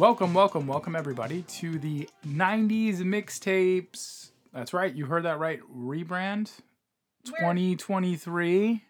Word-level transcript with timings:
Welcome, 0.00 0.32
welcome, 0.32 0.66
welcome 0.66 0.96
everybody 0.96 1.42
to 1.42 1.78
the 1.78 2.08
90s 2.26 3.00
mixtapes. 3.00 4.30
That's 4.50 4.72
right, 4.72 4.94
you 4.94 5.04
heard 5.04 5.24
that 5.24 5.38
right. 5.38 5.60
Rebrand 5.70 6.50
2023. 7.26 8.82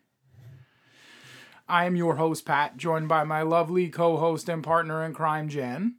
I 1.69 1.85
am 1.85 1.97
your 1.97 2.15
host, 2.15 2.45
Pat, 2.45 2.77
joined 2.77 3.09
by 3.09 3.25
my 3.25 3.43
lovely 3.43 3.89
co 3.89 4.19
host 4.19 4.49
and 4.49 4.63
partner 4.63 5.05
in 5.05 5.13
crime, 5.13 5.49
Jen. 5.49 5.97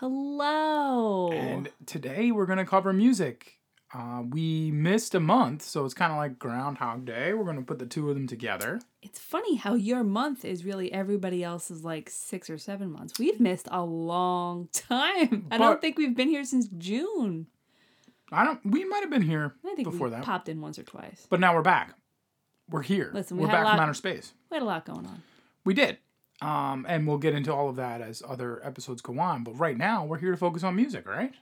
Hello. 0.00 1.32
And 1.32 1.70
today 1.86 2.30
we're 2.30 2.44
going 2.44 2.58
to 2.58 2.66
cover 2.66 2.92
music. 2.92 3.55
Uh, 3.94 4.22
we 4.28 4.70
missed 4.72 5.14
a 5.14 5.20
month, 5.20 5.62
so 5.62 5.84
it's 5.84 5.94
kind 5.94 6.10
of 6.12 6.18
like 6.18 6.38
Groundhog 6.38 7.04
Day. 7.04 7.32
We're 7.32 7.44
going 7.44 7.56
to 7.56 7.62
put 7.62 7.78
the 7.78 7.86
two 7.86 8.08
of 8.10 8.16
them 8.16 8.26
together. 8.26 8.80
it's 9.00 9.18
funny 9.20 9.54
how 9.54 9.74
your 9.74 10.02
month 10.02 10.44
is 10.44 10.64
really 10.64 10.92
everybody 10.92 11.44
else's 11.44 11.84
like 11.84 12.10
six 12.10 12.50
or 12.50 12.58
seven 12.58 12.90
months. 12.90 13.18
We've 13.18 13.38
missed 13.38 13.68
a 13.70 13.84
long 13.84 14.68
time. 14.72 15.46
I 15.50 15.58
don't 15.58 15.80
think 15.80 15.98
we've 15.98 16.16
been 16.16 16.28
here 16.28 16.44
since 16.44 16.66
June. 16.76 17.46
I 18.32 18.44
don't, 18.44 18.60
we 18.66 18.84
might 18.84 19.02
have 19.02 19.10
been 19.10 19.22
here 19.22 19.54
I 19.64 19.74
think 19.76 19.88
before 19.88 20.10
that, 20.10 20.24
popped 20.24 20.48
in 20.48 20.60
once 20.60 20.80
or 20.80 20.82
twice. 20.82 21.26
but 21.30 21.38
now 21.38 21.54
we're 21.54 21.62
back. 21.62 21.94
We're 22.68 22.82
here. 22.82 23.10
Listen, 23.14 23.36
we 23.36 23.44
we're 23.44 23.50
had 23.50 23.60
a 23.60 23.62
back 23.62 23.74
from 23.74 23.80
outer 23.84 23.94
space. 23.94 24.32
We 24.50 24.56
had 24.56 24.62
a 24.62 24.66
lot 24.66 24.84
going 24.84 25.06
on. 25.06 25.22
We 25.64 25.74
did. 25.74 25.98
Um, 26.42 26.84
and 26.88 27.06
we'll 27.06 27.18
get 27.18 27.34
into 27.34 27.54
all 27.54 27.68
of 27.68 27.76
that 27.76 28.00
as 28.00 28.22
other 28.28 28.60
episodes 28.66 29.00
go 29.00 29.18
on. 29.20 29.44
But 29.44 29.52
right 29.52 29.76
now, 29.76 30.04
we're 30.04 30.18
here 30.18 30.32
to 30.32 30.36
focus 30.36 30.64
on 30.64 30.74
music, 30.74 31.06
right? 31.08 31.32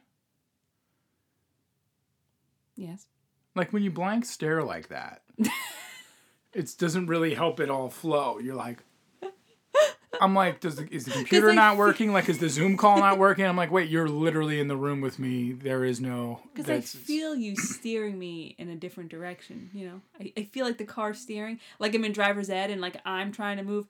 Yes. 2.76 3.06
Like 3.54 3.72
when 3.72 3.82
you 3.82 3.90
blank 3.90 4.24
stare 4.24 4.62
like 4.62 4.88
that, 4.88 5.22
it 6.52 6.74
doesn't 6.78 7.06
really 7.06 7.34
help 7.34 7.60
it 7.60 7.70
all 7.70 7.88
flow. 7.88 8.38
You're 8.38 8.54
like, 8.54 8.82
I'm 10.20 10.34
like, 10.34 10.60
does 10.60 10.76
the, 10.76 10.92
is 10.92 11.04
the 11.04 11.12
computer 11.12 11.52
not 11.52 11.76
working? 11.76 12.12
Like, 12.12 12.28
is 12.28 12.38
the 12.38 12.48
Zoom 12.48 12.76
call 12.76 12.98
not 12.98 13.18
working? 13.18 13.44
I'm 13.44 13.56
like, 13.56 13.70
wait, 13.70 13.88
you're 13.88 14.08
literally 14.08 14.60
in 14.60 14.68
the 14.68 14.76
room 14.76 15.00
with 15.00 15.18
me. 15.18 15.52
There 15.52 15.84
is 15.84 16.00
no. 16.00 16.40
Because 16.54 16.70
I 16.70 16.80
feel 16.80 17.34
you 17.34 17.56
steering 17.56 18.18
me 18.18 18.54
in 18.58 18.68
a 18.68 18.76
different 18.76 19.10
direction, 19.10 19.70
you 19.72 19.86
know? 19.86 20.00
I, 20.20 20.32
I 20.36 20.44
feel 20.44 20.66
like 20.66 20.78
the 20.78 20.84
car 20.84 21.14
steering, 21.14 21.60
like 21.78 21.94
I'm 21.94 22.04
in 22.04 22.12
driver's 22.12 22.50
ed 22.50 22.70
and 22.70 22.80
like 22.80 22.96
I'm 23.04 23.32
trying 23.32 23.56
to 23.56 23.62
move 23.62 23.86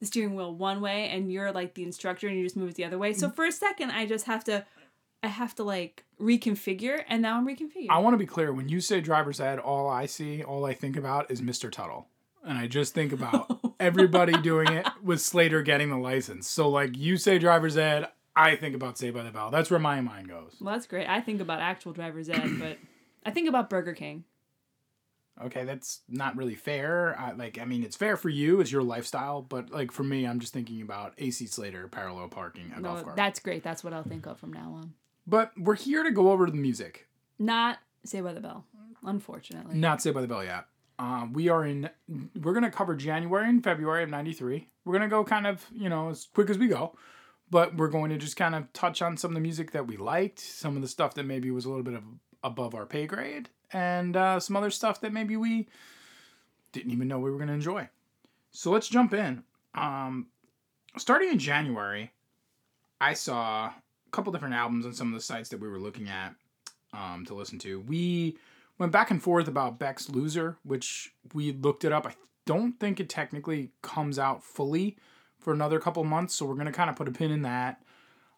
the 0.00 0.06
steering 0.06 0.34
wheel 0.34 0.54
one 0.54 0.80
way 0.80 1.08
and 1.08 1.30
you're 1.30 1.52
like 1.52 1.74
the 1.74 1.82
instructor 1.84 2.26
and 2.26 2.36
you 2.36 2.42
just 2.42 2.56
move 2.56 2.70
it 2.70 2.74
the 2.76 2.84
other 2.84 2.98
way. 2.98 3.12
Mm. 3.12 3.16
So 3.16 3.30
for 3.30 3.44
a 3.44 3.52
second, 3.52 3.90
I 3.90 4.06
just 4.06 4.26
have 4.26 4.44
to, 4.44 4.64
I 5.22 5.28
have 5.28 5.54
to 5.56 5.64
like 5.64 6.04
reconfigure 6.20 7.02
and 7.08 7.22
now 7.22 7.36
I'm 7.36 7.46
reconfigured. 7.46 7.88
I 7.90 7.98
want 7.98 8.14
to 8.14 8.18
be 8.18 8.26
clear. 8.26 8.52
When 8.52 8.68
you 8.68 8.80
say 8.80 9.00
driver's 9.00 9.40
ed, 9.40 9.58
all 9.58 9.88
I 9.88 10.06
see, 10.06 10.42
all 10.42 10.64
I 10.64 10.74
think 10.74 10.96
about 10.96 11.30
is 11.30 11.40
Mr. 11.42 11.70
Tuttle. 11.70 12.08
And 12.44 12.56
I 12.56 12.66
just 12.66 12.94
think 12.94 13.12
about 13.12 13.46
oh. 13.64 13.74
everybody 13.78 14.32
doing 14.40 14.72
it 14.72 14.86
with 15.02 15.20
Slater 15.20 15.62
getting 15.62 15.90
the 15.90 15.98
license. 15.98 16.48
So, 16.48 16.70
like, 16.70 16.96
you 16.96 17.18
say 17.18 17.38
driver's 17.38 17.76
ed, 17.76 18.08
I 18.34 18.56
think 18.56 18.74
about 18.74 18.96
Saved 18.96 19.14
by 19.14 19.22
the 19.22 19.30
Bell. 19.30 19.50
That's 19.50 19.70
where 19.70 19.80
my 19.80 20.00
mind 20.00 20.28
goes. 20.28 20.56
Well, 20.58 20.74
that's 20.74 20.86
great. 20.86 21.06
I 21.06 21.20
think 21.20 21.42
about 21.42 21.60
actual 21.60 21.92
driver's 21.92 22.30
ed, 22.30 22.48
but 22.58 22.78
I 23.26 23.30
think 23.30 23.48
about 23.48 23.68
Burger 23.68 23.92
King. 23.92 24.24
Okay, 25.42 25.64
that's 25.64 26.00
not 26.08 26.36
really 26.36 26.54
fair. 26.54 27.18
I, 27.18 27.32
like, 27.32 27.58
I 27.58 27.64
mean, 27.66 27.82
it's 27.82 27.96
fair 27.96 28.16
for 28.16 28.28
you, 28.30 28.60
it's 28.60 28.72
your 28.72 28.82
lifestyle. 28.82 29.42
But, 29.42 29.70
like, 29.70 29.90
for 29.90 30.04
me, 30.04 30.26
I'm 30.26 30.40
just 30.40 30.54
thinking 30.54 30.80
about 30.80 31.12
AC 31.18 31.46
Slater 31.46 31.88
parallel 31.88 32.28
parking 32.28 32.72
a 32.74 32.80
golf 32.80 32.98
No, 32.98 33.04
cart. 33.04 33.16
that's 33.16 33.40
great. 33.40 33.62
That's 33.62 33.84
what 33.84 33.92
I'll 33.92 34.02
think 34.02 34.26
of 34.26 34.38
from 34.38 34.52
now 34.52 34.76
on. 34.78 34.94
But 35.26 35.52
we're 35.56 35.76
here 35.76 36.02
to 36.02 36.10
go 36.10 36.30
over 36.30 36.46
the 36.46 36.56
music. 36.56 37.06
Not 37.38 37.78
Saved 38.04 38.24
by 38.24 38.32
the 38.32 38.40
Bell, 38.40 38.64
unfortunately. 39.04 39.76
Not 39.76 40.02
Saved 40.02 40.14
by 40.14 40.22
the 40.22 40.28
Bell 40.28 40.44
yet. 40.44 40.66
Um, 40.98 41.32
we 41.32 41.48
are 41.48 41.64
in. 41.64 41.88
We're 42.40 42.52
gonna 42.52 42.70
cover 42.70 42.94
January 42.94 43.48
and 43.48 43.64
February 43.64 44.02
of 44.02 44.10
'93. 44.10 44.68
We're 44.84 44.92
gonna 44.92 45.08
go 45.08 45.24
kind 45.24 45.46
of 45.46 45.66
you 45.72 45.88
know 45.88 46.10
as 46.10 46.28
quick 46.34 46.50
as 46.50 46.58
we 46.58 46.68
go, 46.68 46.94
but 47.50 47.76
we're 47.76 47.88
going 47.88 48.10
to 48.10 48.18
just 48.18 48.36
kind 48.36 48.54
of 48.54 48.70
touch 48.72 49.00
on 49.00 49.16
some 49.16 49.30
of 49.30 49.34
the 49.34 49.40
music 49.40 49.70
that 49.72 49.86
we 49.86 49.96
liked, 49.96 50.38
some 50.40 50.76
of 50.76 50.82
the 50.82 50.88
stuff 50.88 51.14
that 51.14 51.24
maybe 51.24 51.50
was 51.50 51.64
a 51.64 51.68
little 51.68 51.84
bit 51.84 51.94
of 51.94 52.02
above 52.44 52.74
our 52.74 52.84
pay 52.84 53.06
grade, 53.06 53.48
and 53.72 54.16
uh, 54.16 54.38
some 54.40 54.56
other 54.56 54.70
stuff 54.70 55.00
that 55.00 55.12
maybe 55.12 55.36
we 55.36 55.68
didn't 56.72 56.92
even 56.92 57.08
know 57.08 57.18
we 57.18 57.30
were 57.30 57.38
gonna 57.38 57.52
enjoy. 57.52 57.88
So 58.50 58.70
let's 58.70 58.88
jump 58.88 59.14
in. 59.14 59.42
Um, 59.74 60.26
starting 60.98 61.30
in 61.30 61.38
January, 61.38 62.12
I 63.00 63.14
saw 63.14 63.72
couple 64.10 64.32
different 64.32 64.54
albums 64.54 64.86
on 64.86 64.92
some 64.92 65.08
of 65.08 65.14
the 65.14 65.20
sites 65.20 65.48
that 65.50 65.60
we 65.60 65.68
were 65.68 65.78
looking 65.78 66.08
at 66.08 66.34
um, 66.92 67.24
to 67.26 67.34
listen 67.34 67.58
to. 67.60 67.80
We 67.80 68.36
went 68.78 68.92
back 68.92 69.10
and 69.10 69.22
forth 69.22 69.48
about 69.48 69.78
Beck's 69.78 70.08
Loser, 70.08 70.56
which 70.64 71.12
we 71.34 71.52
looked 71.52 71.84
it 71.84 71.92
up. 71.92 72.06
I 72.06 72.14
don't 72.46 72.78
think 72.80 72.98
it 73.00 73.08
technically 73.08 73.70
comes 73.82 74.18
out 74.18 74.42
fully 74.42 74.96
for 75.38 75.52
another 75.52 75.78
couple 75.78 76.02
months, 76.04 76.34
so 76.34 76.46
we're 76.46 76.54
gonna 76.54 76.72
kind 76.72 76.90
of 76.90 76.96
put 76.96 77.08
a 77.08 77.12
pin 77.12 77.30
in 77.30 77.42
that 77.42 77.82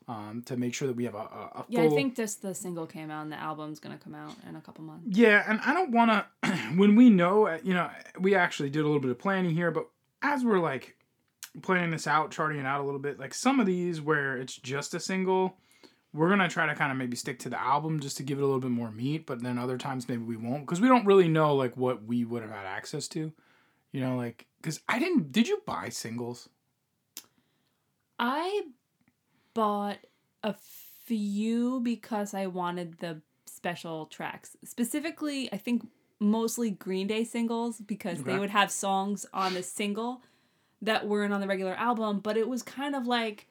um, 0.08 0.42
to 0.46 0.56
make 0.56 0.74
sure 0.74 0.88
that 0.88 0.96
we 0.96 1.04
have 1.04 1.14
a, 1.14 1.18
a, 1.18 1.64
Yeah, 1.68 1.82
I 1.82 1.88
think 1.88 2.16
just 2.16 2.42
the 2.42 2.54
single 2.54 2.86
came 2.86 3.10
out 3.10 3.22
and 3.22 3.32
the 3.32 3.40
album's 3.40 3.80
gonna 3.80 3.98
come 3.98 4.14
out 4.14 4.34
in 4.48 4.56
a 4.56 4.60
couple 4.60 4.84
months. 4.84 5.06
Yeah, 5.08 5.44
and 5.46 5.60
I 5.64 5.72
don't 5.72 5.92
want 5.92 6.24
to. 6.42 6.50
when 6.76 6.96
we 6.96 7.10
know, 7.10 7.58
you 7.62 7.74
know, 7.74 7.90
we 8.18 8.34
actually 8.34 8.70
did 8.70 8.80
a 8.80 8.86
little 8.86 9.00
bit 9.00 9.10
of 9.10 9.18
planning 9.18 9.54
here, 9.54 9.70
but 9.70 9.88
as 10.22 10.44
we're 10.44 10.60
like 10.60 10.96
planning 11.60 11.90
this 11.90 12.06
out, 12.06 12.30
charting 12.30 12.58
it 12.58 12.66
out 12.66 12.80
a 12.80 12.84
little 12.84 13.00
bit, 13.00 13.18
like 13.18 13.34
some 13.34 13.60
of 13.60 13.66
these 13.66 14.00
where 14.00 14.36
it's 14.38 14.56
just 14.56 14.94
a 14.94 15.00
single, 15.00 15.58
we're 16.14 16.28
gonna 16.30 16.48
try 16.48 16.66
to 16.66 16.74
kind 16.74 16.90
of 16.90 16.96
maybe 16.98 17.16
stick 17.16 17.38
to 17.40 17.50
the 17.50 17.60
album 17.60 18.00
just 18.00 18.16
to 18.16 18.22
give 18.22 18.38
it 18.38 18.42
a 18.42 18.44
little 18.44 18.60
bit 18.60 18.70
more 18.70 18.90
meat. 18.90 19.26
But 19.26 19.42
then 19.42 19.58
other 19.58 19.76
times 19.78 20.08
maybe 20.08 20.22
we 20.22 20.36
won't 20.36 20.64
because 20.66 20.80
we 20.80 20.88
don't 20.88 21.06
really 21.06 21.28
know 21.28 21.54
like 21.54 21.76
what 21.76 22.04
we 22.04 22.24
would 22.24 22.42
have 22.42 22.50
had 22.50 22.66
access 22.66 23.08
to. 23.08 23.32
You 23.92 24.00
know, 24.00 24.16
like 24.16 24.46
because 24.60 24.80
I 24.88 24.98
didn't. 24.98 25.32
Did 25.32 25.48
you 25.48 25.60
buy 25.66 25.90
singles? 25.90 26.48
I 28.18 28.62
bought 29.54 29.98
a 30.42 30.54
few 31.04 31.80
because 31.80 32.34
I 32.34 32.46
wanted 32.46 32.98
the 32.98 33.20
special 33.46 34.06
tracks. 34.06 34.56
Specifically, 34.64 35.52
I 35.52 35.56
think 35.56 35.86
mostly 36.20 36.70
Green 36.70 37.06
Day 37.06 37.24
singles 37.24 37.80
because 37.80 38.20
Okay. 38.20 38.32
they 38.32 38.38
would 38.38 38.50
have 38.50 38.70
songs 38.70 39.26
on 39.34 39.54
the 39.54 39.62
single 39.62 40.22
that 40.82 41.06
weren't 41.06 41.32
on 41.32 41.40
the 41.40 41.46
regular 41.46 41.74
album, 41.74 42.20
but 42.20 42.36
it 42.36 42.48
was 42.48 42.62
kind 42.62 42.94
of 42.94 43.06
like 43.06 43.46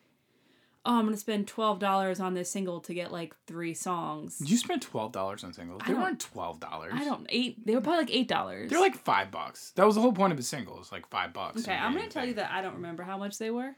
oh, 0.85 0.99
I'm 0.99 1.09
to 1.09 1.17
spend 1.17 1.47
$12 1.47 2.19
on 2.19 2.33
this 2.33 2.49
single 2.49 2.79
to 2.81 2.93
get 2.93 3.11
like 3.11 3.35
three 3.45 3.73
songs. 3.73 4.41
You 4.43 4.57
spend 4.57 4.81
twelve 4.81 5.11
dollars 5.11 5.43
on 5.43 5.53
singles? 5.53 5.81
They 5.85 5.93
weren't 5.93 6.19
twelve 6.19 6.59
dollars. 6.59 6.93
I 6.95 7.05
don't 7.05 7.25
eight. 7.29 7.65
They 7.65 7.75
were 7.75 7.81
probably 7.81 8.01
like 8.05 8.15
eight 8.15 8.27
dollars. 8.27 8.69
They're 8.69 8.79
like 8.79 8.97
five 8.97 9.31
bucks. 9.31 9.71
That 9.75 9.85
was 9.85 9.95
the 9.95 10.01
whole 10.01 10.13
point 10.13 10.33
of 10.33 10.39
a 10.39 10.43
single. 10.43 10.79
It's 10.79 10.91
like 10.91 11.07
five 11.09 11.33
bucks. 11.33 11.61
Okay, 11.61 11.75
I'm 11.75 11.93
gonna 11.93 12.07
tell 12.09 12.25
you 12.25 12.33
that 12.35 12.51
I 12.51 12.61
don't 12.61 12.75
remember 12.75 13.03
how 13.03 13.17
much 13.17 13.37
they 13.37 13.51
were, 13.51 13.75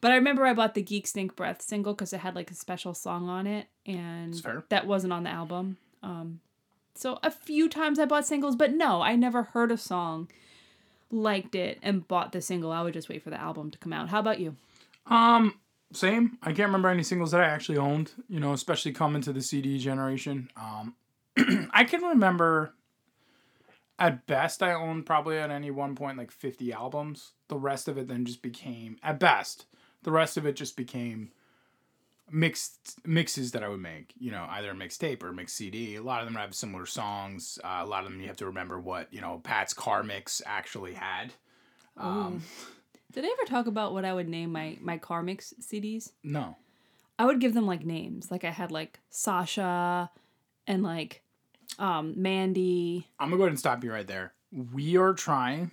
but 0.00 0.12
I 0.12 0.16
remember 0.16 0.46
I 0.46 0.54
bought 0.54 0.74
the 0.74 0.82
Geek 0.82 1.06
Stink 1.06 1.34
Breath 1.36 1.62
single 1.62 1.94
because 1.94 2.12
it 2.12 2.20
had 2.20 2.34
like 2.34 2.50
a 2.50 2.54
special 2.54 2.94
song 2.94 3.28
on 3.28 3.46
it, 3.46 3.66
and 3.86 4.34
that 4.68 4.86
wasn't 4.86 5.12
on 5.12 5.24
the 5.24 5.30
album. 5.30 5.76
Um, 6.02 6.40
so 6.94 7.18
a 7.22 7.30
few 7.30 7.68
times 7.68 7.98
I 7.98 8.04
bought 8.04 8.26
singles, 8.26 8.54
but 8.54 8.72
no, 8.72 9.02
I 9.02 9.16
never 9.16 9.42
heard 9.44 9.72
a 9.72 9.76
song, 9.78 10.28
liked 11.10 11.54
it, 11.54 11.78
and 11.82 12.06
bought 12.06 12.32
the 12.32 12.40
single. 12.40 12.72
I 12.72 12.82
would 12.82 12.94
just 12.94 13.08
wait 13.08 13.22
for 13.22 13.30
the 13.30 13.40
album 13.40 13.70
to 13.70 13.78
come 13.78 13.92
out. 13.92 14.08
How 14.08 14.20
about 14.20 14.40
you? 14.40 14.56
Um, 15.06 15.58
same. 15.92 16.38
I 16.42 16.46
can't 16.52 16.68
remember 16.68 16.88
any 16.88 17.02
singles 17.02 17.30
that 17.32 17.40
I 17.40 17.46
actually 17.46 17.78
owned. 17.78 18.12
You 18.28 18.40
know, 18.40 18.52
especially 18.52 18.92
coming 18.92 19.22
to 19.22 19.32
the 19.32 19.42
CD 19.42 19.78
generation. 19.78 20.50
Um, 20.56 20.94
I 21.72 21.84
can 21.84 22.02
remember. 22.02 22.74
At 23.96 24.26
best, 24.26 24.60
I 24.60 24.72
owned 24.74 25.06
probably 25.06 25.38
at 25.38 25.52
any 25.52 25.70
one 25.70 25.94
point 25.94 26.18
like 26.18 26.32
fifty 26.32 26.72
albums. 26.72 27.32
The 27.48 27.58
rest 27.58 27.86
of 27.86 27.96
it 27.96 28.08
then 28.08 28.24
just 28.24 28.42
became, 28.42 28.96
at 29.04 29.20
best, 29.20 29.66
the 30.02 30.10
rest 30.10 30.36
of 30.36 30.46
it 30.46 30.56
just 30.56 30.76
became 30.76 31.30
mixed 32.30 32.98
mixes 33.06 33.52
that 33.52 33.62
I 33.62 33.68
would 33.68 33.80
make. 33.80 34.14
You 34.18 34.30
know, 34.30 34.46
either 34.50 34.70
a 34.70 34.74
mixtape 34.74 35.22
or 35.22 35.28
a 35.28 35.34
mix 35.34 35.52
CD. 35.52 35.96
A 35.96 36.02
lot 36.02 36.20
of 36.20 36.26
them 36.26 36.34
have 36.36 36.54
similar 36.54 36.86
songs. 36.86 37.58
Uh, 37.62 37.80
a 37.82 37.86
lot 37.86 38.04
of 38.04 38.10
them 38.10 38.20
you 38.20 38.26
have 38.28 38.36
to 38.38 38.46
remember 38.46 38.80
what 38.80 39.12
you 39.12 39.20
know 39.20 39.40
Pat's 39.42 39.74
car 39.74 40.02
mix 40.02 40.42
actually 40.46 40.94
had. 40.94 41.32
Um, 41.96 42.42
Did 43.12 43.24
I 43.24 43.28
ever 43.28 43.48
talk 43.48 43.66
about 43.66 43.92
what 43.92 44.04
I 44.04 44.12
would 44.12 44.28
name 44.28 44.52
my 44.52 44.76
my 44.80 44.98
car 44.98 45.22
mix 45.22 45.54
CDs? 45.60 46.12
no. 46.22 46.56
I 47.16 47.26
would 47.26 47.38
give 47.40 47.54
them 47.54 47.64
like 47.66 47.86
names. 47.86 48.32
Like 48.32 48.42
I 48.42 48.50
had 48.50 48.72
like 48.72 48.98
Sasha, 49.08 50.10
and 50.66 50.82
like 50.82 51.22
um 51.78 52.14
Mandy. 52.16 53.06
I'm 53.20 53.28
gonna 53.28 53.36
go 53.36 53.42
ahead 53.44 53.52
and 53.52 53.58
stop 53.58 53.84
you 53.84 53.92
right 53.92 54.06
there. 54.06 54.32
We 54.50 54.96
are 54.96 55.12
trying 55.12 55.70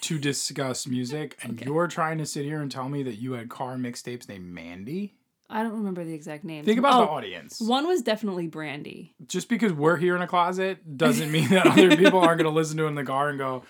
to 0.00 0.18
discuss 0.18 0.86
music, 0.86 1.36
and 1.42 1.60
you're 1.64 1.86
trying 1.86 2.18
to 2.18 2.26
sit 2.26 2.44
here 2.44 2.60
and 2.60 2.72
tell 2.72 2.88
me 2.88 3.04
that 3.04 3.16
you 3.16 3.34
had 3.34 3.48
car 3.48 3.76
mixtapes 3.76 4.28
named 4.28 4.46
Mandy. 4.52 5.14
I 5.50 5.62
don't 5.62 5.72
remember 5.72 6.04
the 6.04 6.12
exact 6.12 6.44
names. 6.44 6.66
Think 6.66 6.78
about 6.78 7.00
the 7.00 7.08
Oh, 7.10 7.14
audience. 7.14 7.60
One 7.60 7.86
was 7.86 8.02
definitely 8.02 8.46
Brandy. 8.48 9.14
Just 9.26 9.48
because 9.48 9.72
we're 9.72 9.96
here 9.96 10.14
in 10.14 10.20
a 10.22 10.26
closet 10.26 10.96
doesn't 10.98 11.30
mean 11.32 11.48
that 11.50 11.66
other 11.66 11.96
people 11.96 12.20
aren't 12.20 12.38
gonna 12.38 12.54
listen 12.54 12.76
to 12.78 12.84
it 12.84 12.88
in 12.88 12.94
the 12.94 13.04
car 13.04 13.30
and 13.30 13.38
go, 13.38 13.62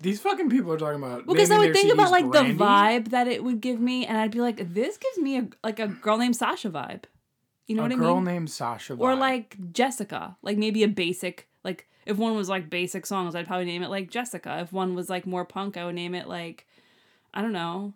"These 0.00 0.20
fucking 0.20 0.50
people 0.50 0.72
are 0.72 0.78
talking 0.78 0.98
about." 1.02 1.26
Well, 1.26 1.34
because 1.34 1.50
I 1.52 1.58
would 1.58 1.72
think 1.72 1.92
about 1.92 2.10
like 2.10 2.28
Brandy." 2.28 2.52
the 2.54 2.64
vibe 2.64 3.08
that 3.10 3.28
it 3.28 3.44
would 3.44 3.60
give 3.60 3.80
me, 3.80 4.04
and 4.06 4.18
I'd 4.18 4.32
be 4.32 4.40
like, 4.40 4.74
"This 4.74 4.96
gives 4.96 5.18
me 5.18 5.38
a 5.38 5.48
like 5.62 5.78
a 5.78 5.86
girl 5.88 6.18
named 6.18 6.34
Sasha 6.36 6.70
vibe." 6.70 7.04
You 7.68 7.76
know 7.76 7.82
a 7.82 7.84
what 7.84 7.92
I 7.92 7.94
mean? 7.94 8.04
A 8.04 8.06
girl 8.06 8.20
named 8.20 8.50
Sasha. 8.50 8.94
or 8.94 9.14
like 9.14 9.56
Jessica, 9.72 10.36
like 10.42 10.58
maybe 10.58 10.82
a 10.82 10.88
basic 10.88 11.48
like 11.62 11.86
if 12.04 12.16
one 12.18 12.34
was 12.34 12.48
like 12.48 12.68
basic 12.68 13.06
songs, 13.06 13.36
I'd 13.36 13.46
probably 13.46 13.66
name 13.66 13.84
it 13.84 13.90
like 13.90 14.10
Jessica. 14.10 14.58
If 14.60 14.72
one 14.72 14.96
was 14.96 15.08
like 15.08 15.24
more 15.24 15.44
punk, 15.44 15.76
I 15.76 15.84
would 15.84 15.94
name 15.94 16.16
it 16.16 16.26
like 16.26 16.66
I 17.32 17.40
don't 17.40 17.52
know, 17.52 17.94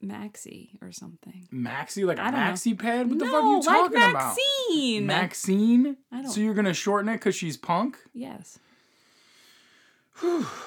Maxie 0.00 0.78
or 0.80 0.92
something. 0.92 1.48
Maxi, 1.52 2.04
like 2.06 2.18
a 2.18 2.22
I 2.22 2.30
don't 2.30 2.40
know. 2.40 2.46
maxi 2.52 2.78
pad? 2.78 3.08
What 3.10 3.18
the 3.18 3.24
fuck 3.26 3.34
are 3.34 3.50
you 3.50 3.56
like 3.56 3.64
talking 3.64 3.96
about? 3.98 4.12
Maxine. 4.12 5.06
Maxine? 5.06 5.96
I 6.12 6.22
don't- 6.22 6.30
So 6.30 6.40
you're 6.40 6.54
gonna 6.54 6.74
shorten 6.74 7.08
it 7.08 7.14
because 7.14 7.34
she's 7.34 7.56
punk? 7.56 7.96
yes. 8.12 8.58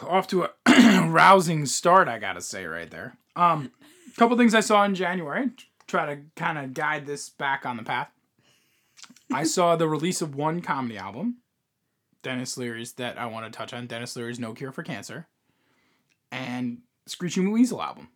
Off 0.07 0.28
to 0.30 0.44
a 0.44 0.50
rousing 1.10 1.66
start, 1.66 2.07
I 2.07 2.19
gotta 2.19 2.39
say 2.42 2.66
right 2.66 2.89
there. 2.89 3.18
Um, 3.36 3.72
couple 4.18 4.38
things 4.38 4.56
I 4.56 4.62
saw 4.62 4.83
in 4.86 4.95
January. 4.95 5.50
Try 5.88 6.06
to 6.16 6.22
kind 6.38 6.57
of 6.57 6.74
guide 6.74 7.06
this 7.06 7.27
back 7.30 7.66
on 7.66 7.75
the 7.77 7.84
path. 7.84 8.10
I 9.34 9.44
saw 9.44 9.75
the 9.75 9.89
release 9.89 10.22
of 10.22 10.36
one 10.36 10.62
comedy 10.62 10.98
album, 10.98 11.38
Denis 12.24 12.57
Leary's 12.57 12.94
that 12.94 13.18
I 13.18 13.25
want 13.25 13.45
to 13.45 13.51
touch 13.57 13.74
on. 13.74 13.88
Denis 13.88 14.16
Leary's 14.16 14.39
No 14.39 14.54
Cure 14.54 14.72
for 14.72 14.84
Cancer, 14.84 15.27
and 16.31 16.80
Screeching 17.07 17.51
Weasel 17.51 17.81
album, 17.81 18.07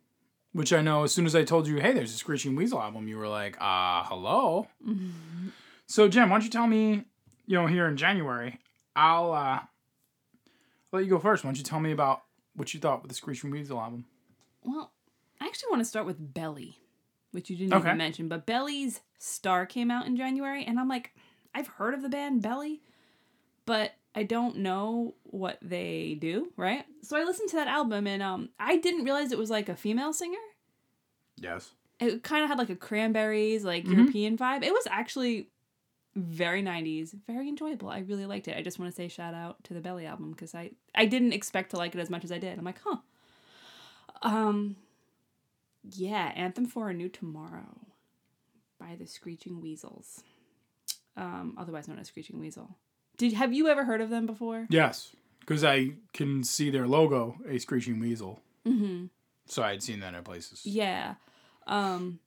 which 0.56 0.72
I 0.72 0.81
know 0.81 1.04
as 1.04 1.12
soon 1.13 1.25
as 1.25 1.36
I 1.36 1.44
told 1.44 1.68
you, 1.68 1.78
hey, 1.81 1.92
there's 1.92 2.13
a 2.13 2.18
Screeching 2.18 2.56
Weasel 2.56 2.81
album, 2.81 3.10
you 3.10 3.18
were 3.18 3.28
like, 3.28 3.57
uh, 3.60 4.04
hello. 4.06 4.68
So 5.86 6.07
Jen, 6.07 6.30
why 6.30 6.36
don't 6.36 6.46
you 6.46 6.50
tell 6.50 6.66
me, 6.66 7.04
you 7.46 7.60
know, 7.60 7.68
here 7.68 7.88
in 7.88 7.98
January, 7.98 8.57
I'll 8.96 9.34
uh, 9.34 9.60
let 10.94 11.04
you 11.04 11.10
go 11.10 11.19
first. 11.19 11.44
Why 11.44 11.50
don't 11.50 11.57
you 11.57 11.63
tell 11.63 11.81
me 11.81 11.92
about 11.92 12.22
what 12.56 12.74
you 12.74 12.80
thought 12.80 13.02
with 13.02 13.10
the 13.10 13.16
Screeching 13.16 13.52
Weasel 13.52 13.80
album? 13.81 14.06
Well, 14.63 14.94
I 15.42 15.46
actually 15.48 15.72
want 15.72 15.81
to 15.81 15.86
start 15.86 16.06
with 16.06 16.34
Belly, 16.34 16.80
which 17.31 17.50
you 17.50 17.57
didn't 17.57 17.74
Okay. 17.74 17.88
even 17.90 17.98
mention. 17.98 18.30
But 18.30 18.46
Belly's 18.46 19.02
Star 19.19 19.66
came 19.66 19.92
out 19.92 20.07
in 20.07 20.16
January, 20.16 20.63
and 20.63 20.80
I'm 20.80 20.88
like, 20.88 21.13
I've 21.54 21.68
heard 21.68 21.94
of 21.94 22.02
the 22.02 22.10
band 22.10 22.42
Belly, 22.42 22.81
but 23.66 23.92
I 24.15 24.23
don't 24.23 24.57
know 24.59 25.13
what 25.23 25.57
they 25.62 26.17
do, 26.19 26.51
right? 26.56 26.85
So 27.01 27.17
I 27.17 27.23
listened 27.25 27.50
to 27.50 27.57
that 27.57 27.67
album, 27.67 28.07
and 28.07 28.23
um, 28.23 28.50
I 28.59 28.77
didn't 28.77 29.03
realize 29.03 29.31
it 29.31 29.38
was 29.38 29.50
like 29.50 29.67
a 29.69 29.75
female 29.75 30.13
singer. 30.13 30.38
Yes. 31.38 31.71
It 32.00 32.23
kind 32.23 32.44
of 32.44 32.50
had 32.50 32.57
like 32.57 32.69
a 32.69 32.75
Cranberries, 32.75 33.65
like 33.65 33.83
Mhm. 33.85 33.91
European 33.97 34.38
vibe. 34.38 34.63
It 34.63 34.71
was 34.71 34.88
actually 34.89 35.50
very 36.15 36.62
90s, 36.62 37.13
very 37.27 37.50
enjoyable. 37.50 37.89
I 37.89 38.00
really 38.00 38.25
liked 38.25 38.47
it. 38.47 38.56
I 38.57 38.62
just 38.62 38.79
want 38.79 38.89
to 38.89 38.95
say 38.95 39.09
shout 39.09 39.33
out 39.33 39.62
to 39.65 39.73
the 39.73 39.81
Belly 39.81 40.06
album 40.06 40.31
because 40.31 40.56
I 40.56 40.71
I 40.94 41.06
didn't 41.06 41.33
expect 41.33 41.71
to 41.71 41.77
like 41.77 41.94
it 41.94 42.00
as 42.00 42.09
much 42.09 42.23
as 42.23 42.31
I 42.31 42.38
did. 42.38 42.57
I'm 42.57 42.63
like, 42.63 42.79
huh. 42.85 42.97
Um, 44.21 44.77
yeah, 45.91 46.31
Anthem 46.35 46.65
for 46.65 46.89
a 46.89 46.94
New 46.94 47.09
Tomorrow 47.09 47.79
by 48.79 48.95
the 48.97 49.06
Screeching 49.07 49.61
Weasels, 49.61 50.23
um, 51.18 51.53
otherwise 51.57 51.88
known 51.88 52.00
as 52.00 52.07
Screeching 52.07 52.39
Weasel. 52.39 52.77
Did 53.17 53.33
have 53.33 53.53
you 53.53 53.67
ever 53.67 53.85
heard 53.85 54.01
of 54.01 54.09
them 54.09 54.25
before? 54.25 54.67
Yes, 54.69 55.12
because 55.39 55.63
I 55.63 55.94
can 56.13 56.44
see 56.44 56.69
their 56.69 56.88
logo, 56.88 57.38
a 57.47 57.57
Screeching 57.57 58.00
Weasel. 58.00 58.39
Mm-hmm. 58.65 59.06
So 59.47 59.63
I 59.63 59.71
had 59.71 59.83
seen 59.83 60.00
that 60.00 60.13
in 60.13 60.23
places. 60.23 60.65
Yeah. 60.65 61.15
Um 61.67 62.19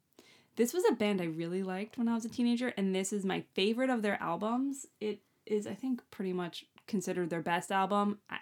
this 0.57 0.73
was 0.73 0.85
a 0.89 0.95
band 0.95 1.21
I 1.21 1.27
really 1.27 1.63
liked 1.63 1.99
when 1.99 2.09
I 2.09 2.15
was 2.15 2.25
a 2.25 2.29
teenager 2.29 2.73
and 2.77 2.95
this 2.95 3.13
is 3.13 3.25
my 3.25 3.45
favorite 3.55 3.91
of 3.91 4.03
their 4.03 4.21
albums. 4.21 4.87
It 5.01 5.21
is 5.47 5.67
I 5.67 5.75
think 5.75 6.03
pretty 6.11 6.33
much 6.33 6.67
considered 6.87 7.31
their 7.31 7.43
best 7.43 7.71
album. 7.71 8.19
I, 8.31 8.39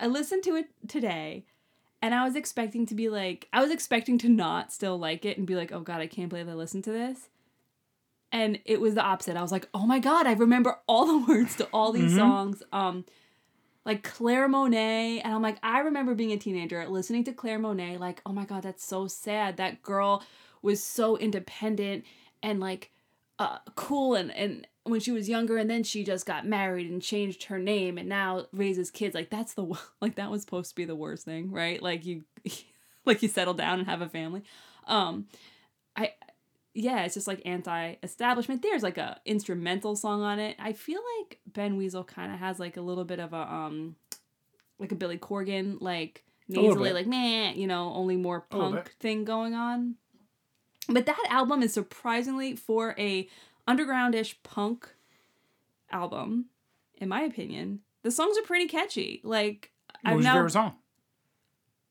I 0.00 0.06
listened 0.06 0.44
to 0.44 0.56
it 0.56 0.68
today 0.88 1.44
and 2.04 2.14
I 2.14 2.24
was 2.24 2.36
expecting 2.36 2.84
to 2.86 2.94
be 2.94 3.08
like 3.08 3.48
I 3.50 3.62
was 3.62 3.70
expecting 3.70 4.18
to 4.18 4.28
not 4.28 4.72
still 4.72 4.98
like 4.98 5.24
it 5.24 5.38
and 5.38 5.46
be 5.46 5.56
like, 5.56 5.72
"Oh 5.72 5.80
god, 5.80 6.02
I 6.02 6.06
can't 6.06 6.28
believe 6.28 6.48
I 6.48 6.52
listened 6.52 6.84
to 6.84 6.92
this." 6.92 7.30
And 8.34 8.58
it 8.64 8.80
was 8.80 8.94
the 8.94 9.02
opposite. 9.02 9.36
I 9.36 9.42
was 9.42 9.52
like, 9.52 9.68
"Oh 9.72 9.86
my 9.86 10.00
god, 10.00 10.26
I 10.26 10.32
remember 10.32 10.78
all 10.86 11.06
the 11.06 11.26
words 11.32 11.54
to 11.56 11.64
all 11.66 11.92
these 11.92 12.12
Mhm. 12.12 12.16
songs." 12.16 12.62
Um 12.72 13.04
like 13.86 14.02
Claire 14.02 14.48
Monet. 14.48 15.20
And 15.20 15.34
I'm 15.34 15.42
like, 15.42 15.58
I 15.62 15.80
remember 15.80 16.14
being 16.14 16.32
a 16.32 16.38
teenager 16.38 16.86
listening 16.88 17.22
to 17.24 17.32
Claire 17.32 17.58
Monet, 17.58 17.98
like, 17.98 18.22
oh 18.24 18.32
my 18.32 18.44
God, 18.46 18.62
that's 18.62 18.84
so 18.84 19.06
sad. 19.06 19.56
That 19.58 19.82
girl 19.82 20.22
was 20.62 20.82
so 20.82 21.18
independent 21.18 22.04
and 22.42 22.60
like 22.60 22.90
uh, 23.38 23.58
cool 23.74 24.14
and, 24.14 24.30
and 24.30 24.66
when 24.84 25.00
she 25.00 25.12
was 25.12 25.28
younger 25.28 25.56
and 25.58 25.68
then 25.68 25.82
she 25.82 26.02
just 26.04 26.24
got 26.24 26.46
married 26.46 26.90
and 26.90 27.02
changed 27.02 27.44
her 27.44 27.58
name 27.58 27.98
and 27.98 28.08
now 28.08 28.46
raises 28.52 28.90
kids. 28.90 29.14
Like 29.14 29.28
that's 29.30 29.52
the 29.54 29.64
like 30.00 30.14
that 30.16 30.30
was 30.30 30.40
supposed 30.40 30.70
to 30.70 30.76
be 30.76 30.84
the 30.86 30.96
worst 30.96 31.24
thing, 31.24 31.50
right? 31.50 31.82
Like 31.82 32.06
you 32.06 32.24
like 33.04 33.22
you 33.22 33.28
settle 33.28 33.54
down 33.54 33.80
and 33.80 33.88
have 33.88 34.00
a 34.00 34.08
family. 34.08 34.44
Um 34.86 35.26
I 35.96 36.12
yeah, 36.74 37.04
it's 37.04 37.14
just 37.14 37.28
like 37.28 37.40
anti-establishment. 37.44 38.62
There's 38.62 38.82
like 38.82 38.98
a 38.98 39.20
instrumental 39.24 39.94
song 39.96 40.22
on 40.22 40.38
it. 40.40 40.56
I 40.58 40.72
feel 40.72 41.00
like 41.20 41.38
Ben 41.46 41.76
Weasel 41.76 42.02
kind 42.04 42.32
of 42.32 42.40
has 42.40 42.58
like 42.58 42.76
a 42.76 42.80
little 42.82 43.04
bit 43.04 43.20
of 43.20 43.32
a 43.32 43.52
um, 43.52 43.96
like 44.78 44.90
a 44.92 44.96
Billy 44.96 45.16
Corgan 45.18 45.78
like 45.80 46.24
nasally 46.48 46.92
like 46.92 47.06
man, 47.06 47.56
you 47.56 47.66
know, 47.66 47.92
only 47.94 48.16
more 48.16 48.40
punk 48.40 48.94
thing 49.00 49.24
going 49.24 49.54
on. 49.54 49.94
But 50.88 51.06
that 51.06 51.22
album 51.30 51.62
is 51.62 51.72
surprisingly 51.72 52.56
for 52.56 52.94
a 52.98 53.28
undergroundish 53.66 54.34
punk 54.42 54.92
album, 55.90 56.46
in 56.98 57.08
my 57.08 57.22
opinion. 57.22 57.80
The 58.02 58.10
songs 58.10 58.36
are 58.36 58.42
pretty 58.42 58.66
catchy. 58.68 59.20
Like 59.24 59.70
What 60.02 60.10
I've 60.10 60.16
was 60.16 60.24
your 60.26 60.34
favorite 60.34 60.52
song? 60.52 60.74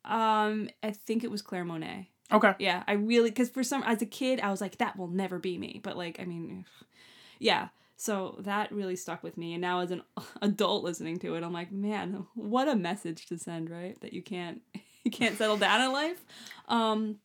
um 0.06 0.70
I 0.84 0.92
think 0.92 1.24
it 1.24 1.32
was 1.32 1.42
Claire 1.42 1.64
Monet. 1.66 2.10
Okay. 2.32 2.54
Yeah, 2.60 2.84
I 2.88 2.94
really 2.94 3.30
because 3.30 3.50
for 3.50 3.64
some 3.64 3.84
as 3.84 4.02
a 4.02 4.06
kid 4.06 4.40
I 4.40 4.50
was 4.50 4.62
like 4.62 4.78
that 4.78 4.98
will 4.98 5.08
never 5.08 5.40
be 5.40 5.58
me, 5.58 5.80
but 5.84 5.98
like 5.98 6.20
I 6.20 6.26
mean, 6.26 6.66
yeah. 7.40 7.70
So 7.96 8.36
that 8.40 8.72
really 8.72 8.96
stuck 8.96 9.24
with 9.24 9.38
me, 9.38 9.54
and 9.54 9.62
now 9.62 9.80
as 9.80 9.92
an 9.92 10.02
adult 10.42 10.84
listening 10.84 11.20
to 11.20 11.36
it, 11.36 11.44
I'm 11.44 11.54
like, 11.54 11.72
man, 11.72 12.26
what 12.36 12.68
a 12.68 12.76
message 12.76 13.28
to 13.28 13.38
send, 13.38 13.70
right? 13.70 14.00
That 14.02 14.14
you 14.14 14.22
can't 14.22 14.62
you 15.04 15.12
can't 15.12 15.38
settle 15.38 15.58
down 15.58 15.82
in 15.82 15.92
life. 15.92 16.24
Um. 16.68 17.18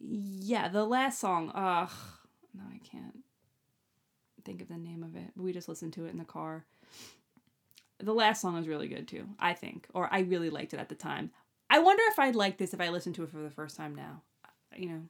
Yeah, 0.00 0.68
the 0.68 0.84
last 0.84 1.20
song. 1.20 1.50
Ugh, 1.54 1.90
no, 2.54 2.62
I 2.72 2.78
can't 2.78 3.22
think 4.44 4.60
of 4.62 4.68
the 4.68 4.76
name 4.76 5.02
of 5.02 5.16
it. 5.16 5.30
We 5.36 5.52
just 5.52 5.68
listened 5.68 5.92
to 5.94 6.06
it 6.06 6.10
in 6.10 6.18
the 6.18 6.24
car. 6.24 6.64
The 7.98 8.12
last 8.14 8.40
song 8.40 8.54
was 8.54 8.66
really 8.66 8.88
good 8.88 9.06
too, 9.06 9.28
I 9.38 9.54
think, 9.54 9.86
or 9.94 10.08
I 10.12 10.20
really 10.20 10.50
liked 10.50 10.74
it 10.74 10.80
at 10.80 10.88
the 10.88 10.96
time. 10.96 11.30
I 11.72 11.78
wonder 11.78 12.02
if 12.08 12.18
I'd 12.18 12.36
like 12.36 12.58
this 12.58 12.74
if 12.74 12.82
I 12.82 12.90
listened 12.90 13.14
to 13.14 13.22
it 13.22 13.30
for 13.30 13.38
the 13.38 13.50
first 13.50 13.78
time 13.78 13.94
now. 13.94 14.20
You 14.76 14.88
know, 14.90 15.00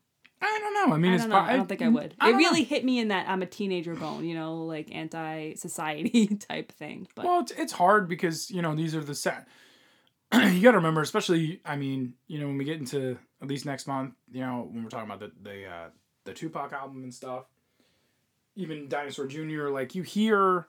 I 0.40 0.58
don't 0.60 0.74
know. 0.74 0.94
I 0.94 0.98
mean, 0.98 1.14
I 1.14 1.16
don't 1.16 1.28
know. 1.28 1.36
I 1.36 1.56
don't 1.56 1.68
think 1.68 1.82
I 1.82 1.88
would. 1.88 2.14
I 2.20 2.30
it 2.30 2.34
really 2.34 2.60
know. 2.60 2.66
hit 2.66 2.84
me 2.84 3.00
in 3.00 3.08
that 3.08 3.28
I'm 3.28 3.42
a 3.42 3.46
teenager 3.46 3.96
bone, 3.96 4.24
you 4.24 4.34
know, 4.36 4.64
like 4.64 4.94
anti-society 4.94 6.26
type 6.48 6.70
thing. 6.70 7.08
But 7.16 7.24
Well, 7.24 7.40
it's, 7.40 7.50
it's 7.52 7.72
hard 7.72 8.08
because 8.08 8.48
you 8.48 8.62
know 8.62 8.76
these 8.76 8.94
are 8.94 9.00
the 9.00 9.14
set. 9.14 9.48
you 10.32 10.62
got 10.62 10.70
to 10.70 10.76
remember, 10.76 11.00
especially 11.00 11.60
I 11.64 11.74
mean, 11.74 12.14
you 12.28 12.38
know, 12.38 12.46
when 12.46 12.58
we 12.58 12.64
get 12.64 12.78
into 12.78 13.18
at 13.42 13.48
least 13.48 13.66
next 13.66 13.88
month, 13.88 14.14
you 14.30 14.40
know, 14.40 14.68
when 14.70 14.84
we're 14.84 14.88
talking 14.88 15.10
about 15.10 15.18
the 15.18 15.32
the 15.42 15.66
uh, 15.66 15.88
the 16.24 16.32
Tupac 16.32 16.72
album 16.72 17.02
and 17.02 17.12
stuff, 17.12 17.46
even 18.54 18.88
Dinosaur 18.88 19.26
Jr. 19.26 19.68
Like 19.68 19.96
you 19.96 20.02
hear 20.02 20.68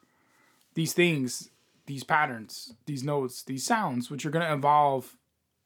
these 0.73 0.93
things, 0.93 1.51
these 1.85 2.03
patterns, 2.03 2.73
these 2.87 3.03
notes, 3.03 3.43
these 3.43 3.63
sounds, 3.63 4.09
which 4.09 4.25
are 4.25 4.31
gonna 4.31 4.53
evolve 4.53 5.15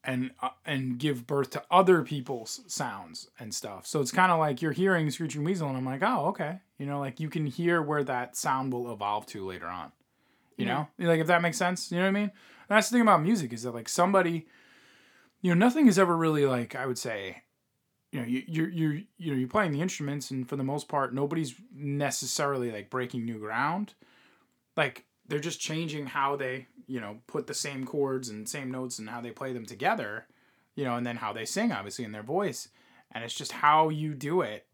and 0.08 0.30
uh, 0.40 0.48
and 0.64 0.98
give 0.98 1.26
birth 1.26 1.50
to 1.50 1.62
other 1.70 2.02
people's 2.02 2.62
sounds 2.66 3.28
and 3.38 3.54
stuff. 3.54 3.86
So 3.86 4.00
it's 4.00 4.10
kind 4.10 4.32
of 4.32 4.38
like 4.38 4.62
you're 4.62 4.72
hearing 4.72 5.10
Screeching 5.10 5.44
Weasel, 5.44 5.68
and 5.68 5.76
I'm 5.76 5.84
like, 5.84 6.02
oh, 6.02 6.28
okay, 6.28 6.60
you 6.78 6.86
know, 6.86 6.98
like 6.98 7.20
you 7.20 7.28
can 7.28 7.44
hear 7.44 7.82
where 7.82 8.02
that 8.04 8.34
sound 8.34 8.72
will 8.72 8.90
evolve 8.90 9.26
to 9.26 9.44
later 9.44 9.66
on. 9.66 9.92
You 10.56 10.64
Yeah. 10.64 10.86
know, 10.98 11.08
like 11.10 11.20
if 11.20 11.26
that 11.26 11.42
makes 11.42 11.58
sense. 11.58 11.92
You 11.92 11.98
know 11.98 12.04
what 12.04 12.08
I 12.08 12.12
mean? 12.12 12.22
And 12.22 12.32
that's 12.70 12.88
the 12.88 12.94
thing 12.94 13.02
about 13.02 13.22
music 13.22 13.52
is 13.52 13.64
that 13.64 13.74
like 13.74 13.88
somebody, 13.88 14.46
you 15.42 15.54
know, 15.54 15.58
nothing 15.66 15.86
is 15.88 15.98
ever 15.98 16.16
really 16.16 16.46
like 16.46 16.74
I 16.74 16.86
would 16.86 16.98
say, 16.98 17.42
you 18.10 18.20
know, 18.20 18.26
you 18.26 18.42
you're 18.46 18.70
you're 18.70 18.94
you 19.18 19.30
know 19.30 19.36
you're 19.38 19.46
playing 19.46 19.72
the 19.72 19.82
instruments, 19.82 20.30
and 20.30 20.48
for 20.48 20.56
the 20.56 20.64
most 20.64 20.88
part, 20.88 21.12
nobody's 21.12 21.54
necessarily 21.74 22.72
like 22.72 22.88
breaking 22.88 23.26
new 23.26 23.38
ground. 23.38 23.92
Like 24.74 25.04
they're 25.28 25.38
just 25.38 25.60
changing 25.60 26.06
how 26.06 26.36
they 26.36 26.66
you 26.86 27.00
know 27.00 27.18
put 27.26 27.46
the 27.46 27.54
same 27.54 27.84
chords 27.84 28.28
and 28.28 28.48
same 28.48 28.70
notes 28.70 28.98
and 28.98 29.08
how 29.08 29.20
they 29.20 29.30
play 29.30 29.52
them 29.52 29.66
together, 29.66 30.26
you 30.74 30.84
know, 30.84 30.96
and 30.96 31.06
then 31.06 31.16
how 31.16 31.32
they 31.32 31.44
sing 31.44 31.72
obviously 31.72 32.04
in 32.04 32.12
their 32.12 32.22
voice, 32.22 32.68
and 33.12 33.22
it's 33.24 33.34
just 33.34 33.52
how 33.52 33.88
you 33.88 34.14
do 34.14 34.40
it. 34.40 34.66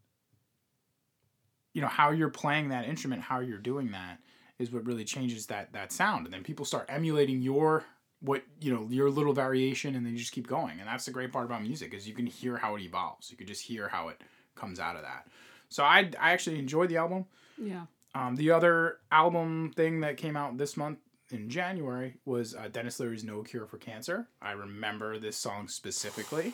You 1.73 1.81
know 1.81 1.87
how 1.87 2.11
you're 2.11 2.29
playing 2.29 2.69
that 2.69 2.85
instrument, 2.85 3.21
how 3.21 3.39
you're 3.39 3.57
doing 3.57 3.91
that 3.91 4.19
is 4.57 4.71
what 4.71 4.85
really 4.85 5.03
changes 5.03 5.47
that 5.47 5.73
that 5.73 5.91
sound. 5.91 6.25
And 6.25 6.33
then 6.33 6.43
people 6.43 6.65
start 6.65 6.85
emulating 6.89 7.41
your 7.41 7.83
what 8.21 8.43
you 8.61 8.73
know 8.73 8.87
your 8.89 9.09
little 9.09 9.33
variation 9.33 9.95
and 9.95 10.05
then 10.05 10.13
you 10.13 10.19
just 10.19 10.31
keep 10.31 10.47
going. 10.47 10.79
And 10.79 10.87
that's 10.87 11.05
the 11.05 11.11
great 11.11 11.31
part 11.31 11.45
about 11.45 11.61
music 11.61 11.93
is 11.93 12.07
you 12.07 12.15
can 12.15 12.25
hear 12.25 12.57
how 12.57 12.75
it 12.75 12.81
evolves. 12.81 13.29
You 13.29 13.37
can 13.37 13.47
just 13.47 13.63
hear 13.63 13.89
how 13.89 14.07
it 14.09 14.21
comes 14.55 14.79
out 14.79 14.95
of 14.95 15.03
that. 15.03 15.27
So 15.69 15.83
i 15.83 16.09
i 16.19 16.31
actually 16.31 16.59
enjoyed 16.59 16.89
the 16.89 16.97
album. 16.97 17.25
Yeah, 17.57 17.85
um, 18.15 18.35
the 18.35 18.49
other 18.51 18.97
album 19.11 19.71
thing 19.75 19.99
that 19.99 20.17
came 20.17 20.35
out 20.35 20.57
this 20.57 20.75
month 20.75 20.97
in 21.31 21.49
january 21.49 22.15
was 22.25 22.55
uh, 22.55 22.67
denis 22.71 22.99
leary's 22.99 23.23
no 23.23 23.41
cure 23.43 23.65
for 23.67 23.77
cancer 23.77 24.27
i 24.41 24.51
remember 24.51 25.17
this 25.19 25.35
song 25.37 25.67
specifically 25.67 26.53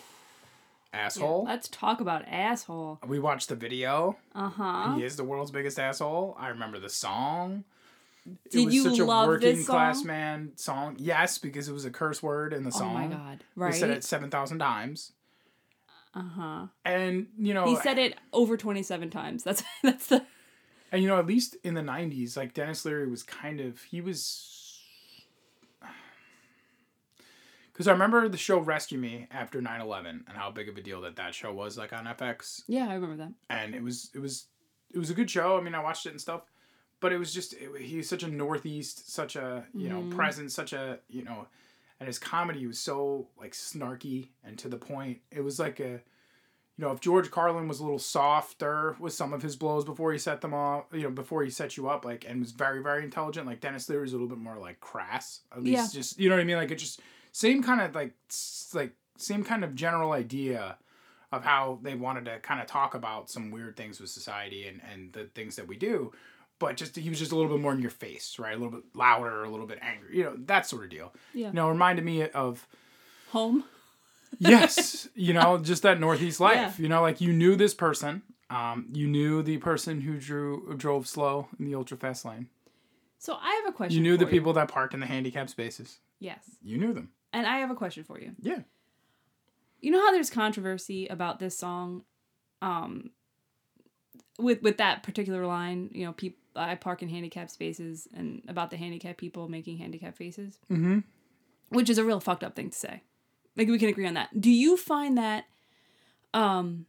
yeah. 0.94 1.00
asshole 1.06 1.46
Let's 1.46 1.68
talk 1.70 2.02
about 2.02 2.26
asshole. 2.28 3.00
we 3.08 3.20
watched 3.20 3.48
the 3.50 3.56
video 3.56 4.18
Uh 4.36 4.50
huh. 4.50 4.96
he 4.96 5.04
is 5.06 5.16
the 5.16 5.24
world's 5.24 5.52
biggest 5.52 5.80
asshole. 5.80 6.36
I 6.38 6.50
remember 6.50 6.80
the 6.80 6.90
song. 6.90 7.64
It 8.46 8.52
Did 8.52 8.66
was 8.66 8.76
you 8.76 8.84
such 8.84 9.00
a 9.00 9.06
love 9.06 9.28
working 9.30 9.56
this 9.56 9.66
class 9.66 10.00
song? 10.00 10.08
man 10.08 10.52
song. 10.56 10.96
Yes, 11.00 11.38
because 11.38 11.68
it 11.70 11.74
was 11.74 11.86
a 11.86 11.90
curse 11.92 12.22
word 12.22 12.54
in 12.54 12.64
the 12.66 12.72
song. 12.72 12.92
Oh 12.92 12.94
my 12.94 13.08
god! 13.08 13.44
They 13.58 13.72
said 13.80 13.90
it 13.90 14.04
seven 14.04 14.30
thousand 14.30 14.60
times. 14.60 15.14
Uh 16.14 16.24
huh. 16.36 16.66
And 16.86 17.28
you 17.40 17.54
know, 17.54 17.66
He 17.66 17.78
said 17.78 17.98
it 17.98 18.16
over 18.34 18.58
twenty 18.58 18.84
seven 18.84 19.10
times. 19.10 19.44
That's 19.44 19.64
that's 19.84 20.08
the. 20.08 20.24
And 20.92 21.02
you 21.02 21.08
know, 21.08 21.18
at 21.20 21.26
least 21.26 21.56
in 21.64 21.74
the 21.74 21.82
'90s, 21.82 22.36
like 22.36 22.54
Denis 22.54 22.84
Leary 22.86 23.08
was 23.08 23.24
kind 23.24 23.60
of 23.62 23.82
he 23.84 24.02
was. 24.02 24.80
Because 27.74 27.88
I 27.88 27.94
remember 27.94 28.28
the 28.28 28.38
show 28.38 28.60
Rescue 28.60 28.98
Me 29.00 29.28
after 29.32 29.62
9-11 29.62 30.06
and 30.10 30.24
how 30.38 30.52
big 30.52 30.68
of 30.68 30.76
a 30.78 30.82
deal 30.82 31.02
that 31.02 31.16
that 31.16 31.34
show 31.34 31.54
was 31.54 31.78
like 31.78 31.94
on 31.94 32.06
FX 32.06 32.64
Yeah, 32.68 32.88
I 32.90 32.96
remember 32.96 33.16
that. 33.18 33.32
and 33.50 33.74
it 33.74 33.82
was 33.82 34.12
it 34.14 34.20
was 34.20 34.48
it 34.94 35.00
was 35.00 35.10
a 35.10 35.14
good 35.14 35.32
show. 35.32 35.58
I 35.58 35.62
mean, 35.62 35.74
I 35.74 35.80
watched 35.82 36.06
it 36.06 36.10
and 36.10 36.20
stuff, 36.22 36.42
but 37.00 37.14
it 37.14 37.18
was 37.18 37.34
just 37.34 37.54
it, 37.54 37.70
he's 37.80 38.10
such 38.10 38.24
a 38.24 38.28
northeast, 38.28 39.10
such 39.12 39.36
a 39.38 39.64
you 39.74 39.88
know 39.90 40.02
Mhm. 40.02 40.12
presence, 40.12 40.54
such 40.54 40.74
a 40.74 41.00
you 41.08 41.24
know, 41.24 41.48
and 42.00 42.08
his 42.08 42.20
comedy 42.20 42.68
was 42.68 42.78
so 42.78 43.30
like 43.40 43.54
snarky 43.54 44.28
and 44.44 44.60
to 44.60 44.68
the 44.68 44.78
point. 44.78 45.20
It 45.32 45.42
was 45.42 45.58
like 45.58 45.80
a, 45.80 46.02
you 46.82 46.88
know, 46.88 46.94
if 46.94 47.00
George 47.00 47.30
Carlin 47.30 47.68
was 47.68 47.80
a 47.80 47.84
little 47.84 48.00
softer 48.00 48.96
with 48.98 49.14
some 49.14 49.34
of 49.34 49.44
his 49.44 49.56
blows 49.56 49.86
before 49.86 50.12
he 50.14 50.18
set 50.18 50.42
them 50.42 50.56
off, 50.56 50.86
you 50.92 51.04
know, 51.04 51.12
before 51.12 51.44
he 51.44 51.52
set 51.52 51.78
you 51.78 51.88
up, 51.88 52.04
like 52.04 52.26
and 52.28 52.40
was 52.40 52.54
very 52.54 52.82
very 52.82 53.04
intelligent. 53.04 53.46
Like 53.46 53.60
Denis 53.60 53.88
Leary 53.88 54.02
was 54.02 54.14
a 54.14 54.16
little 54.16 54.28
bit 54.28 54.40
more 54.40 54.58
like 54.58 54.80
crass, 54.80 55.42
at 55.52 55.62
least 55.62 55.94
just 55.94 56.20
you 56.20 56.28
know 56.28 56.36
what 56.36 56.42
I 56.42 56.44
mean. 56.44 56.56
Like 56.56 56.72
it 56.72 56.78
just 56.78 57.00
same 57.32 57.62
kind 57.62 57.82
of 57.82 57.94
like 57.94 58.16
like 58.74 58.94
same 59.16 59.44
kind 59.44 59.64
of 59.64 59.76
general 59.76 60.12
idea 60.12 60.76
of 61.32 61.44
how 61.44 61.78
they 61.84 61.94
wanted 61.94 62.26
to 62.26 62.40
kind 62.40 62.60
of 62.60 62.66
talk 62.66 62.96
about 62.96 63.30
some 63.30 63.52
weird 63.52 63.78
things 63.78 64.02
with 64.02 64.10
society 64.10 64.68
and, 64.68 64.82
and 64.92 65.14
the 65.14 65.26
things 65.36 65.58
that 65.58 65.68
we 65.68 65.78
do. 65.78 66.12
But 66.58 66.78
just 66.78 66.96
he 66.96 67.10
was 67.10 67.20
just 67.20 67.32
a 67.32 67.36
little 67.36 67.52
bit 67.52 67.62
more 67.62 67.74
in 67.74 67.82
your 67.82 67.92
face, 67.92 68.40
right? 68.40 68.56
A 68.56 68.58
little 68.58 68.74
bit 68.74 68.86
louder, 68.96 69.44
a 69.44 69.52
little 69.52 69.68
bit 69.68 69.78
angry, 69.84 70.18
you 70.18 70.24
know, 70.24 70.36
that 70.46 70.66
sort 70.66 70.86
of 70.86 70.90
deal. 70.90 71.14
Yeah. 71.36 71.50
You 71.50 71.54
know, 71.54 71.70
reminded 71.70 72.06
me 72.06 72.28
of 72.28 72.68
Home. 73.34 73.66
Yes, 74.40 75.08
you 75.16 75.34
know, 75.34 75.58
just 75.58 75.84
that 75.84 76.00
northeast 76.00 76.40
life. 76.40 76.56
Yeah. 76.56 76.74
You 76.78 76.90
know, 76.90 77.02
like 77.02 77.22
you 77.22 77.32
knew 77.34 77.56
this 77.56 77.74
person, 77.74 78.22
um, 78.50 78.88
you 78.92 79.08
knew 79.08 79.42
the 79.44 79.58
person 79.58 80.02
who 80.02 80.18
drew 80.18 80.74
drove 80.78 81.08
slow 81.08 81.48
in 81.60 81.66
the 81.66 81.76
ultra 81.76 81.98
fast 81.98 82.26
lane. 82.26 82.48
So 83.20 83.34
I 83.40 83.62
have 83.64 83.74
a 83.74 83.76
question. 83.76 83.96
You 83.98 84.04
knew 84.04 84.18
the 84.18 84.26
for 84.26 84.32
people 84.32 84.54
that 84.54 84.68
parked 84.68 84.94
in 84.94 85.00
the 85.00 85.06
handicapped 85.06 85.50
spaces. 85.52 86.00
Yes, 86.20 86.44
You 86.64 86.78
knew 86.78 86.94
them. 86.94 87.10
and 87.34 87.46
I 87.48 87.58
have 87.60 87.72
a 87.72 87.76
question 87.76 88.04
for 88.04 88.20
you. 88.20 88.32
Yeah. 88.42 88.60
You 89.80 89.90
know 89.92 90.00
how 90.00 90.12
there's 90.12 90.30
controversy 90.30 91.08
about 91.08 91.40
this 91.40 91.58
song, 91.58 92.04
um, 92.62 93.10
with 94.38 94.62
with 94.62 94.78
that 94.78 95.04
particular 95.04 95.46
line. 95.48 95.90
You 95.94 96.06
know, 96.06 96.14
people 96.14 96.38
I 96.56 96.76
park 96.76 97.02
in 97.02 97.10
handicapped 97.10 97.50
spaces, 97.52 98.08
and 98.14 98.42
about 98.48 98.70
the 98.72 98.78
handicapped 98.78 99.18
people 99.20 99.48
making 99.48 99.78
handicapped 99.78 100.18
faces, 100.18 100.60
Mm-hmm. 100.72 101.00
which 101.70 101.90
is 101.90 101.98
a 101.98 102.04
real 102.06 102.20
fucked 102.20 102.44
up 102.44 102.56
thing 102.56 102.70
to 102.72 102.78
say. 102.78 103.02
Like 103.58 103.68
we 103.68 103.78
can 103.80 103.90
agree 103.90 104.08
on 104.08 104.14
that. 104.16 104.40
Do 104.40 104.50
you 104.52 104.78
find 104.78 105.18
that, 105.18 105.46
um, 106.34 106.86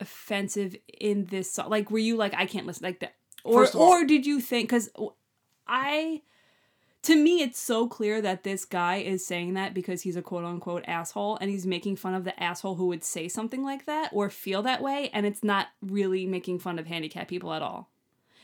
offensive 0.00 0.76
in 1.00 1.26
this 1.26 1.50
song? 1.52 1.70
Like, 1.70 1.90
were 1.90 1.98
you 1.98 2.16
like, 2.16 2.34
I 2.34 2.46
can't 2.46 2.66
listen 2.66 2.84
like 2.84 3.00
that, 3.00 3.14
or 3.44 3.62
all- 3.74 3.82
or 3.82 4.04
did 4.04 4.26
you 4.26 4.40
think? 4.40 4.68
Because 4.68 4.90
I 5.66 6.22
to 7.02 7.14
me 7.14 7.42
it's 7.42 7.60
so 7.60 7.86
clear 7.86 8.20
that 8.20 8.42
this 8.42 8.64
guy 8.64 8.96
is 8.96 9.24
saying 9.24 9.54
that 9.54 9.72
because 9.72 10.02
he's 10.02 10.16
a 10.16 10.22
quote 10.22 10.44
unquote 10.44 10.84
asshole 10.88 11.38
and 11.40 11.48
he's 11.50 11.64
making 11.64 11.94
fun 11.94 12.12
of 12.12 12.24
the 12.24 12.42
asshole 12.42 12.74
who 12.74 12.86
would 12.86 13.04
say 13.04 13.28
something 13.28 13.62
like 13.62 13.86
that 13.86 14.10
or 14.12 14.28
feel 14.28 14.62
that 14.62 14.82
way 14.82 15.08
and 15.14 15.24
it's 15.24 15.44
not 15.44 15.68
really 15.80 16.26
making 16.26 16.58
fun 16.58 16.76
of 16.76 16.86
handicapped 16.88 17.30
people 17.30 17.52
at 17.52 17.62
all 17.62 17.88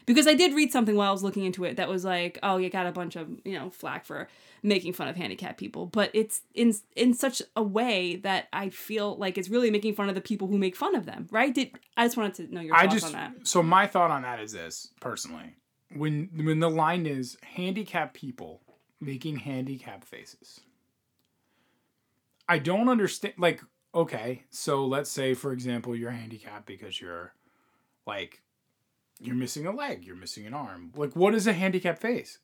because 0.07 0.27
i 0.27 0.35
did 0.35 0.55
read 0.55 0.73
something 0.73 0.97
while 0.97 1.09
i 1.09 1.13
was 1.13 1.23
looking 1.23 1.45
into 1.45 1.65
it 1.65 1.77
that 1.77 1.89
was 1.89 2.05
like 2.05 2.39
oh 2.43 2.57
you 2.57 2.71
got 2.71 2.87
a 2.87 2.93
bunch 2.93 3.17
of 3.17 3.29
you 3.45 3.59
know 3.59 3.71
flack 3.71 4.05
for 4.05 4.29
making 4.63 4.93
fun 4.93 5.09
of 5.09 5.17
handicapped 5.17 5.59
people 5.59 5.87
but 5.87 6.11
it's 6.15 6.43
in 6.55 6.75
in 6.97 7.13
such 7.15 7.43
a 7.57 7.63
way 7.63 8.17
that 8.17 8.49
i 8.53 8.69
feel 8.69 9.17
like 9.17 9.37
it's 9.37 9.49
really 9.49 9.71
making 9.71 9.95
fun 9.95 10.09
of 10.09 10.15
the 10.15 10.21
people 10.21 10.49
who 10.49 10.59
make 10.59 10.77
fun 10.77 10.95
of 10.95 11.07
them 11.07 11.27
right 11.31 11.55
did 11.55 11.71
i 11.97 12.05
just 12.05 12.17
wanted 12.17 12.35
to 12.35 12.55
know 12.55 12.61
your 12.61 12.75
I 12.75 12.83
thoughts 12.83 12.95
just 12.95 13.07
on 13.07 13.13
that 13.13 13.33
so 13.47 13.63
my 13.63 13.87
thought 13.87 14.11
on 14.11 14.23
that 14.23 14.41
is 14.41 14.53
this 14.53 14.91
personally, 15.01 15.57
when 15.95 16.31
when 16.35 16.61
the 16.61 16.71
line 16.71 17.07
is 17.07 17.37
handicapped 17.43 18.15
people 18.15 18.63
making 19.05 19.37
handicapped 19.37 20.05
faces. 20.05 20.61
I 22.49 22.59
don't 22.59 22.89
understand. 22.89 23.35
Like, 23.39 23.61
okay, 23.95 24.45
so 24.51 24.87
let's 24.87 25.11
say 25.11 25.35
for 25.35 25.53
example 25.53 25.95
you're 25.95 26.11
handicapped 26.11 26.67
because 26.67 27.01
you're 27.01 27.35
like 28.07 28.43
you're 29.21 29.35
missing 29.35 29.67
a 29.67 29.73
leg, 29.73 30.05
you're 30.05 30.17
missing 30.17 30.47
an 30.47 30.55
arm. 30.55 30.93
Like, 30.97 31.15
what 31.15 31.35
is 31.35 31.47
a 31.47 31.53
handicapped 31.53 32.01
face? 32.01 32.39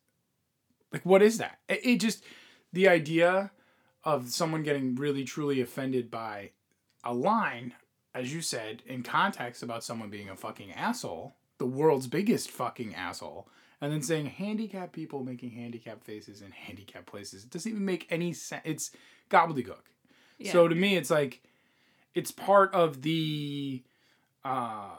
Like, 0.92 1.04
what 1.04 1.22
is 1.22 1.38
that? 1.38 1.58
It, 1.68 1.80
it 1.84 1.96
just 2.00 2.24
the 2.72 2.88
idea 2.88 3.50
of 4.04 4.30
someone 4.30 4.62
getting 4.62 4.94
really 4.94 5.24
truly 5.24 5.60
offended 5.60 6.10
by 6.10 6.50
a 7.04 7.12
line 7.12 7.74
as 8.14 8.32
you 8.34 8.40
said, 8.40 8.82
in 8.86 9.02
context 9.02 9.62
about 9.62 9.84
someone 9.84 10.10
being 10.10 10.28
a 10.28 10.36
fucking 10.36 10.72
asshole, 10.72 11.36
the 11.58 11.66
world's 11.66 12.06
biggest 12.06 12.50
fucking 12.50 12.94
asshole, 12.94 13.48
and 13.80 13.92
then 13.92 14.02
saying 14.02 14.26
handicapped 14.26 14.92
people 14.92 15.22
making 15.22 15.50
handicapped 15.50 16.04
faces 16.04 16.42
in 16.42 16.50
handicapped 16.50 17.06
places. 17.06 17.44
It 17.44 17.50
doesn't 17.50 17.70
even 17.70 17.84
make 17.84 18.06
any 18.10 18.32
sense. 18.32 18.62
It's 18.64 18.90
gobbledygook. 19.30 19.82
yeah. 20.38 20.52
So 20.52 20.66
to 20.66 20.74
me, 20.74 20.96
it's 20.96 21.10
like, 21.10 21.40
it's 22.14 22.32
part 22.32 22.74
of 22.74 23.02
the, 23.02 23.82
uh, 24.44 24.96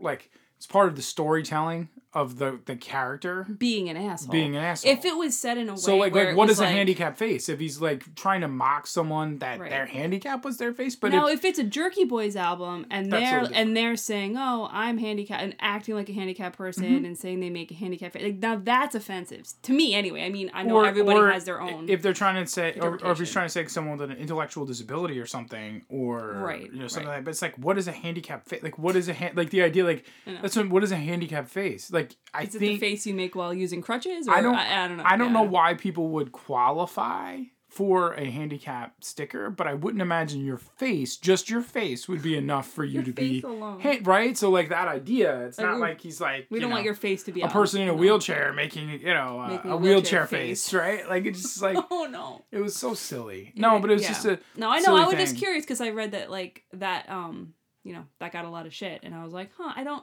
like, 0.00 0.30
it's 0.56 0.66
part 0.66 0.88
of 0.88 0.96
the 0.96 1.02
storytelling 1.02 1.88
of 2.12 2.38
the 2.38 2.58
the 2.66 2.74
character 2.74 3.46
being 3.58 3.88
an 3.88 3.96
asshole 3.96 4.32
being 4.32 4.56
an 4.56 4.64
asshole. 4.64 4.90
if 4.90 5.04
it 5.04 5.16
was 5.16 5.36
said 5.38 5.56
in 5.56 5.68
a 5.68 5.72
way 5.72 5.78
So 5.78 5.96
like, 5.96 6.12
where 6.12 6.26
like 6.28 6.36
what 6.36 6.48
was 6.48 6.58
a 6.58 6.66
handicap 6.66 7.16
face? 7.16 7.48
If 7.48 7.60
he's 7.60 7.80
like 7.80 8.14
trying 8.16 8.40
to 8.40 8.48
mock 8.48 8.88
someone 8.88 9.38
that 9.38 9.60
Right. 9.60 9.70
their 9.70 9.86
handicap 9.86 10.44
was 10.44 10.56
their 10.56 10.72
face, 10.72 10.96
but 10.96 11.12
now, 11.12 11.28
if, 11.28 11.38
if 11.40 11.44
it's 11.44 11.58
a 11.60 11.64
Jerky 11.64 12.04
Boys 12.04 12.34
album 12.34 12.86
and 12.90 13.12
they're 13.12 13.48
and 13.54 13.76
they're 13.76 13.94
saying, 13.96 14.36
"Oh, 14.36 14.68
I'm 14.72 14.98
handicapped," 14.98 15.42
and 15.42 15.54
acting 15.60 15.94
like 15.94 16.08
a 16.08 16.12
handicapped 16.12 16.56
person 16.56 16.84
Mm-hmm. 16.84 17.04
and 17.04 17.16
saying 17.18 17.38
they 17.40 17.50
make 17.50 17.70
a 17.70 17.74
handicapped 17.74 18.14
face, 18.14 18.22
like 18.24 18.36
now 18.38 18.56
that's 18.56 18.94
offensive 18.96 19.44
to 19.62 19.72
me. 19.72 19.94
Anyway, 19.94 20.24
I 20.24 20.30
mean, 20.30 20.50
I 20.52 20.62
know 20.64 20.82
everybody 20.82 21.18
or 21.20 21.30
has 21.30 21.44
their 21.44 21.60
own. 21.60 21.88
If 21.88 22.02
they're 22.02 22.12
trying 22.12 22.42
to 22.44 22.50
say, 22.50 22.76
or, 22.80 22.98
or 23.04 23.12
if 23.12 23.18
he's 23.18 23.30
trying 23.30 23.46
to 23.46 23.50
say 23.50 23.66
someone 23.66 23.98
with 23.98 24.10
an 24.10 24.16
intellectual 24.16 24.66
disability 24.66 25.20
or 25.20 25.26
something, 25.26 25.82
or 25.88 26.32
Right, 26.32 26.72
you 26.72 26.80
know 26.80 26.88
something 26.88 27.08
right. 27.08 27.16
like. 27.16 27.24
But 27.24 27.30
it's 27.30 27.42
like, 27.42 27.54
what 27.56 27.78
is 27.78 27.86
a 27.86 27.92
handicap 27.92 28.46
face? 28.46 28.62
Like, 28.62 28.78
what 28.78 28.96
is 28.96 29.08
a 29.08 29.12
hand? 29.12 29.36
Like 29.36 29.50
the 29.50 29.62
idea, 29.62 29.84
like 29.84 30.06
that's 30.26 30.56
what, 30.56 30.70
what 30.70 30.82
is 30.82 30.90
a 30.90 30.96
handicap 30.96 31.46
face? 31.48 31.92
Like 31.92 31.99
I 32.34 32.42
is 32.42 32.54
it 32.54 32.58
think 32.58 32.80
the 32.80 32.88
face 32.88 33.06
you 33.06 33.14
make 33.14 33.34
while 33.34 33.52
using 33.54 33.82
crutches? 33.82 34.28
Or, 34.28 34.32
I 34.34 34.40
don't. 34.40 34.54
I, 34.54 34.84
I 34.84 34.88
don't 34.88 34.96
know. 34.98 35.04
I 35.06 35.16
don't 35.16 35.26
Yeah. 35.28 35.32
know 35.34 35.42
why 35.42 35.74
people 35.74 36.08
would 36.10 36.32
qualify 36.32 37.40
for 37.68 38.14
a 38.14 38.24
handicap 38.28 39.04
sticker, 39.04 39.48
but 39.48 39.68
I 39.68 39.74
wouldn't 39.74 40.02
imagine 40.02 40.44
your 40.44 40.56
face, 40.58 41.16
just 41.16 41.48
your 41.48 41.62
face, 41.62 42.08
would 42.08 42.20
be 42.20 42.36
enough 42.36 42.66
for 42.68 42.82
you 42.84 43.00
to 43.04 43.12
be 43.12 43.42
alone. 43.46 43.78
hand, 43.78 44.04
right. 44.08 44.36
So 44.36 44.50
like 44.50 44.70
that 44.70 44.88
idea, 44.88 45.46
it's 45.46 45.56
Like, 45.58 45.66
not 45.68 45.78
like 45.78 46.00
he's 46.00 46.20
like 46.20 46.48
We 46.50 46.58
don't 46.58 46.70
know, 46.70 46.74
want 46.74 46.84
your 46.84 46.94
face 46.96 47.22
to 47.24 47.32
be 47.32 47.42
a 47.42 47.46
out, 47.46 47.52
person 47.52 47.80
in 47.80 47.88
a 47.88 47.94
wheelchair 47.94 48.52
making 48.52 48.88
you 49.00 49.14
know 49.14 49.38
uh, 49.40 49.46
a 49.64 49.76
wheelchair 49.76 49.78
wheelchair 49.78 50.26
face, 50.26 50.64
face. 50.68 50.74
right? 50.74 51.08
Like 51.08 51.26
it's 51.26 51.42
just 51.42 51.62
like 51.68 51.78
Oh 51.92 52.08
no. 52.10 52.44
it 52.50 52.58
was 52.58 52.74
so 52.74 52.94
silly. 52.94 53.52
No, 53.54 53.78
but 53.78 53.90
it 53.90 53.94
was 53.94 54.02
Yeah. 54.02 54.08
just 54.08 54.24
a 54.24 54.40
No, 54.56 54.68
I 54.68 54.80
know. 54.80 54.96
I 54.96 55.04
was 55.06 55.14
just 55.14 55.36
curious 55.36 55.64
because 55.64 55.80
I 55.80 55.90
read 55.90 56.10
that 56.12 56.28
like 56.28 56.64
that 56.72 57.08
um 57.08 57.54
you 57.84 57.92
know 57.92 58.04
that 58.18 58.32
got 58.32 58.44
a 58.46 58.50
lot 58.50 58.66
of 58.66 58.74
shit, 58.74 59.00
and 59.04 59.14
I 59.14 59.22
was 59.24 59.32
like, 59.32 59.50
huh, 59.56 59.72
I 59.76 59.84
don't. 59.84 60.02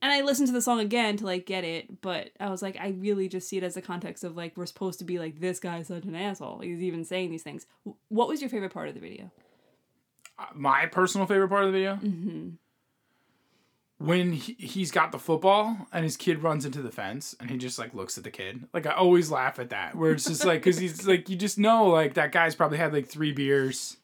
And 0.00 0.12
I 0.12 0.20
listened 0.20 0.46
to 0.46 0.52
the 0.54 0.62
song 0.62 0.78
again 0.78 1.16
to 1.16 1.24
like 1.24 1.44
get 1.44 1.64
it, 1.64 2.00
but 2.02 2.30
I 2.38 2.50
was 2.50 2.62
like, 2.62 2.76
I 2.80 2.90
really 2.98 3.28
just 3.28 3.48
see 3.48 3.56
it 3.56 3.64
as 3.64 3.76
a 3.76 3.82
context 3.82 4.22
of 4.22 4.36
like 4.36 4.56
we're 4.56 4.66
supposed 4.66 5.00
to 5.00 5.04
be 5.04 5.18
like 5.18 5.40
this 5.40 5.58
guy's 5.58 5.88
such 5.88 6.04
an 6.04 6.14
asshole. 6.14 6.60
He's 6.60 6.80
even 6.82 7.04
saying 7.04 7.30
these 7.30 7.42
things. 7.42 7.66
What 8.08 8.28
was 8.28 8.40
your 8.40 8.48
favorite 8.48 8.72
part 8.72 8.88
of 8.88 8.94
the 8.94 9.00
video? 9.00 9.30
my 10.54 10.86
personal 10.86 11.26
favorite 11.26 11.48
part 11.48 11.64
of 11.64 11.72
the 11.72 11.78
video 11.78 11.96
Mm-hmm. 11.96 12.50
when 13.98 14.32
he, 14.34 14.52
he's 14.56 14.92
got 14.92 15.10
the 15.10 15.18
football 15.18 15.76
and 15.92 16.04
his 16.04 16.16
kid 16.16 16.44
runs 16.44 16.64
into 16.64 16.80
the 16.80 16.92
fence 16.92 17.34
and 17.40 17.50
he 17.50 17.56
just 17.58 17.76
like 17.76 17.92
looks 17.92 18.16
at 18.16 18.22
the 18.22 18.30
kid. 18.30 18.68
Like 18.72 18.86
I 18.86 18.92
always 18.92 19.32
laugh 19.32 19.58
at 19.58 19.70
that 19.70 19.96
where 19.96 20.12
it's 20.12 20.24
just 20.26 20.44
like 20.44 20.60
because 20.62 20.78
he's 20.78 21.08
like 21.08 21.28
you 21.28 21.34
just 21.34 21.58
know 21.58 21.86
like 21.88 22.14
that 22.14 22.30
guy's 22.30 22.54
probably 22.54 22.78
had 22.78 22.92
like 22.92 23.08
three 23.08 23.32
beers. 23.32 23.96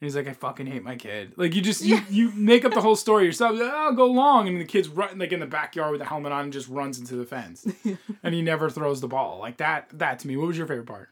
And 0.00 0.06
he's 0.06 0.14
like, 0.14 0.28
I 0.28 0.32
fucking 0.32 0.66
hate 0.66 0.84
my 0.84 0.94
kid. 0.94 1.32
Like 1.36 1.54
you 1.56 1.60
just 1.60 1.84
you, 1.84 2.00
you 2.08 2.30
make 2.32 2.64
up 2.64 2.72
the 2.72 2.80
whole 2.80 2.94
story 2.94 3.24
yourself. 3.24 3.58
Like, 3.58 3.70
oh, 3.74 3.92
go 3.94 4.06
long, 4.06 4.46
and 4.46 4.60
the 4.60 4.64
kid's 4.64 4.88
running 4.88 5.18
like 5.18 5.32
in 5.32 5.40
the 5.40 5.46
backyard 5.46 5.90
with 5.90 5.98
the 6.00 6.04
helmet 6.04 6.30
on 6.30 6.44
and 6.44 6.52
just 6.52 6.68
runs 6.68 6.98
into 7.00 7.16
the 7.16 7.24
fence, 7.24 7.66
and 8.22 8.34
he 8.34 8.40
never 8.42 8.70
throws 8.70 9.00
the 9.00 9.08
ball. 9.08 9.38
Like 9.40 9.56
that. 9.56 9.88
That 9.92 10.20
to 10.20 10.28
me, 10.28 10.36
what 10.36 10.46
was 10.46 10.56
your 10.56 10.66
favorite 10.68 10.86
part? 10.86 11.08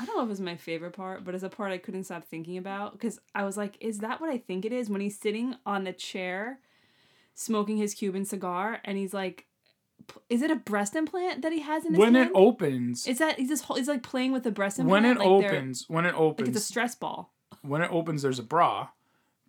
I 0.00 0.04
don't 0.04 0.16
know 0.16 0.22
if 0.22 0.26
it 0.26 0.30
was 0.30 0.40
my 0.40 0.56
favorite 0.56 0.92
part, 0.92 1.24
but 1.24 1.34
it's 1.34 1.44
a 1.44 1.48
part 1.48 1.72
I 1.72 1.78
couldn't 1.78 2.04
stop 2.04 2.24
thinking 2.24 2.58
about 2.58 2.92
because 2.92 3.18
I 3.34 3.44
was 3.44 3.56
like, 3.56 3.76
is 3.80 3.98
that 4.00 4.20
what 4.20 4.28
I 4.28 4.38
think 4.38 4.64
it 4.64 4.72
is 4.72 4.90
when 4.90 5.00
he's 5.00 5.18
sitting 5.18 5.54
on 5.64 5.86
a 5.86 5.92
chair 5.92 6.58
smoking 7.34 7.76
his 7.78 7.94
Cuban 7.94 8.24
cigar 8.24 8.80
and 8.84 8.98
he's 8.98 9.14
like, 9.14 9.46
is 10.28 10.42
it 10.42 10.50
a 10.50 10.56
breast 10.56 10.94
implant 10.96 11.42
that 11.42 11.52
he 11.52 11.60
has 11.60 11.84
in 11.84 11.92
his 11.92 11.98
When 11.98 12.14
hand? 12.14 12.28
it 12.30 12.32
opens, 12.34 13.06
Is 13.06 13.18
that 13.18 13.38
he's 13.38 13.48
just 13.48 13.64
he's 13.74 13.88
like 13.88 14.02
playing 14.02 14.32
with 14.32 14.42
the 14.42 14.50
breast 14.50 14.78
implant? 14.78 15.04
when 15.04 15.12
it 15.12 15.18
like 15.18 15.26
opens, 15.26 15.84
when 15.88 16.04
it 16.04 16.14
opens 16.14 16.40
like 16.48 16.54
it's 16.56 16.64
a 16.64 16.66
stress 16.68 16.94
ball. 16.94 17.32
When 17.66 17.82
it 17.82 17.90
opens, 17.92 18.22
there's 18.22 18.38
a 18.38 18.42
bra 18.44 18.88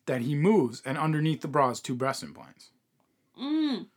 that 0.06 0.22
he 0.22 0.36
moves, 0.36 0.82
and 0.86 0.98
underneath 0.98 1.42
the 1.42 1.48
bra 1.48 1.70
is 1.70 1.80
two 1.80 1.96
breast 1.96 2.24
implants. 2.24 2.70
Mm. 3.42 3.88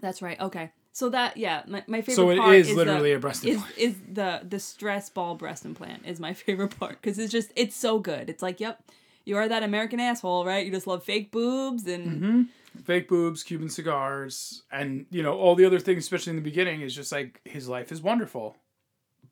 That's 0.00 0.22
right. 0.22 0.40
Okay. 0.40 0.70
So 0.92 1.08
that 1.08 1.36
yeah, 1.36 1.62
my, 1.66 1.82
my 1.86 2.02
favorite 2.02 2.16
So 2.16 2.30
it 2.30 2.38
part 2.38 2.54
is 2.54 2.68
is 2.68 2.76
literally 2.76 3.10
the, 3.10 3.16
a 3.16 3.20
breast 3.20 3.44
is, 3.44 3.56
implant. 3.56 3.78
is 3.78 3.96
the 4.12 4.40
the 4.48 4.58
stress 4.60 5.10
ball 5.10 5.34
breast 5.34 5.64
implant 5.64 6.06
is 6.06 6.20
my 6.20 6.32
favorite 6.44 6.78
part 6.78 7.00
because 7.00 7.18
it's 7.18 7.32
just 7.32 7.50
it's 7.56 7.74
so 7.76 7.98
good. 7.98 8.30
It's 8.30 8.42
like 8.42 8.60
yep, 8.60 8.80
you 9.24 9.36
are 9.36 9.48
that 9.48 9.62
American 9.62 9.98
asshole, 10.00 10.44
right? 10.46 10.64
You 10.64 10.70
just 10.72 10.86
love 10.86 11.02
fake 11.04 11.30
boobs 11.30 11.86
and 11.86 12.06
Mm-hmm. 12.22 12.42
Fake 12.84 13.08
boobs, 13.08 13.44
Cuban 13.44 13.68
cigars, 13.68 14.64
and 14.72 15.06
you 15.10 15.22
know 15.22 15.38
all 15.38 15.54
the 15.54 15.64
other 15.64 15.78
things, 15.78 16.02
especially 16.02 16.30
in 16.30 16.36
the 16.36 16.42
beginning, 16.42 16.80
is 16.80 16.92
just 16.94 17.12
like 17.12 17.40
his 17.44 17.68
life 17.68 17.92
is 17.92 18.02
wonderful, 18.02 18.56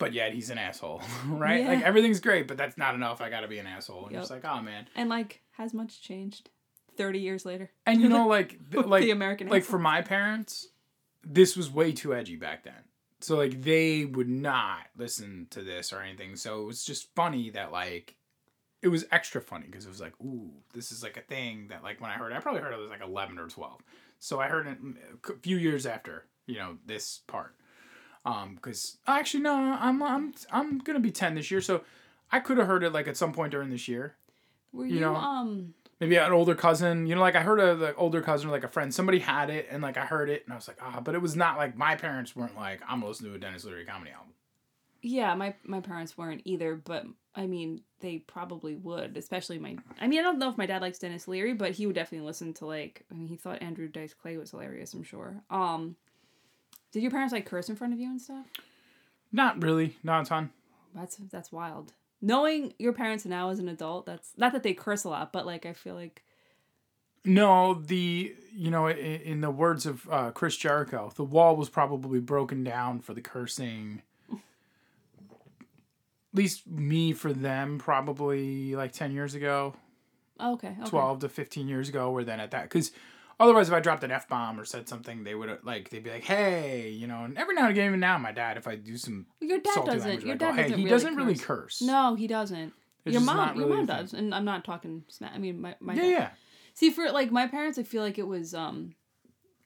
but 0.03 0.13
yet 0.13 0.33
he's 0.35 0.51
an 0.51 0.59
asshole, 0.59 1.01
right? 1.27 1.67
Like 1.67 1.83
everything's 1.83 2.21
great, 2.21 2.47
but 2.49 2.57
that's 2.57 2.77
not 2.77 2.95
enough. 2.95 3.21
I 3.21 3.31
got 3.31 3.41
to 3.41 3.49
be 3.49 3.59
an 3.59 3.67
asshole. 3.67 4.05
And 4.05 4.13
Yep. 4.13 4.23
it's 4.23 4.31
like, 4.31 4.45
oh 4.45 4.61
man. 4.61 4.87
and 4.95 5.09
like 5.09 5.41
has 5.53 5.73
much 5.73 6.03
changed 6.03 6.51
thirty 6.97 7.21
years 7.21 7.47
later. 7.47 7.71
And 7.87 8.01
you 8.01 8.09
know, 8.09 8.27
like, 8.37 8.59
th- 8.71 8.85
like 8.87 9.03
the 9.05 9.11
American 9.13 9.49
like 9.49 9.63
asshole. 9.63 9.71
for 9.73 9.79
my 9.79 10.03
parents, 10.03 10.69
this 11.25 11.57
was 11.57 11.71
way 11.71 11.93
too 11.93 12.15
edgy 12.15 12.37
back 12.37 12.65
then. 12.65 12.85
So 13.21 13.37
like 13.37 13.63
they 13.63 14.05
would 14.05 14.29
not 14.29 14.81
listen 14.97 15.47
to 15.51 15.63
this 15.63 15.93
or 15.93 16.01
anything. 16.01 16.35
So 16.37 16.63
it 16.63 16.67
was 16.67 16.85
just 16.85 17.15
funny 17.15 17.51
that 17.51 17.71
like 17.73 18.17
it 18.83 18.89
was 18.89 19.05
extra 19.13 19.41
funny 19.41 19.67
because 19.71 19.87
it 19.87 19.91
was 19.91 20.01
like, 20.01 20.15
ooh, 20.21 20.51
this 20.75 20.91
is 20.91 21.05
like 21.05 21.17
a 21.17 21.21
thing 21.23 21.69
that 21.69 21.85
like 21.85 22.01
when 22.01 22.11
I 22.11 22.15
heard, 22.15 22.33
it, 22.33 22.35
I 22.37 22.41
probably 22.41 22.61
heard 22.63 22.75
it 22.75 22.81
was 22.81 22.91
like 22.91 23.01
eleven 23.03 23.39
or 23.39 23.47
twelve. 23.49 23.81
So 24.19 24.41
I 24.41 24.49
heard 24.49 24.67
it 24.67 24.79
a 25.31 25.35
few 25.41 25.57
years 25.57 25.87
after 25.87 26.27
you 26.47 26.57
know 26.59 26.79
this 26.85 27.21
part. 27.29 27.55
Um, 28.25 28.55
because 28.55 28.99
actually 29.07 29.43
no, 29.43 29.55
I'm 29.55 30.03
I'm 30.03 30.33
I'm 30.51 30.79
gonna 30.79 31.01
be 31.01 31.11
ten 31.11 31.35
this 31.35 31.51
year, 31.51 31.61
so 31.61 31.83
I 32.31 32.41
could 32.41 32.59
have 32.59 32.67
heard 32.67 32.85
it 32.85 32.93
like 32.93 33.09
at 33.09 33.17
some 33.17 33.33
point 33.33 33.53
during 33.53 33.71
this 33.71 33.89
year. 33.89 34.17
Were 34.73 34.87
you 34.87 34.95
you, 34.95 35.01
know, 35.01 35.17
um 35.17 35.75
maybe 36.01 36.17
an 36.17 36.33
older 36.33 36.55
cousin 36.55 37.07
you 37.07 37.15
know 37.15 37.21
like 37.21 37.37
i 37.37 37.43
heard 37.43 37.61
a 37.61 37.75
like 37.75 37.95
older 37.97 38.21
cousin 38.21 38.49
or 38.49 38.53
like 38.53 38.65
a 38.65 38.69
friend 38.69 38.93
somebody 38.93 39.21
had 39.21 39.51
it 39.51 39.69
and 39.71 39.83
like 39.85 39.97
i 39.97 40.05
heard 40.05 40.29
it 40.29 40.43
and 40.45 40.53
i 40.53 40.57
was 40.57 40.67
like 40.67 40.79
ah 40.83 40.99
but 40.99 41.15
it 41.15 41.23
was 41.23 41.37
not 41.37 41.57
like 41.57 41.77
my 41.77 41.95
parents 41.95 42.35
weren't 42.35 42.57
like 42.57 42.81
i'm 42.89 42.99
gonna 42.99 43.07
listen 43.07 43.29
to 43.29 43.35
a 43.35 43.39
denis 43.39 43.65
leary 43.65 43.85
comedy 43.85 44.11
album. 44.11 44.33
Yeah, 45.03 45.35
my 45.35 45.55
my 45.65 45.81
parents 45.81 46.17
weren't 46.17 46.43
either, 46.45 46.77
but 46.77 47.05
I 47.35 47.47
mean 47.49 47.83
they 48.01 48.19
probably 48.19 48.77
would, 48.77 49.17
especially 49.17 49.59
my 49.59 49.77
I 50.01 50.07
mean 50.07 50.21
I 50.21 50.23
don't 50.23 50.39
know 50.39 50.49
if 50.49 50.57
my 50.57 50.67
dad 50.67 50.81
likes 50.81 50.99
Denis 50.99 51.27
Leary, 51.27 51.55
but 51.55 51.73
he 51.73 51.87
would 51.87 51.97
definitely 51.97 52.27
listen 52.27 52.55
to 52.55 52.67
like 52.67 53.05
I 53.11 53.15
mean 53.15 53.27
he 53.27 53.37
thought 53.37 53.63
Andrew 53.63 53.89
Dice 53.89 54.15
Clay 54.15 54.37
was 54.37 54.53
hilarious, 54.53 54.95
I'm 54.95 55.03
sure. 55.03 55.43
Um 55.51 55.97
did 56.93 57.03
your 57.03 57.11
parents 57.11 57.33
like 57.33 57.47
curse 57.47 57.69
in 57.69 57.77
front 57.77 57.93
of 57.93 57.99
you 57.99 58.09
and 58.11 58.21
stuff? 58.21 58.47
not 59.33 59.63
really 59.63 59.97
not 60.03 60.23
a 60.23 60.29
ton 60.29 60.51
That's 60.95 61.17
that's 61.17 61.51
wild. 61.51 61.93
Knowing 62.21 62.75
your 62.79 62.93
parents 62.93 63.25
now 63.25 63.49
as 63.49 63.59
an 63.59 63.69
adult, 63.69 64.07
that's 64.07 64.31
not 64.37 64.53
that 64.53 64.63
they 64.63 64.75
curse 64.75 65.03
a 65.03 65.09
lot, 65.09 65.33
but 65.33 65.45
like 65.45 65.67
I 65.67 65.73
feel 65.73 65.95
like 65.95 66.23
no 67.25 67.75
the 67.75 68.35
you 68.55 68.71
know 68.71 68.87
in, 68.87 68.97
in 68.97 69.41
the 69.41 69.51
words 69.51 69.87
of 69.87 70.09
uh, 70.11 70.31
chris 70.33 70.57
jericho 70.57 71.13
the 71.15 71.25
wall 71.25 71.55
was 71.57 71.69
probably 71.69 72.19
broken 72.19 72.65
down 72.65 72.99
for 72.99 73.15
the 73.15 73.21
cursing 73.21 74.03
at 74.33 74.39
least 76.35 76.67
me 76.67 77.13
for 77.13 77.33
them 77.33 77.79
probably 77.79 78.75
like 78.75 78.93
10 78.93 79.13
years 79.13 79.35
ago 79.35 79.75
oh, 80.41 80.55
okay, 80.55 80.75
okay. 80.81 80.91
12 80.91 81.21
to 81.21 81.29
15 81.29 81.69
years 81.69 81.89
ago 81.89 82.11
or 82.11 82.25
then 82.25 82.41
at 82.41 82.51
that 82.51 82.65
because 82.65 82.91
otherwise 83.41 83.69
if 83.69 83.75
i 83.75 83.81
dropped 83.81 84.05
an 84.05 84.11
f-bomb 84.11 84.59
or 84.61 84.65
said 84.65 84.89
something 84.89 85.25
they 85.25 85.35
would 85.35 85.59
like 85.65 85.91
they'd 85.91 86.03
be 86.05 86.11
like 86.11 86.25
hey 86.25 86.91
you 86.91 87.07
know 87.07 87.25
and 87.25 87.37
every 87.39 87.55
now 87.55 87.63
and 87.63 87.71
again 87.71 87.87
even 87.89 88.01
now 88.01 88.17
my 88.19 88.33
dad 88.33 88.57
if 88.57 88.67
i 88.69 88.75
do 88.77 88.97
some 88.97 89.27
Your 89.41 89.59
dad 89.59 89.85
doesn't. 89.85 90.23
Your 90.25 90.37
dad 90.37 90.51
go, 90.51 90.53
hey 90.55 90.63
doesn't 90.63 90.79
he 90.79 90.85
really 90.85 90.91
doesn't 90.91 91.15
curse. 91.17 91.25
really 91.25 91.39
curse 91.39 91.83
No, 91.83 92.15
he 92.15 92.27
doesn't. 92.27 92.73
It's 93.05 93.13
your 93.15 93.23
mom, 93.23 93.37
not 93.37 93.57
your 93.57 93.67
mom 93.69 93.87
does, 93.87 94.13
and 94.13 94.33
I'm 94.33 94.45
not 94.45 94.65
talking 94.65 95.03
smack. 95.09 95.33
I 95.35 95.39
mean, 95.39 95.61
my 95.61 95.75
my 95.81 95.95
yeah 95.95 96.01
dad. 96.03 96.11
yeah 96.11 96.31
See, 96.75 96.91
for 96.91 97.11
like 97.11 97.31
my 97.33 97.47
parents, 97.49 97.77
I 97.79 97.83
feel 97.83 98.03
like 98.03 98.17
it 98.19 98.27
was 98.27 98.55
um, 98.55 98.95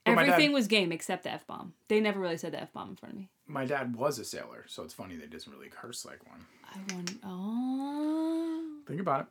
But 0.05 0.15
my 0.15 0.23
dad- 0.23 0.31
everything 0.33 0.53
was 0.53 0.67
game 0.67 0.91
except 0.91 1.23
the 1.23 1.31
f 1.31 1.45
bomb. 1.47 1.73
They 1.87 1.99
never 2.01 2.19
really 2.19 2.37
said 2.37 2.51
the 2.53 2.61
f 2.61 2.73
bomb 2.73 2.89
in 2.89 2.95
front 2.95 3.13
of 3.13 3.19
me. 3.19 3.29
my 3.45 3.65
dad 3.65 3.95
was 3.95 4.17
a 4.19 4.25
sailor 4.25 4.65
so 4.67 4.83
it's 4.83 4.93
funny 4.93 5.15
that 5.17 5.25
he 5.25 5.29
doesn't 5.29 5.53
really 5.53 5.69
curse 5.69 6.03
like 6.05 6.19
one 6.27 6.45
I 6.73 6.93
want. 6.93 7.11
Oh, 7.23 8.63
think 8.87 8.99
about 9.01 9.27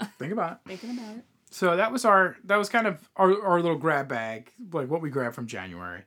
it 0.00 0.08
think 0.18 0.32
about 0.32 0.52
it 0.52 0.58
thinking 0.68 0.90
about 0.98 1.16
it. 1.16 1.24
So 1.50 1.76
that 1.76 1.92
was 1.92 2.04
our 2.04 2.36
that 2.44 2.56
was 2.56 2.68
kind 2.68 2.86
of 2.86 3.08
our, 3.16 3.42
our 3.42 3.60
little 3.60 3.78
grab 3.78 4.08
bag 4.08 4.52
like 4.72 4.88
what 4.88 5.00
we 5.00 5.10
grabbed 5.10 5.34
from 5.34 5.46
january. 5.46 6.02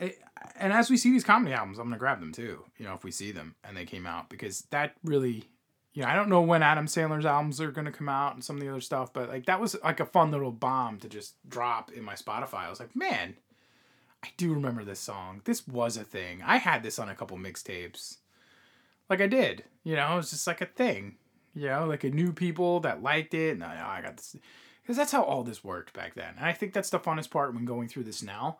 Eh, 0.00 0.10
and 0.56 0.72
as 0.72 0.90
we 0.90 0.96
see 0.96 1.10
these 1.10 1.24
comedy 1.24 1.52
albums 1.52 1.78
i'm 1.78 1.86
gonna 1.86 1.98
grab 1.98 2.20
them 2.20 2.32
too 2.32 2.64
you 2.78 2.84
know 2.84 2.94
if 2.94 3.04
we 3.04 3.10
see 3.10 3.32
them 3.32 3.54
and 3.64 3.76
they 3.76 3.84
came 3.84 4.06
out 4.06 4.28
because 4.28 4.62
that 4.70 4.94
really 5.04 5.44
you 5.92 6.02
know 6.02 6.08
i 6.08 6.14
don't 6.14 6.28
know 6.28 6.40
when 6.40 6.62
adam 6.62 6.86
sandler's 6.86 7.26
albums 7.26 7.60
are 7.60 7.70
gonna 7.70 7.92
come 7.92 8.08
out 8.08 8.34
and 8.34 8.44
some 8.44 8.56
of 8.56 8.62
the 8.62 8.68
other 8.68 8.80
stuff 8.80 9.12
but 9.12 9.28
like 9.28 9.46
that 9.46 9.60
was 9.60 9.76
like 9.82 10.00
a 10.00 10.06
fun 10.06 10.30
little 10.30 10.52
bomb 10.52 10.98
to 10.98 11.08
just 11.08 11.36
drop 11.48 11.92
in 11.92 12.04
my 12.04 12.14
spotify. 12.14 12.66
I 12.66 12.70
was 12.70 12.80
like 12.80 12.94
man 12.94 13.36
i 14.22 14.28
do 14.38 14.54
remember 14.54 14.84
this 14.84 15.00
song. 15.00 15.42
This 15.44 15.68
was 15.68 15.98
a 15.98 16.04
thing. 16.04 16.40
I 16.42 16.56
had 16.56 16.82
this 16.82 16.98
on 16.98 17.10
a 17.10 17.14
couple 17.14 17.36
mixtapes. 17.36 18.18
Like 19.08 19.20
i 19.20 19.26
did 19.26 19.64
you 19.84 19.96
know 19.96 20.12
it 20.12 20.16
was 20.16 20.30
just 20.30 20.46
like 20.46 20.60
a 20.60 20.66
thing 20.66 21.16
you 21.54 21.68
know 21.68 21.86
like 21.86 22.04
a 22.04 22.10
new 22.10 22.32
people 22.32 22.80
that 22.80 23.02
liked 23.02 23.34
it 23.34 23.52
and 23.52 23.64
i, 23.64 23.98
I 23.98 24.02
got 24.02 24.16
this 24.16 24.36
because 24.84 24.98
that's 24.98 25.12
how 25.12 25.22
all 25.22 25.42
this 25.42 25.64
worked 25.64 25.94
back 25.94 26.14
then. 26.14 26.34
And 26.36 26.44
i 26.44 26.52
think 26.52 26.72
that's 26.72 26.90
the 26.90 27.00
funnest 27.00 27.30
part 27.30 27.54
when 27.54 27.64
going 27.64 27.88
through 27.88 28.04
this 28.04 28.22
now 28.22 28.58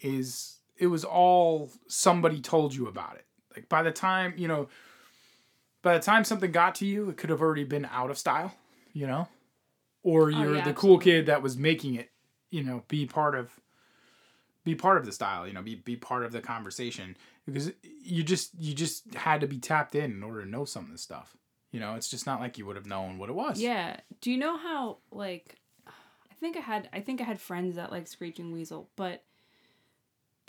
is 0.00 0.58
it 0.78 0.86
was 0.86 1.04
all 1.04 1.70
somebody 1.88 2.40
told 2.40 2.72
you 2.72 2.86
about 2.86 3.16
it. 3.16 3.26
Like 3.54 3.68
by 3.68 3.82
the 3.82 3.90
time 3.90 4.34
you 4.36 4.48
know 4.48 4.68
by 5.82 5.94
the 5.94 6.04
time 6.04 6.24
something 6.24 6.52
got 6.52 6.76
to 6.76 6.86
you 6.86 7.08
it 7.10 7.16
could 7.16 7.30
have 7.30 7.40
already 7.40 7.64
been 7.64 7.86
out 7.86 8.10
of 8.10 8.18
style 8.18 8.54
you 8.92 9.06
know? 9.06 9.28
Or 10.02 10.24
oh, 10.24 10.28
you're 10.28 10.56
yeah, 10.56 10.64
the 10.64 10.72
cool 10.72 10.96
absolutely. 10.96 11.04
kid 11.04 11.26
that 11.26 11.42
was 11.42 11.56
making 11.56 11.96
it 11.96 12.10
you 12.50 12.62
know 12.62 12.84
be 12.88 13.06
part 13.06 13.34
of 13.34 13.50
be 14.64 14.74
part 14.74 14.98
of 14.98 15.06
the 15.06 15.12
style 15.12 15.46
you 15.46 15.52
know 15.52 15.62
be 15.62 15.74
be 15.74 15.96
part 15.96 16.24
of 16.24 16.32
the 16.32 16.40
conversation 16.40 17.16
because 17.46 17.72
you 18.02 18.22
just 18.22 18.50
you 18.58 18.74
just 18.74 19.12
had 19.14 19.40
to 19.40 19.46
be 19.46 19.58
tapped 19.58 19.94
in 19.94 20.12
in 20.12 20.22
order 20.22 20.44
to 20.44 20.48
know 20.48 20.64
some 20.64 20.84
of 20.84 20.92
this 20.92 21.02
stuff 21.02 21.36
you 21.70 21.80
know 21.80 21.94
it's 21.94 22.08
just 22.08 22.26
not 22.26 22.40
like 22.40 22.56
you 22.58 22.64
would 22.66 22.76
have 22.76 22.86
known 22.86 23.18
what 23.18 23.28
it 23.28 23.34
was 23.34 23.60
Yeah. 23.60 23.98
Do 24.20 24.30
you 24.30 24.38
know 24.38 24.56
how 24.56 24.98
like 25.10 25.56
I 25.86 26.34
think 26.40 26.56
I 26.56 26.60
had 26.60 26.88
I 26.92 27.00
think 27.00 27.20
I 27.20 27.24
had 27.24 27.40
friends 27.40 27.76
that 27.76 27.90
like 27.90 28.06
Screeching 28.08 28.52
Weasel, 28.52 28.88
but 28.96 29.22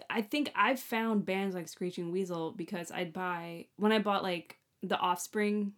I 0.10 0.22
think 0.22 0.52
I've 0.56 0.80
found 0.80 1.26
bands 1.26 1.56
like 1.56 1.68
Screeching 1.68 2.12
Weasel 2.12 2.52
because 2.52 2.92
I'd 2.92 3.12
buy 3.12 3.66
when 3.78 3.92
I 3.92 4.00
bought 4.00 4.24
like 4.24 4.58
the 4.82 4.98
Offspring 4.98 5.74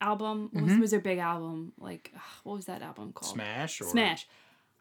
album. 0.00 0.50
Was, 0.54 0.62
Mhm. 0.72 0.80
was 0.80 0.90
their 0.92 1.00
big 1.00 1.18
album? 1.18 1.72
Like 1.78 2.12
what 2.44 2.54
was 2.56 2.66
that 2.66 2.82
album 2.82 3.12
called? 3.12 3.32
smash 3.34 3.80
or 3.80 3.84
Smash. 3.84 4.26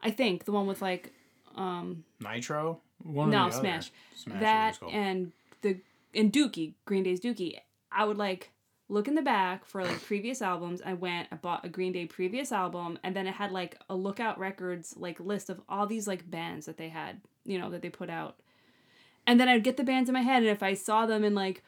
I 0.01 0.10
think 0.12 0.45
the 0.45 0.51
one 0.51 0.67
with 0.67 0.82
like 0.82 1.12
um 1.56 2.06
nitro 2.21 2.80
one 3.04 3.30
no. 3.30 3.49
Smash. 3.49 3.91
Smash, 4.15 4.39
that 4.39 4.65
it 4.65 4.69
was 4.69 4.77
called. 4.77 4.93
and 4.93 5.32
the 5.62 5.77
and 6.13 6.32
Dookie, 6.32 6.73
Green 6.86 7.04
Day's 7.04 7.19
Dookie. 7.19 7.58
I 7.91 8.06
would 8.06 8.17
like 8.17 8.51
look 8.91 9.08
in 9.08 9.15
the 9.15 9.21
back 9.21 9.65
for 9.65 9.84
like 9.84 10.01
previous 10.04 10.41
albums. 10.41 10.82
I 10.86 10.93
went, 10.93 11.30
I 11.32 11.36
bought 11.36 11.65
a 11.65 11.69
Green 11.69 11.93
Day 11.93 12.06
previous 12.06 12.51
album, 12.51 12.99
and 13.04 13.15
then 13.15 13.25
it 13.25 13.34
had 13.36 13.51
like 13.51 13.77
a 13.89 13.95
Lookout 13.95 14.38
Records 14.38 14.93
like 14.97 15.19
list 15.19 15.49
of 15.49 15.62
all 15.69 15.88
these 15.88 16.08
like 16.08 16.30
bands 16.30 16.65
that 16.65 16.77
they 16.77 16.89
had, 16.89 17.21
you 17.45 17.58
know, 17.58 17.69
that 17.69 17.82
they 17.82 17.89
put 17.89 18.10
out. 18.10 18.38
And 19.25 19.39
then 19.39 19.47
I'd 19.47 19.63
get 19.63 19.77
the 19.77 19.84
bands 19.84 20.10
in 20.10 20.13
my 20.13 20.21
head, 20.21 20.43
and 20.43 20.51
if 20.51 20.62
I 20.62 20.73
saw 20.73 21.06
them 21.06 21.23
in 21.23 21.34
like 21.34 21.63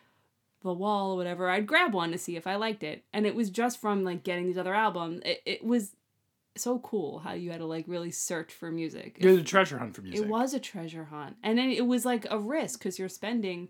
the 0.64 0.74
wall 0.74 1.12
or 1.14 1.18
whatever, 1.18 1.50
I'd 1.50 1.68
grab 1.68 1.94
one 1.94 2.12
to 2.12 2.18
see 2.18 2.36
if 2.36 2.46
I 2.46 2.56
liked 2.56 2.84
it. 2.84 3.04
And 3.14 3.26
it 3.26 3.36
was 3.36 3.50
just 3.50 3.80
from 3.80 4.04
like 4.04 4.24
getting 4.24 4.46
these 4.48 4.58
other 4.58 4.74
albums. 4.76 5.22
It, 5.26 5.42
it 5.46 5.64
was 5.64 5.96
so 6.56 6.80
cool 6.80 7.20
how 7.20 7.34
you 7.34 7.52
had 7.52 7.60
to 7.60 7.66
like 7.66 7.86
really 7.88 8.12
search 8.12 8.52
for 8.54 8.70
music. 8.72 9.18
It 9.20 9.26
was 9.26 9.38
a 9.38 9.44
treasure 9.44 9.78
hunt 9.78 9.96
for 9.96 10.02
music. 10.02 10.26
It 10.26 10.30
was 10.30 10.54
a 10.54 10.60
treasure 10.60 11.06
hunt. 11.06 11.38
And 11.42 11.58
then 11.58 11.70
it 11.72 11.86
was 11.88 12.06
like 12.06 12.28
a 12.30 12.38
risk 12.38 12.80
because 12.80 13.00
you're 13.00 13.10
spending 13.10 13.70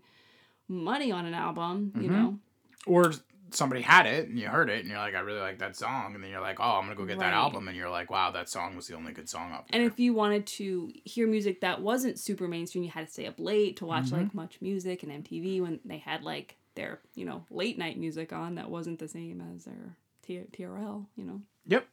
money 0.68 1.10
on 1.12 1.24
an 1.24 1.34
album, 1.34 1.92
you 1.96 2.08
Mhm. 2.08 2.12
know? 2.12 2.38
Or 2.86 3.12
somebody 3.56 3.82
had 3.82 4.06
it 4.06 4.28
and 4.28 4.38
you 4.38 4.48
heard 4.48 4.68
it 4.70 4.80
and 4.80 4.88
you're 4.88 4.98
like, 4.98 5.14
I 5.14 5.20
really 5.20 5.40
like 5.40 5.58
that 5.58 5.76
song. 5.76 6.14
And 6.14 6.22
then 6.22 6.30
you're 6.30 6.40
like, 6.40 6.58
oh, 6.60 6.78
I'm 6.78 6.84
going 6.86 6.96
to 6.96 7.02
go 7.02 7.06
get 7.06 7.18
that 7.18 7.32
album. 7.34 7.68
And 7.68 7.76
you're 7.76 7.90
like, 7.90 8.10
wow, 8.10 8.30
that 8.32 8.48
song 8.48 8.76
was 8.76 8.86
the 8.86 8.94
only 8.96 9.12
good 9.12 9.28
song 9.28 9.52
up 9.52 9.66
And 9.72 9.82
if 9.82 9.98
you 9.98 10.14
wanted 10.14 10.46
to 10.46 10.92
hear 11.04 11.26
music 11.26 11.60
that 11.60 11.80
wasn't 11.82 12.18
super 12.18 12.48
mainstream, 12.48 12.84
you 12.84 12.90
had 12.90 13.06
to 13.06 13.12
stay 13.12 13.26
up 13.26 13.34
late 13.38 13.76
to 13.78 13.86
watch 13.86 14.06
Mm-hmm. 14.06 14.38
like 14.38 14.50
MuchMusic 14.50 15.02
and 15.02 15.24
MTV 15.24 15.60
when 15.62 15.80
they 15.84 15.98
had 15.98 16.22
like 16.22 16.56
their, 16.74 17.00
you 17.14 17.24
know, 17.24 17.44
late 17.50 17.78
night 17.78 17.98
music 17.98 18.32
on 18.32 18.56
that 18.56 18.70
wasn't 18.70 18.98
the 18.98 19.08
same 19.08 19.42
as 19.54 19.64
their 19.64 19.96
T- 20.22 20.44
TRL, 20.52 21.06
you 21.16 21.24
know? 21.24 21.40
yep. 21.66 21.86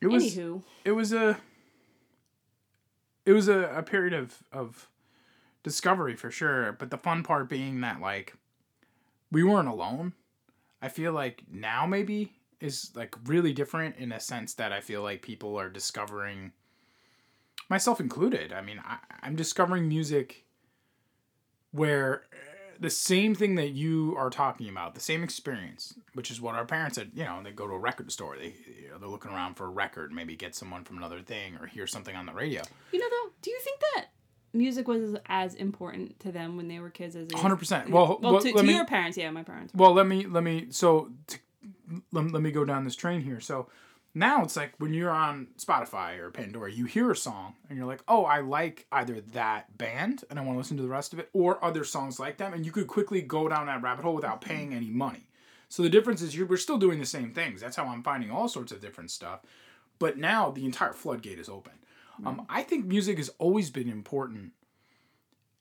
It 0.00 0.06
was, 0.06 0.34
Anywho, 0.34 0.62
it 0.84 0.92
was 0.92 1.12
a, 1.12 1.38
it 3.26 3.32
was 3.32 3.48
a, 3.48 3.70
a 3.76 3.82
period 3.82 4.14
of, 4.14 4.42
of 4.50 4.88
discovery 5.62 6.16
for 6.16 6.30
sure. 6.30 6.72
But 6.72 6.90
the 6.90 6.96
fun 6.98 7.22
part 7.22 7.48
being 7.48 7.82
that 7.82 8.00
like, 8.00 8.34
we 9.30 9.44
weren't 9.44 9.68
alone. 9.68 10.14
I 10.82 10.88
feel 10.88 11.12
like 11.12 11.42
now 11.50 11.86
maybe 11.86 12.32
is 12.60 12.90
like 12.94 13.14
really 13.24 13.52
different 13.52 13.96
in 13.96 14.12
a 14.12 14.20
sense 14.20 14.54
that 14.54 14.72
I 14.72 14.80
feel 14.80 15.02
like 15.02 15.22
people 15.22 15.58
are 15.58 15.68
discovering, 15.68 16.52
myself 17.68 18.00
included. 18.00 18.52
I 18.52 18.60
mean, 18.60 18.80
I, 18.84 18.98
I'm 19.22 19.36
discovering 19.36 19.88
music 19.88 20.44
where 21.72 22.24
uh, 22.32 22.36
the 22.78 22.90
same 22.90 23.34
thing 23.34 23.54
that 23.54 23.70
you 23.70 24.14
are 24.16 24.30
talking 24.30 24.68
about, 24.68 24.94
the 24.94 25.00
same 25.00 25.22
experience, 25.22 25.94
which 26.14 26.30
is 26.30 26.40
what 26.40 26.54
our 26.54 26.64
parents 26.64 26.98
had. 26.98 27.12
You 27.14 27.24
know, 27.24 27.40
they 27.42 27.52
go 27.52 27.66
to 27.66 27.74
a 27.74 27.78
record 27.78 28.10
store, 28.12 28.36
they 28.36 28.54
you 28.66 28.90
know, 28.90 28.98
they're 28.98 29.08
looking 29.08 29.32
around 29.32 29.54
for 29.54 29.66
a 29.66 29.70
record, 29.70 30.12
maybe 30.12 30.36
get 30.36 30.54
someone 30.54 30.84
from 30.84 30.98
another 30.98 31.20
thing 31.20 31.56
or 31.60 31.66
hear 31.66 31.86
something 31.86 32.16
on 32.16 32.26
the 32.26 32.32
radio. 32.32 32.62
you 32.92 32.98
know 32.98 33.08
though, 33.08 33.32
do 33.42 33.50
you 33.50 33.60
think 33.62 33.80
that 33.94 34.06
music 34.52 34.88
was 34.88 35.16
as 35.26 35.54
important 35.54 36.18
to 36.20 36.32
them 36.32 36.56
when 36.56 36.68
they 36.68 36.80
were 36.80 36.90
kids 36.90 37.16
as 37.16 37.28
100%. 37.28 37.90
Well, 37.90 38.18
well, 38.20 38.32
well, 38.32 38.42
to, 38.42 38.52
let 38.52 38.60
to 38.60 38.66
me- 38.66 38.74
your 38.74 38.86
parents, 38.86 39.16
yeah, 39.16 39.30
my 39.30 39.42
parents. 39.42 39.72
Well, 39.74 39.92
let 39.92 40.06
me 40.06 40.26
let 40.26 40.42
me 40.42 40.66
so 40.70 41.10
t- 41.26 41.38
let, 42.12 42.32
let 42.32 42.42
me 42.42 42.50
go 42.50 42.64
down 42.64 42.84
this 42.84 42.96
train 42.96 43.20
here. 43.20 43.40
So 43.40 43.68
now 44.14 44.42
it's 44.42 44.56
like 44.56 44.72
when 44.78 44.92
you're 44.92 45.10
on 45.10 45.48
Spotify 45.58 46.18
or 46.18 46.30
Pandora, 46.30 46.70
you 46.72 46.84
hear 46.84 47.10
a 47.10 47.16
song 47.16 47.54
and 47.68 47.78
you're 47.78 47.86
like, 47.86 48.02
"Oh, 48.08 48.24
I 48.24 48.40
like 48.40 48.86
either 48.90 49.20
that 49.32 49.76
band 49.78 50.24
and 50.30 50.38
I 50.38 50.42
want 50.42 50.54
to 50.54 50.58
listen 50.58 50.76
to 50.78 50.82
the 50.82 50.88
rest 50.88 51.12
of 51.12 51.18
it 51.18 51.30
or 51.32 51.64
other 51.64 51.84
songs 51.84 52.18
like 52.18 52.36
them." 52.38 52.52
And 52.52 52.66
you 52.66 52.72
could 52.72 52.86
quickly 52.88 53.22
go 53.22 53.48
down 53.48 53.66
that 53.66 53.82
rabbit 53.82 54.04
hole 54.04 54.14
without 54.14 54.40
paying 54.40 54.74
any 54.74 54.90
money. 54.90 55.26
So 55.68 55.84
the 55.84 55.88
difference 55.88 56.20
is 56.20 56.34
you're, 56.36 56.46
we're 56.46 56.56
still 56.56 56.78
doing 56.78 56.98
the 56.98 57.06
same 57.06 57.32
things. 57.32 57.60
That's 57.60 57.76
how 57.76 57.86
I'm 57.86 58.02
finding 58.02 58.30
all 58.32 58.48
sorts 58.48 58.72
of 58.72 58.80
different 58.80 59.12
stuff. 59.12 59.40
But 60.00 60.18
now 60.18 60.50
the 60.50 60.64
entire 60.64 60.92
floodgate 60.92 61.38
is 61.38 61.48
open. 61.48 61.74
Um, 62.24 62.46
I 62.48 62.62
think 62.62 62.86
music 62.86 63.18
has 63.18 63.30
always 63.38 63.70
been 63.70 63.88
important 63.88 64.52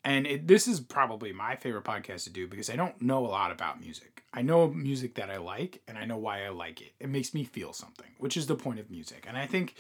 and 0.04 0.26
it, 0.26 0.48
this 0.48 0.68
is 0.68 0.80
probably 0.80 1.34
my 1.34 1.56
favorite 1.56 1.84
podcast 1.84 2.24
to 2.24 2.30
do 2.30 2.48
because 2.48 2.70
I 2.70 2.76
don't 2.76 3.02
know 3.02 3.26
a 3.26 3.28
lot 3.28 3.52
about 3.52 3.82
music. 3.82 4.24
I 4.34 4.42
know 4.42 4.68
music 4.70 5.16
that 5.16 5.30
I 5.30 5.38
like 5.38 5.82
and 5.88 5.98
I 5.98 6.06
know 6.06 6.18
why 6.18 6.46
I 6.46 6.50
like 6.50 6.82
it. 6.82 6.94
It 7.00 7.10
makes 7.10 7.34
me 7.34 7.44
feel 7.44 7.74
something, 7.74 8.08
which 8.18 8.38
is 8.38 8.48
the 8.48 8.56
point 8.56 8.80
of 8.80 8.90
music. 8.90 9.26
And 9.28 9.38
I 9.38 9.46
think, 9.46 9.76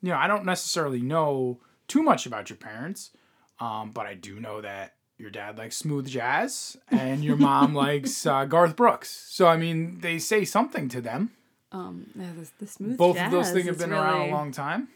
you 0.00 0.10
know, 0.10 0.16
I 0.16 0.26
don't 0.26 0.44
necessarily 0.44 1.02
know 1.02 1.60
too 1.86 2.02
much 2.02 2.24
about 2.24 2.48
your 2.48 2.56
parents, 2.56 3.10
um, 3.60 3.90
but 3.90 4.06
I 4.06 4.14
do 4.14 4.40
know 4.40 4.62
that 4.62 4.94
your 5.18 5.30
dad 5.30 5.58
likes 5.58 5.76
smooth 5.76 6.08
jazz 6.08 6.76
and 6.90 7.22
your 7.22 7.36
mom 7.36 7.74
likes 7.86 8.24
uh, 8.24 8.46
Garth 8.46 8.74
Brooks. 8.74 9.10
So, 9.28 9.46
I 9.46 9.58
mean, 9.58 10.00
they 10.00 10.18
say 10.18 10.44
something 10.44 10.88
to 10.88 11.00
them. 11.00 11.30
Um, 11.72 12.06
the, 12.14 12.48
the 12.58 12.66
smooth 12.66 12.96
Both 12.96 13.18
of 13.18 13.30
those 13.30 13.50
things 13.50 13.66
have 13.66 13.78
been 13.78 13.92
around 13.92 14.28
a 14.30 14.32
long 14.32 14.50
time. 14.50 14.88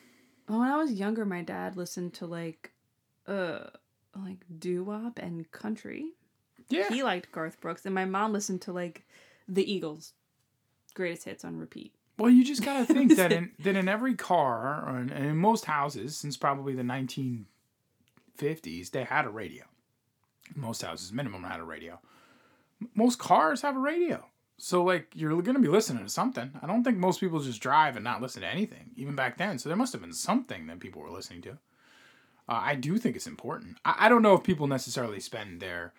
Well, 0.49 0.61
when 0.61 0.69
I 0.69 0.77
was 0.77 0.93
younger, 0.93 1.25
my 1.25 1.43
dad 1.43 1.77
listened 1.77 2.15
to 2.15 2.27
like, 2.27 2.73
uh, 3.27 3.65
like 4.15 4.45
doo 4.59 4.85
wop 4.85 5.19
and 5.19 5.51
country. 5.51 6.13
Yeah. 6.69 6.89
He 6.89 7.03
liked 7.03 7.33
Garth 7.33 7.61
Brooks, 7.61 7.85
and 7.85 7.95
my 7.95 8.05
mom 8.05 8.33
listened 8.33 8.63
to 8.63 8.73
like 8.73 9.07
the 9.49 9.71
Eagles' 9.71 10.13
greatest 10.95 11.25
hits 11.25 11.45
on 11.45 11.59
repeat. 11.59 11.95
Well, 12.19 12.31
you 12.31 12.45
just 12.45 12.65
gotta 12.65 12.85
think 12.93 13.17
that 13.17 13.33
in 13.33 13.53
that 13.61 13.77
in 13.77 13.89
every 13.89 14.15
car 14.15 14.89
or 14.89 14.99
in, 14.99 15.11
in 15.11 15.37
most 15.37 15.67
houses 15.67 16.17
since 16.17 16.37
probably 16.37 16.75
the 16.75 16.83
1950s, 16.83 18.91
they 18.91 19.05
had 19.05 19.25
a 19.25 19.31
radio. 19.31 19.65
Most 20.55 20.83
houses, 20.83 21.13
minimum, 21.13 21.43
had 21.43 21.61
a 21.61 21.65
radio. 21.65 22.01
Most 22.95 23.19
cars 23.19 23.63
have 23.63 23.77
a 23.77 23.81
radio, 23.81 24.27
so 24.59 24.83
like 24.83 25.09
you're 25.15 25.41
gonna 25.43 25.59
be 25.59 25.69
listening 25.69 26.05
to 26.05 26.11
something. 26.11 26.51
I 26.63 26.67
don't 26.67 26.83
think 26.83 26.97
most 26.97 27.21
people 27.21 27.41
just 27.41 27.61
drive 27.61 27.97
and 27.97 28.05
not 28.05 28.23
listen 28.23 28.43
to 28.43 28.49
anything, 28.49 28.91
even 28.97 29.15
back 29.15 29.37
then. 29.39 29.59
So 29.59 29.69
there 29.69 29.77
must 29.77 29.93
have 29.93 30.03
been 30.03 30.13
something 30.13 30.67
that 30.67 30.81
people 30.81 31.03
were 31.03 31.11
listening 31.11 31.43
to. 31.43 31.59
Uh, 32.49 32.61
I 32.63 32.75
do 32.77 32.97
think 32.97 33.17
it's 33.17 33.27
important. 33.27 33.77
I, 33.85 33.95
I 34.01 34.09
don't 34.09 34.23
know 34.23 34.35
if 34.35 34.43
people 34.43 34.67
necessarily 34.67 35.21
spend 35.21 35.61
their, 35.61 35.93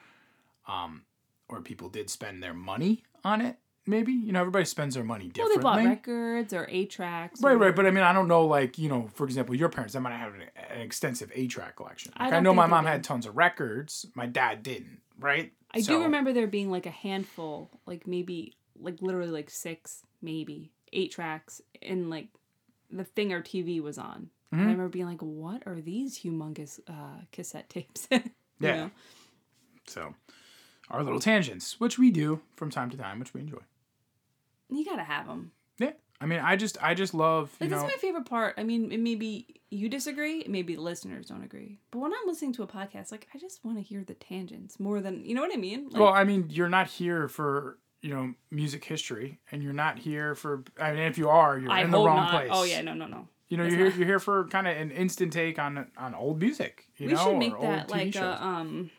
um, 0.68 1.04
or 1.50 1.62
people 1.62 1.90
did 1.90 2.10
spend 2.10 2.42
their 2.42 2.54
money 2.54 3.04
on 3.24 3.42
it. 3.42 3.58
Maybe 3.86 4.12
you 4.12 4.34
know 4.34 4.42
everybody 4.42 4.66
spends 4.66 4.96
their 4.96 5.04
money 5.04 5.32
Well, 5.38 5.48
they 5.48 5.62
bought 5.62 5.84
records 5.84 6.52
or 6.54 6.68
eight 6.70 6.90
tracks. 6.90 7.42
Right, 7.42 7.54
right, 7.54 7.74
but 7.74 7.86
I 7.86 7.92
mean, 7.92 8.04
I 8.04 8.12
don't 8.12 8.28
know, 8.28 8.46
like 8.46 8.78
you 8.78 8.90
know, 8.90 9.10
for 9.14 9.24
example, 9.24 9.56
your 9.56 9.70
parents, 9.70 9.94
they 9.94 10.00
might 10.02 10.18
have 10.18 10.34
an, 10.34 10.42
an 10.72 10.82
extensive 10.82 11.32
eight 11.34 11.52
track 11.52 11.78
collection. 11.78 12.12
I 12.18 12.26
Like, 12.26 12.34
I, 12.34 12.36
don't 12.36 12.44
know 12.44 12.54
my 12.54 12.68
mom 12.68 12.84
did. 12.84 12.90
had 12.92 13.04
tons 13.06 13.26
of 13.26 13.38
records. 13.38 14.06
My 14.14 14.26
dad 14.26 14.62
didn't, 14.62 15.00
right? 15.20 15.54
I 15.72 15.82
So- 15.82 15.98
do 15.98 16.04
remember 16.04 16.34
there 16.34 16.48
being 16.48 16.70
like 16.72 16.86
a 16.86 16.92
handful, 16.92 17.70
like 17.86 18.08
maybe, 18.08 18.56
like 18.80 19.02
literally 19.02 19.32
like 19.32 19.50
six, 19.50 20.04
maybe 20.22 20.72
eight 20.94 21.12
tracks, 21.12 21.62
and 21.82 22.10
like 22.10 22.30
the 22.90 23.04
thing 23.04 23.34
our 23.34 23.42
TV 23.42 23.82
was 23.82 23.98
on. 23.98 24.30
And 24.52 24.62
I 24.62 24.64
remember 24.64 24.88
being 24.88 25.06
like, 25.08 25.22
"What 25.22 25.64
are 25.68 25.82
these 25.82 26.20
humongous 26.20 26.80
uh, 26.88 27.22
cassette 27.34 27.70
tapes?" 27.70 28.08
Yeah. 28.60 28.76
know? 28.76 28.92
So, 29.88 30.16
our 30.90 31.04
little 31.04 31.20
tangents, 31.20 31.80
which 31.80 32.00
we 32.00 32.12
do 32.12 32.42
from 32.56 32.70
time 32.72 32.90
to 32.92 32.98
time, 32.98 33.20
which 33.20 33.34
we 33.34 33.42
enjoy. 33.42 33.60
you 34.70 34.86
gotta 34.86 35.04
have 35.04 35.28
them. 35.28 35.52
I 36.20 36.26
mean, 36.26 36.40
I 36.40 36.56
just, 36.56 36.78
I 36.82 36.96
just 36.96 37.14
love, 37.14 37.56
you 37.60 37.66
Like 37.66 37.72
know, 37.72 37.82
that's 37.82 37.94
my 37.96 38.00
favorite 38.02 38.26
part. 38.26 38.56
I 38.58 38.64
mean, 38.64 38.90
maybe 39.04 39.62
you 39.70 39.88
disagree, 39.88 40.44
maybe 40.48 40.76
the 40.76 40.82
listeners 40.82 41.28
don't 41.28 41.44
agree. 41.44 41.80
But 41.92 42.00
when 42.00 42.12
I'm 42.12 42.26
listening 42.28 42.54
to 42.54 42.64
a 42.64 42.68
podcast, 42.68 43.12
like 43.12 43.28
I 43.36 43.38
just 43.38 43.64
want 43.64 43.78
to 43.78 43.84
hear 43.84 44.04
the 44.04 44.16
tangents 44.16 44.80
more 44.80 45.00
than 45.00 45.24
you 45.26 45.36
know 45.36 45.42
what 45.42 45.54
I 45.54 45.58
mean. 45.58 45.90
Like, 45.90 46.02
well, 46.02 46.14
I 46.14 46.24
mean, 46.24 46.48
you're 46.50 46.70
not 46.70 46.88
here 46.88 47.28
for 47.28 47.78
you 48.02 48.14
know 48.16 48.34
music 48.50 48.84
history, 48.84 49.40
and 49.52 49.62
you're 49.62 49.74
not 49.74 50.00
here 50.00 50.34
for. 50.34 50.64
I 50.80 50.92
mean, 50.92 51.02
if 51.04 51.18
you 51.20 51.30
are, 51.30 51.60
you're 51.60 51.72
I 51.72 51.82
in 51.82 51.92
the 51.92 52.00
wrong 52.00 52.18
not. 52.18 52.32
place. 52.32 52.50
Oh 52.52 52.64
yeah, 52.64 52.82
no, 52.82 52.94
no, 52.96 53.06
no. 53.06 53.28
You 53.50 53.58
know, 53.58 53.64
That's 53.64 53.76
you're 53.76 53.90
here, 53.90 53.98
you're 54.00 54.08
here 54.08 54.20
for 54.20 54.48
kind 54.48 54.68
of 54.68 54.76
an 54.76 54.92
instant 54.92 55.32
take 55.34 55.60
on 55.60 55.88
on 55.98 56.16
old 56.16 56.40
music. 56.40 56.86
You 56.98 57.08
we 57.08 57.14
know, 57.14 57.24
should 57.26 57.38
make 57.38 57.62
that 57.62 57.88
TV 57.88 57.92
like 57.92 58.14
shows. 58.14 58.24
a 58.24 58.44
um 58.44 58.90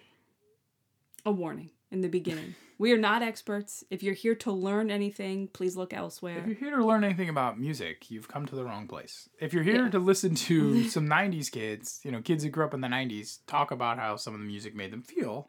a 1.27 1.31
warning 1.33 1.71
in 1.91 2.01
the 2.03 2.09
beginning. 2.09 2.55
we 2.79 2.93
are 2.93 2.99
not 2.99 3.23
experts. 3.23 3.83
If 3.91 4.03
you're 4.03 4.15
here 4.15 4.35
to 4.37 4.53
learn 4.53 4.91
anything, 4.91 5.49
please 5.49 5.77
look 5.77 5.93
elsewhere. 5.95 6.39
If 6.39 6.47
you're 6.47 6.71
here 6.71 6.77
to 6.77 6.85
learn 6.85 7.03
anything 7.05 7.29
about 7.29 7.59
music, 7.59 8.11
you've 8.11 8.29
come 8.29 8.47
to 8.47 8.55
the 8.55 8.65
wrong 8.65 8.87
place. 8.87 9.29
If 9.41 9.53
you're 9.53 9.63
here 9.63 9.85
Yeah. 9.85 9.91
to 9.91 9.99
listen 9.99 10.35
to 10.35 10.85
some 10.89 11.09
90s 11.09 11.51
kids, 11.51 12.01
you 12.05 12.11
know, 12.13 12.21
kids 12.21 12.45
who 12.45 12.51
grew 12.51 12.65
up 12.65 12.75
in 12.75 12.81
the 12.81 12.89
90s, 12.89 13.39
talk 13.47 13.71
about 13.71 13.99
how 13.99 14.17
some 14.17 14.35
of 14.35 14.41
the 14.41 14.47
music 14.47 14.75
made 14.75 14.91
them 14.93 15.03
feel 15.03 15.49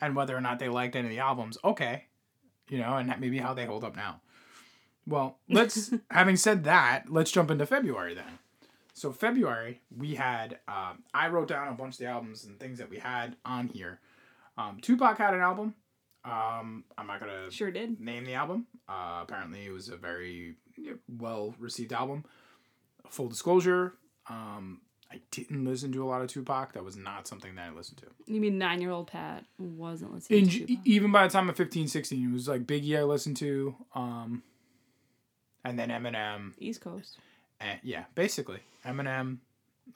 and 0.00 0.14
whether 0.16 0.36
or 0.36 0.40
not 0.40 0.58
they 0.58 0.68
liked 0.68 0.94
any 0.96 1.06
of 1.08 1.10
the 1.10 1.18
albums, 1.20 1.58
okay. 1.64 2.04
You 2.68 2.78
know, 2.78 2.96
and 2.96 3.12
maybe 3.20 3.38
how 3.38 3.54
they 3.54 3.64
hold 3.66 3.84
up 3.84 3.96
now. 3.96 4.20
Well, 5.06 5.38
let's, 5.48 5.92
having 6.10 6.36
said 6.36 6.64
that, 6.64 7.04
let's 7.10 7.30
jump 7.30 7.50
into 7.50 7.66
February 7.66 8.14
then. 8.14 8.38
So, 8.94 9.12
February, 9.12 9.82
we 9.94 10.14
had, 10.14 10.58
um, 10.66 11.02
I 11.12 11.28
wrote 11.28 11.48
down 11.48 11.68
a 11.68 11.72
bunch 11.74 11.94
of 11.94 11.98
the 11.98 12.06
albums 12.06 12.44
and 12.44 12.58
things 12.58 12.78
that 12.78 12.88
we 12.88 12.96
had 12.98 13.36
on 13.44 13.68
here. 13.68 14.00
Um, 14.58 14.78
Tupac 14.80 15.18
had 15.18 15.34
an 15.34 15.40
album. 15.40 15.74
Um, 16.24 16.84
I'm 16.98 17.06
not 17.06 17.20
going 17.20 17.30
to 17.32 17.50
Sure 17.50 17.70
did. 17.70 18.00
name 18.00 18.24
the 18.24 18.34
album. 18.34 18.66
Uh, 18.88 19.20
apparently, 19.22 19.64
it 19.66 19.70
was 19.72 19.88
a 19.88 19.96
very 19.96 20.54
well 21.08 21.54
received 21.58 21.92
album. 21.92 22.24
Full 23.10 23.28
disclosure, 23.28 23.94
um, 24.28 24.80
I 25.12 25.20
didn't 25.30 25.64
listen 25.64 25.92
to 25.92 26.02
a 26.02 26.06
lot 26.08 26.22
of 26.22 26.28
Tupac. 26.28 26.72
That 26.72 26.84
was 26.84 26.96
not 26.96 27.28
something 27.28 27.54
that 27.54 27.68
I 27.68 27.72
listened 27.72 27.98
to. 27.98 28.06
You 28.26 28.40
mean 28.40 28.58
nine 28.58 28.80
year 28.80 28.90
old 28.90 29.06
Pat 29.06 29.44
wasn't 29.58 30.12
listening 30.14 30.40
In, 30.40 30.48
to 30.50 30.58
Tupac. 30.66 30.78
even 30.86 31.12
by 31.12 31.24
the 31.28 31.32
time 31.32 31.48
of 31.48 31.56
15, 31.56 31.86
16, 31.86 32.28
it 32.28 32.32
was 32.32 32.48
like 32.48 32.66
Biggie 32.66 32.98
I 32.98 33.04
listened 33.04 33.36
to, 33.36 33.76
um, 33.94 34.42
and 35.64 35.78
then 35.78 35.90
Eminem, 35.90 36.54
East 36.58 36.80
Coast. 36.80 37.18
and 37.60 37.78
yeah, 37.84 38.04
basically 38.16 38.60
Eminem. 38.84 39.38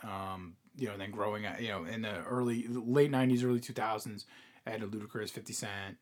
Um, 0.05 0.55
you 0.77 0.87
know, 0.87 0.97
then 0.97 1.11
growing 1.11 1.45
up, 1.47 1.61
you 1.61 1.69
know, 1.69 1.85
in 1.85 2.03
the 2.03 2.23
early, 2.23 2.67
late 2.69 3.11
'90s, 3.11 3.43
early 3.45 3.59
2000s, 3.59 4.25
I 4.67 4.71
had 4.71 4.83
a 4.83 4.87
Ludacris, 4.87 5.31
50 5.31 5.53
Cent, 5.53 5.97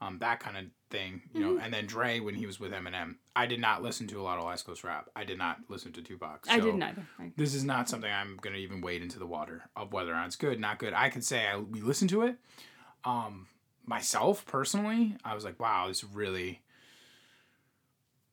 um, 0.00 0.18
that 0.20 0.40
kind 0.40 0.56
of 0.56 0.64
thing, 0.90 1.22
you 1.32 1.40
know, 1.40 1.50
Mm-hmm. 1.52 1.64
and 1.64 1.72
then 1.74 1.86
Dre 1.86 2.20
when 2.20 2.34
he 2.34 2.46
was 2.46 2.60
with 2.60 2.72
Eminem. 2.72 3.16
I 3.34 3.46
did 3.46 3.60
not 3.60 3.82
listen 3.82 4.06
to 4.08 4.20
a 4.20 4.22
lot 4.22 4.38
of 4.38 4.44
West 4.44 4.66
Coast 4.66 4.84
rap. 4.84 5.08
I 5.16 5.24
did 5.24 5.38
not 5.38 5.58
listen 5.68 5.92
to 5.92 6.02
Tupac. 6.02 6.44
I 6.48 6.60
didn't 6.60 6.82
either. 6.82 7.06
I- 7.18 7.32
This 7.36 7.54
is 7.54 7.64
not 7.64 7.88
something 7.88 8.10
I'm 8.10 8.36
gonna 8.40 8.56
even 8.58 8.80
wade 8.80 9.02
into 9.02 9.18
the 9.18 9.26
water 9.26 9.62
of 9.76 9.92
whether 9.92 10.12
or 10.12 10.16
not 10.16 10.26
it's 10.26 10.36
good, 10.36 10.60
not 10.60 10.78
good. 10.78 10.92
I 10.92 11.08
can 11.08 11.22
say 11.22 11.46
I 11.46 11.56
we 11.58 11.80
listened 11.80 12.10
to 12.10 12.22
it. 12.22 12.36
Um, 13.04 13.46
myself 13.86 14.44
personally, 14.46 15.16
I 15.24 15.34
was 15.34 15.44
like, 15.44 15.58
wow, 15.58 15.88
this 15.88 16.04
really. 16.04 16.60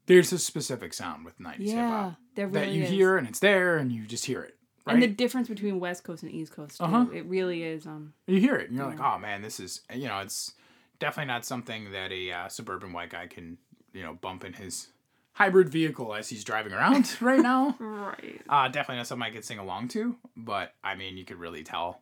There's 0.07 0.33
a 0.33 0.39
specific 0.39 0.93
sound 0.93 1.23
with 1.25 1.39
'90s 1.39 1.67
hip 1.69 1.77
hop 1.77 2.15
really 2.35 2.51
that 2.51 2.69
you 2.71 2.83
is. 2.83 2.89
hear 2.89 3.17
and 3.17 3.27
it's 3.27 3.39
there 3.39 3.77
and 3.77 3.91
you 3.91 4.05
just 4.05 4.25
hear 4.25 4.41
it. 4.41 4.57
Right? 4.85 4.93
And 4.95 5.03
the 5.03 5.07
difference 5.07 5.47
between 5.47 5.79
West 5.79 6.03
Coast 6.03 6.23
and 6.23 6.31
East 6.31 6.53
Coast, 6.53 6.77
too. 6.77 6.83
Uh-huh. 6.85 7.05
It 7.13 7.25
really 7.25 7.63
is. 7.63 7.85
Um, 7.85 8.13
you 8.27 8.39
hear 8.39 8.55
it 8.55 8.69
and 8.69 8.77
you're 8.77 8.87
like, 8.87 8.99
oh 8.99 9.17
man, 9.19 9.41
this 9.41 9.59
is 9.59 9.81
you 9.93 10.07
know, 10.07 10.19
it's 10.19 10.53
definitely 10.99 11.27
not 11.31 11.45
something 11.45 11.91
that 11.91 12.11
a 12.11 12.31
uh, 12.31 12.47
suburban 12.47 12.91
white 12.93 13.09
guy 13.11 13.27
can 13.27 13.57
you 13.93 14.01
know 14.03 14.13
bump 14.15 14.43
in 14.45 14.53
his 14.53 14.87
hybrid 15.33 15.69
vehicle 15.69 16.13
as 16.15 16.29
he's 16.29 16.43
driving 16.43 16.73
around 16.73 17.15
right 17.21 17.39
now. 17.41 17.75
right. 17.79 18.41
Uh, 18.49 18.67
definitely 18.67 18.97
not 18.97 19.07
something 19.07 19.25
I 19.27 19.33
could 19.33 19.45
sing 19.45 19.59
along 19.59 19.87
to, 19.89 20.15
but 20.35 20.73
I 20.83 20.95
mean, 20.95 21.15
you 21.17 21.25
could 21.25 21.37
really 21.39 21.63
tell 21.63 22.01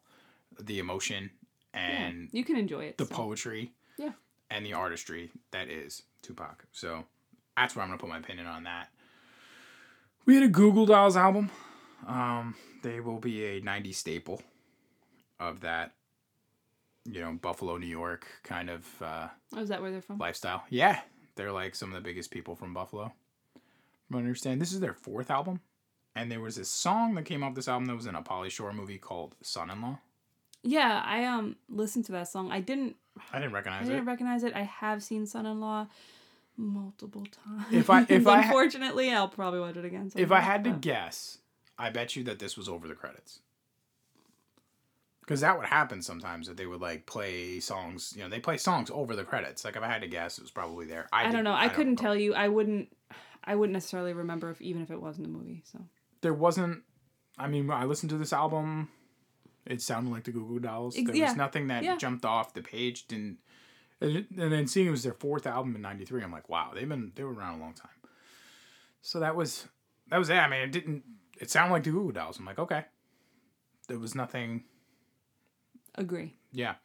the 0.59 0.79
emotion 0.79 1.29
and 1.73 2.29
You 2.31 2.43
can 2.43 2.55
enjoy 2.55 2.85
it. 2.85 2.97
the 2.97 3.05
so. 3.05 3.13
poetry 3.13 3.71
Yeah. 3.97 4.11
and 4.49 4.65
the 4.65 4.73
artistry 4.73 5.31
that 5.51 5.67
is 5.69 6.01
Tupac. 6.21 6.65
So 6.71 7.03
that's 7.55 7.75
where 7.75 7.83
I'm 7.83 7.89
gonna 7.89 7.99
put 7.99 8.09
my 8.09 8.17
opinion 8.17 8.47
on 8.47 8.63
that. 8.63 8.87
We 10.25 10.35
had 10.35 10.43
a 10.43 10.47
Goo 10.47 10.71
Goo 10.73 10.85
Dolls 10.85 11.15
album. 11.17 11.49
Um, 12.07 12.55
they 12.81 12.99
will 12.99 13.19
be 13.19 13.45
a 13.45 13.61
90 13.61 13.91
staple 13.93 14.41
of 15.39 15.61
that, 15.61 15.93
you 17.05 17.21
know, 17.21 17.33
Buffalo, 17.41 17.77
New 17.77 17.87
York 17.87 18.27
kind 18.43 18.69
of 18.69 18.85
uh, 19.01 19.27
Oh, 19.55 19.61
is 19.61 19.69
that 19.69 19.81
where 19.81 19.91
they're 19.91 20.01
from? 20.01 20.17
lifestyle. 20.17 20.63
Yeah, 20.69 20.99
they're 21.35 21.51
like 21.51 21.75
some 21.75 21.89
of 21.89 21.95
the 21.95 22.01
biggest 22.07 22.31
people 22.31 22.55
from 22.55 22.73
Buffalo. 22.73 23.11
From 24.07 24.15
what 24.15 24.19
I 24.19 24.21
understand, 24.23 24.61
this 24.61 24.73
is 24.73 24.79
their 24.79 24.93
fourth 24.93 25.29
album, 25.31 25.61
and 26.15 26.31
there 26.31 26.41
was 26.41 26.55
this 26.55 26.69
song 26.69 27.15
that 27.15 27.25
came 27.25 27.43
off 27.43 27.53
this 27.55 27.67
album 27.67 27.85
that 27.87 27.95
was 27.95 28.07
in 28.07 28.15
a 28.15 28.21
Pauly 28.23 28.49
Shore 28.49 28.73
movie 28.73 28.97
called 28.97 29.35
"Son-in-Law." 29.41 29.99
Yeah, 30.63 31.01
I 31.05 31.23
um 31.25 31.55
listened 31.69 32.05
to 32.05 32.11
that 32.13 32.27
song. 32.27 32.51
I 32.51 32.59
didn't 32.59 32.95
I 33.31 33.39
didn't 33.39 33.53
recognize 33.53 33.81
I 33.81 33.83
recognize 33.83 33.87
didn't 33.87 34.01
it. 34.07 34.11
recognize 34.11 34.43
it. 34.43 34.53
I 34.55 34.63
have 34.63 35.01
seen 35.03 35.25
Son 35.25 35.45
in 35.45 35.59
Law 35.61 35.87
multiple 36.57 37.25
times. 37.45 37.65
If 37.71 37.89
I- 37.89 38.05
if 38.09 38.27
I 38.27 38.41
ha- 38.41 38.47
unfortunately 38.47 39.11
I'll 39.13 39.29
probably 39.29 39.59
watch 39.59 39.77
it 39.77 39.85
again. 39.85 40.11
If 40.15 40.31
I 40.31 40.39
had 40.41 40.63
to 40.65 40.71
guess, 40.71 41.37
I 41.79 41.89
bet 41.89 42.15
you 42.15 42.23
that 42.25 42.37
this 42.39 42.57
was 42.57 42.67
over 42.69 42.87
the 42.87 42.93
credits. 42.93 43.39
Because 45.21 45.41
that 45.41 45.57
would 45.57 45.67
happen 45.67 46.01
sometimes 46.01 46.47
that 46.47 46.57
they 46.57 46.65
would 46.65 46.81
like 46.81 47.05
play 47.05 47.59
songs. 47.59 48.13
You 48.15 48.23
know, 48.23 48.29
they 48.29 48.39
play 48.39 48.57
songs 48.57 48.89
over 48.91 49.15
the 49.15 49.23
credits. 49.23 49.63
Like 49.63 49.75
if 49.75 49.83
I 49.83 49.87
had 49.87 50.01
to 50.01 50.07
guess, 50.07 50.37
it 50.37 50.41
was 50.41 50.51
probably 50.51 50.85
there. 50.85 51.07
I, 51.13 51.25
did- 51.25 51.33
don't 51.33 51.43
know. 51.43 51.53
I, 51.53 51.69
couldn't 51.69 51.93
recall. 51.93 52.03
tell 52.07 52.15
you. 52.15 52.33
I 52.33 52.47
wouldn't. 52.47 52.95
I 53.43 53.55
wouldn't 53.55 53.73
necessarily 53.73 54.13
remember 54.13 54.49
if 54.49 54.61
even 54.61 54.81
if 54.81 54.91
it 54.91 55.01
was 55.01 55.17
in 55.17 55.23
the 55.23 55.29
movie. 55.29 55.63
So 55.71 55.79
There 56.21 56.33
wasn't. 56.33 56.83
I 57.37 57.47
mean, 57.47 57.69
I 57.71 57.85
listened 57.85 58.09
to 58.09 58.17
this 58.17 58.33
album. 58.33 58.89
It 59.65 59.81
sounded 59.81 60.11
like 60.11 60.23
the 60.23 60.31
Goo 60.31 60.47
Goo 60.47 60.59
Dolls. 60.59 60.95
There 60.95 61.15
yeah. 61.15 61.27
was 61.27 61.37
nothing 61.37 61.67
that 61.67 61.83
Yeah. 61.83 61.95
jumped 61.97 62.25
off 62.25 62.53
the 62.53 62.61
page. 62.63 63.07
Didn't. 63.07 63.37
And 64.01 64.25
and 64.37 64.51
then 64.51 64.67
seeing 64.67 64.87
it 64.87 64.91
was 64.91 65.03
their 65.03 65.13
fourth 65.13 65.45
album 65.45 65.75
in 65.75 65.81
'93, 65.81 66.23
I'm 66.23 66.31
like, 66.31 66.49
wow, 66.49 66.71
they've 66.73 66.89
been 66.89 67.11
they 67.15 67.23
were 67.23 67.33
around 67.33 67.59
a 67.59 67.61
long 67.61 67.73
time. 67.73 67.91
So 69.01 69.19
that 69.19 69.35
was 69.35 69.67
that 70.09 70.17
was 70.17 70.29
it. 70.29 70.37
I 70.37 70.49
mean, 70.49 70.61
it 70.61 70.71
didn't. 70.71 71.03
It 71.39 71.49
sounded 71.49 71.73
like 71.73 71.83
the 71.83 71.91
Goo 71.91 72.05
Goo 72.05 72.11
Dolls. 72.11 72.37
I'm 72.39 72.45
like, 72.45 72.59
okay. 72.59 72.85
There 73.87 73.97
was 73.97 74.13
nothing. 74.13 74.63
agree. 75.95 76.35
Yeah. 76.51 76.75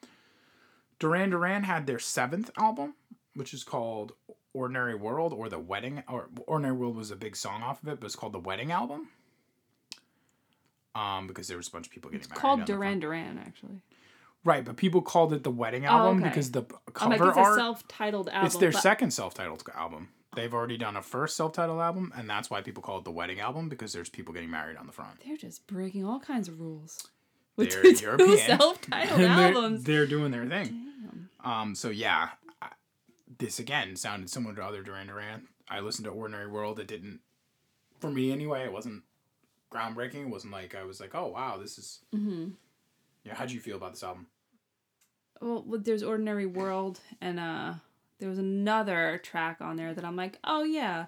Duran 0.99 1.31
Duran 1.31 1.65
had 1.65 1.87
their 1.87 1.99
seventh 1.99 2.51
album, 2.57 2.95
which 3.35 3.53
is 3.53 3.65
called 3.65 4.13
Ordinary 4.53 4.95
World 4.95 5.33
or 5.33 5.49
The 5.49 5.59
Wedding. 5.59 6.03
Or 6.09 6.29
Ordinary 6.47 6.75
World 6.77 6.97
was 6.97 7.11
a 7.11 7.17
big 7.17 7.37
song 7.37 7.63
off 7.63 7.83
of 7.83 7.89
it, 7.89 8.01
but 8.01 8.07
it's 8.07 8.17
called 8.17 8.33
The 8.33 8.39
Wedding 8.39 8.71
Album. 8.73 9.09
Um, 10.95 11.27
because 11.27 11.49
there 11.49 11.57
was 11.57 11.67
a 11.69 11.71
bunch 11.73 11.87
of 11.89 11.93
people 11.93 12.11
getting 12.11 12.21
It's 12.21 12.29
married. 12.31 12.41
called 12.41 12.61
on 12.61 12.67
the 12.67 12.67
front. 12.67 13.01
Duran 13.01 13.01
Duran 13.01 13.39
actually. 13.39 13.81
Right, 14.45 14.65
but 14.65 14.77
people 14.77 15.01
called 15.03 15.33
it 15.33 15.43
the 15.43 15.51
Wedding 15.51 15.87
Album 15.87 16.19
okay. 16.21 16.29
because 16.29 16.53
the 16.53 16.63
p- 16.63 16.77
I'm 17.01 17.09
like 17.11 17.19
cover 17.19 17.31
it's 17.31 17.39
a 17.39 17.41
art. 17.41 17.57
self-titled 17.59 18.29
album. 18.29 18.47
it's 18.47 18.57
their 18.59 18.73
second 18.73 19.11
self-titled 19.11 19.65
album. 19.75 20.11
They've 20.35 20.53
already 20.53 20.77
done 20.77 20.97
a 20.97 21.03
first 21.03 21.37
self-titled 21.37 21.81
album, 21.81 22.13
and 22.17 22.29
that's 22.29 22.51
why 22.51 22.61
people 22.63 22.83
call 22.83 22.99
it 22.99 23.05
the 23.05 23.11
Wedding 23.11 23.41
Album 23.41 23.69
because 23.69 23.93
there's 23.93 24.09
people 24.09 24.35
getting 24.35 24.51
married 24.51 24.77
on 24.77 24.87
the 24.87 24.93
front. 24.93 25.21
They're 25.25 25.37
just 25.37 25.67
breaking 25.67 26.05
all 26.05 26.21
kinds 26.21 26.49
of 26.49 26.61
rules. 26.61 27.09
With 27.57 27.71
They're 27.71 27.83
two 27.95 28.05
European. 28.05 28.39
self-titled 28.59 29.21
And 29.21 29.55
they're, 29.57 29.79
they're 29.79 30.07
doing 30.07 30.31
their 30.33 30.47
thing. 30.47 30.67
Damn. 30.67 31.29
Um, 31.45 31.75
so 31.75 31.91
yeah, 31.91 32.31
I, 32.61 32.69
this 33.39 33.59
again 33.59 33.97
sounded 33.97 34.29
similar 34.31 34.55
to 34.57 34.63
other 34.65 34.83
Duran 34.83 35.07
Duran. 35.07 35.49
I 35.69 35.81
listened 35.81 36.05
to 36.07 36.11
Ordinary 36.11 36.47
World. 36.47 36.79
It 36.79 36.89
didn't, 36.89 37.21
for 38.01 38.11
me 38.11 38.33
anyway. 38.33 38.65
It 38.65 38.73
wasn't 38.73 39.03
groundbreaking. 39.73 40.23
It 40.27 40.29
wasn't 40.31 40.53
like 40.53 40.75
I 40.75 40.85
was 40.85 41.01
like, 41.01 41.15
oh 41.15 41.29
wow, 41.29 41.59
this 41.59 41.79
is. 41.79 42.01
hmm 42.13 42.49
Yeah, 43.25 43.35
how'd 43.35 43.51
you 43.51 43.61
feel 43.61 43.77
about 43.77 43.93
this 43.93 44.03
album? 44.03 44.27
Well, 45.41 45.65
well, 45.67 45.81
there's 45.81 46.03
Ordinary 46.03 46.47
World, 46.47 47.01
and 47.21 47.39
uh, 47.41 47.75
there 48.25 48.31
was 48.31 48.39
another 48.39 49.21
track 49.23 49.59
on 49.61 49.77
there 49.77 49.93
that 49.93 50.03
I'm 50.03 50.17
like, 50.17 50.39
oh 50.45 50.65
yeah, 50.65 51.07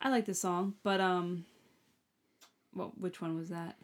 I 0.00 0.08
like 0.08 0.24
this 0.24 0.40
song, 0.40 0.72
but 0.82 1.02
um, 1.02 1.44
well, 2.74 2.94
which 2.96 3.20
one 3.20 3.36
was 3.36 3.50
that? 3.50 3.76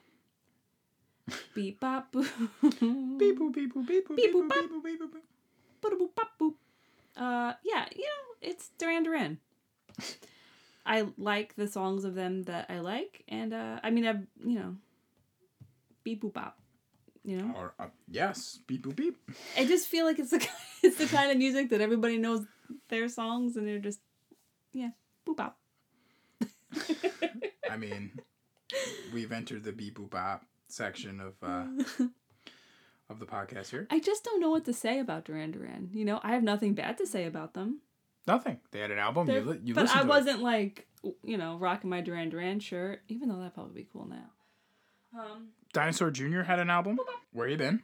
Beep 1.54 1.80
bop 1.80 2.10
boop. 2.10 2.26
Beep 2.62 3.38
boop 3.38 3.52
beep 3.52 3.74
boop 3.74 3.86
beep 3.86 4.08
boop 4.08 4.16
Beep, 4.16 4.32
beep 4.32 4.34
boop, 4.34 4.48
boop 4.48 4.48
beep 4.48 4.70
boop 4.70 4.84
beep 4.84 5.00
boop. 5.02 5.82
Ba-da-boop, 5.82 6.14
bop, 6.14 6.30
boop. 6.40 6.54
Uh, 7.14 7.52
yeah, 7.62 7.84
you 7.94 8.04
know, 8.04 8.36
it's 8.40 8.70
Duran 8.78 9.02
Duran. 9.02 9.38
I 10.86 11.08
like 11.18 11.56
the 11.56 11.68
songs 11.68 12.04
of 12.04 12.14
them 12.14 12.44
that 12.44 12.70
I 12.70 12.78
like, 12.78 13.22
and 13.28 13.52
uh, 13.52 13.80
I 13.82 13.90
mean, 13.90 14.06
I've 14.06 14.26
you 14.42 14.58
know, 14.58 14.76
beep 16.04 16.22
boop 16.22 16.32
bop. 16.32 16.58
You 17.24 17.42
know, 17.42 17.54
Or 17.56 17.74
uh, 17.78 17.88
yes, 18.08 18.58
beep 18.66 18.84
boop 18.86 18.96
beep. 18.96 19.16
I 19.56 19.64
just 19.66 19.88
feel 19.88 20.04
like 20.06 20.18
it's 20.18 20.30
the 20.30 20.46
it's 20.82 20.96
the 20.96 21.06
kind 21.06 21.30
of 21.30 21.36
music 21.36 21.70
that 21.70 21.80
everybody 21.80 22.16
knows 22.18 22.44
their 22.88 23.08
songs, 23.08 23.56
and 23.56 23.66
they're 23.66 23.78
just 23.78 24.00
yeah, 24.72 24.90
boop 25.26 25.36
bop. 25.36 25.58
I 27.70 27.76
mean, 27.76 28.12
we've 29.12 29.32
entered 29.32 29.64
the 29.64 29.72
beep 29.72 29.98
boop 29.98 30.10
bop 30.10 30.44
section 30.68 31.20
of 31.20 31.34
uh, 31.42 31.66
of 33.10 33.18
the 33.18 33.26
podcast 33.26 33.70
here. 33.70 33.86
I 33.90 34.00
just 34.00 34.24
don't 34.24 34.40
know 34.40 34.50
what 34.50 34.64
to 34.66 34.72
say 34.72 34.98
about 35.00 35.24
Duran 35.24 35.50
Duran. 35.50 35.90
You 35.92 36.04
know, 36.04 36.20
I 36.22 36.32
have 36.32 36.42
nothing 36.42 36.74
bad 36.74 36.98
to 36.98 37.06
say 37.06 37.24
about 37.26 37.54
them. 37.54 37.80
Nothing. 38.26 38.58
They 38.72 38.80
had 38.80 38.90
an 38.90 38.98
album. 38.98 39.26
You, 39.28 39.32
They're- 39.34 39.42
li- 39.54 39.60
you 39.64 39.74
but 39.74 39.94
I 39.94 40.02
wasn't 40.04 40.42
like 40.42 40.86
you 41.22 41.36
know 41.38 41.56
rocking 41.56 41.90
my 41.90 42.00
Duran 42.00 42.28
Duran 42.30 42.60
shirt, 42.60 43.00
even 43.08 43.28
though 43.28 43.36
that'd 43.38 43.54
probably 43.54 43.82
be 43.82 43.88
cool 43.92 44.06
now. 44.06 44.30
Um, 45.16 45.48
Dinosaur 45.72 46.10
Jr. 46.10 46.42
had 46.42 46.58
an 46.58 46.70
album. 46.70 46.98
Where 47.32 47.48
you 47.48 47.56
been? 47.56 47.82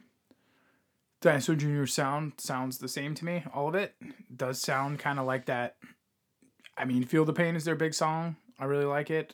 Dinosaur 1.21 1.55
Jr. 1.55 1.85
sound 1.85 2.33
sounds 2.37 2.77
the 2.77 2.87
same 2.87 3.15
to 3.15 3.25
me. 3.25 3.43
All 3.53 3.67
of 3.67 3.75
it 3.75 3.95
does 4.35 4.61
sound 4.61 4.99
kind 4.99 5.19
of 5.19 5.25
like 5.25 5.45
that. 5.45 5.75
I 6.77 6.85
mean, 6.85 7.03
Feel 7.05 7.25
the 7.25 7.33
Pain 7.33 7.55
is 7.55 7.65
their 7.65 7.75
big 7.75 7.93
song. 7.93 8.35
I 8.59 8.65
really 8.65 8.85
like 8.85 9.09
it. 9.09 9.33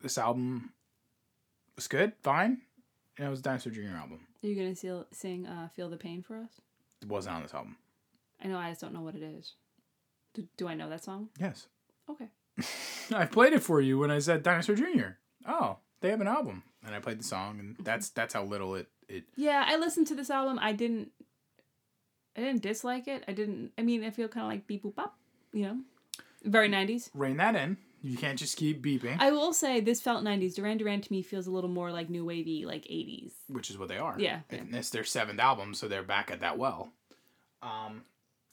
This 0.00 0.18
album 0.18 0.72
was 1.76 1.88
good, 1.88 2.12
fine. 2.22 2.58
And 3.16 3.26
it 3.26 3.30
was 3.30 3.40
a 3.40 3.42
Dinosaur 3.42 3.72
Jr. 3.72 3.96
album. 3.96 4.20
are 4.42 4.46
you 4.46 4.54
gonna 4.54 5.04
sing 5.12 5.46
uh, 5.46 5.68
"Feel 5.74 5.88
the 5.88 5.96
Pain" 5.96 6.22
for 6.22 6.36
us? 6.36 6.60
It 7.02 7.08
wasn't 7.08 7.36
on 7.36 7.42
this 7.42 7.54
album. 7.54 7.76
I 8.42 8.48
know 8.48 8.58
I 8.58 8.68
just 8.70 8.80
don't 8.80 8.94
know 8.94 9.00
what 9.02 9.16
it 9.16 9.22
is. 9.22 9.54
Do, 10.34 10.46
do 10.56 10.68
I 10.68 10.74
know 10.74 10.88
that 10.88 11.02
song? 11.02 11.30
Yes. 11.40 11.66
Okay. 12.08 12.28
I 13.14 13.26
played 13.26 13.52
it 13.54 13.62
for 13.62 13.80
you 13.80 13.98
when 13.98 14.10
I 14.10 14.20
said 14.20 14.42
Dinosaur 14.42 14.76
Jr. 14.76 15.16
Oh, 15.46 15.78
they 16.00 16.10
have 16.10 16.20
an 16.20 16.28
album. 16.28 16.62
And 16.86 16.94
I 16.94 17.00
played 17.00 17.18
the 17.18 17.24
song 17.24 17.58
and 17.58 17.76
that's 17.80 18.10
that's 18.10 18.34
how 18.34 18.44
little 18.44 18.74
it 18.74 18.88
it 19.08 19.24
Yeah, 19.36 19.64
I 19.66 19.76
listened 19.76 20.06
to 20.08 20.14
this 20.14 20.30
album. 20.30 20.58
I 20.60 20.72
didn't. 20.72 21.10
I 22.36 22.40
didn't 22.40 22.62
dislike 22.62 23.08
it. 23.08 23.24
I 23.26 23.32
didn't. 23.32 23.72
I 23.76 23.82
mean, 23.82 24.04
I 24.04 24.10
feel 24.10 24.28
kind 24.28 24.44
of 24.44 24.50
like 24.50 24.66
beep 24.66 24.84
boop 24.84 24.94
bop. 24.94 25.16
You 25.52 25.62
know, 25.62 25.76
very 26.44 26.68
nineties. 26.68 27.10
rein 27.14 27.36
that 27.38 27.56
in. 27.56 27.78
You 28.00 28.16
can't 28.16 28.38
just 28.38 28.56
keep 28.56 28.80
beeping, 28.80 29.16
I 29.18 29.32
will 29.32 29.52
say 29.52 29.80
this 29.80 30.00
felt 30.00 30.22
nineties. 30.22 30.54
Duran 30.54 30.78
Duran 30.78 31.00
to 31.00 31.12
me 31.12 31.20
feels 31.20 31.48
a 31.48 31.50
little 31.50 31.68
more 31.68 31.90
like 31.90 32.08
new 32.08 32.24
wavy, 32.24 32.64
like 32.64 32.86
eighties. 32.88 33.32
which 33.48 33.70
is 33.70 33.76
what 33.78 33.88
they 33.88 33.98
are. 33.98 34.14
Yeah, 34.18 34.40
And 34.50 34.72
it's 34.72 34.90
their 34.90 35.02
seventh 35.02 35.40
album, 35.40 35.74
so 35.74 35.88
they're 35.88 36.04
back 36.04 36.30
at 36.30 36.40
that 36.40 36.58
well. 36.58 36.92
Um, 37.60 38.04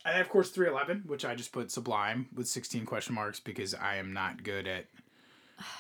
and 0.04 0.20
of 0.20 0.30
course, 0.30 0.50
311, 0.50 1.04
which 1.06 1.26
I 1.26 1.36
just 1.36 1.52
put 1.52 1.70
Sublime 1.70 2.28
with 2.34 2.48
16 2.48 2.88
question 2.88 3.14
marks 3.14 3.40
because 3.40 3.76
I 3.76 3.98
am 3.98 4.14
not 4.14 4.42
good 4.44 4.68
at 4.68 4.86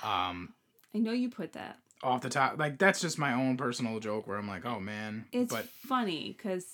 um, 0.03 0.53
I 0.93 0.99
know 0.99 1.11
you 1.11 1.29
put 1.29 1.53
that. 1.53 1.79
Off 2.05 2.21
the 2.21 2.29
top. 2.29 2.57
Like, 2.57 2.77
that's 2.77 3.01
just 3.01 3.17
my 3.17 3.33
own 3.33 3.57
personal 3.57 3.99
joke 3.99 4.27
where 4.27 4.37
I'm 4.37 4.47
like, 4.47 4.65
oh 4.65 4.79
man. 4.79 5.25
It's 5.31 5.51
but 5.51 5.65
funny 5.65 6.35
because 6.37 6.65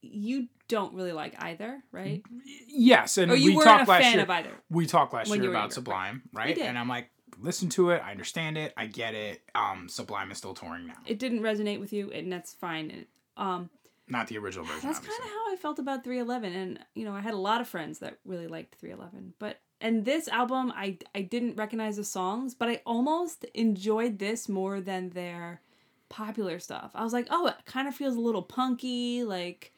you 0.00 0.48
don't 0.68 0.94
really 0.94 1.12
like 1.12 1.34
either, 1.42 1.82
right? 1.92 2.22
yes, 2.68 3.18
and 3.18 3.30
we 3.30 3.54
talked 3.62 3.88
last 3.88 4.14
year. 4.14 4.52
we 4.70 4.86
talked 4.86 5.12
last 5.12 5.28
year 5.28 5.50
about 5.50 5.58
younger, 5.60 5.74
Sublime, 5.74 6.22
right? 6.32 6.56
And 6.58 6.78
I'm 6.78 6.88
like, 6.88 7.10
listen 7.40 7.68
to 7.70 7.90
it. 7.90 8.02
I 8.04 8.10
understand 8.10 8.58
it. 8.58 8.72
I 8.76 8.86
get 8.86 9.14
it. 9.14 9.42
Um, 9.54 9.88
Sublime 9.88 10.30
is 10.30 10.38
still 10.38 10.54
touring 10.54 10.86
now. 10.86 10.94
It 11.06 11.18
didn't 11.18 11.40
resonate 11.40 11.80
with 11.80 11.92
you, 11.92 12.10
and 12.10 12.32
that's 12.32 12.54
fine. 12.54 13.06
Um, 13.36 13.70
Not 14.08 14.28
the 14.28 14.38
original 14.38 14.64
version, 14.64 14.88
That's 14.88 15.00
kind 15.00 15.20
of 15.20 15.28
how 15.28 15.52
I 15.52 15.56
felt 15.56 15.78
about 15.80 16.04
311 16.04 16.52
and 16.54 16.78
you 16.94 17.04
know, 17.04 17.12
I 17.12 17.20
had 17.20 17.34
a 17.34 17.38
lot 17.38 17.60
of 17.60 17.68
friends 17.68 17.98
that 17.98 18.18
really 18.24 18.46
liked 18.46 18.76
311. 18.76 19.34
But 19.38 19.58
and 19.80 20.04
this 20.04 20.28
album 20.28 20.72
I 20.74 20.98
I 21.14 21.22
didn't 21.22 21.56
recognize 21.56 21.96
the 21.96 22.04
songs, 22.04 22.54
but 22.54 22.68
I 22.68 22.82
almost 22.86 23.44
enjoyed 23.54 24.18
this 24.18 24.48
more 24.48 24.80
than 24.80 25.10
their 25.10 25.60
popular 26.08 26.60
stuff. 26.60 26.92
I 26.94 27.02
was 27.02 27.12
like, 27.12 27.26
"Oh, 27.30 27.48
it 27.48 27.56
kind 27.64 27.88
of 27.88 27.94
feels 27.94 28.16
a 28.16 28.20
little 28.20 28.42
punky, 28.42 29.24
like 29.24 29.72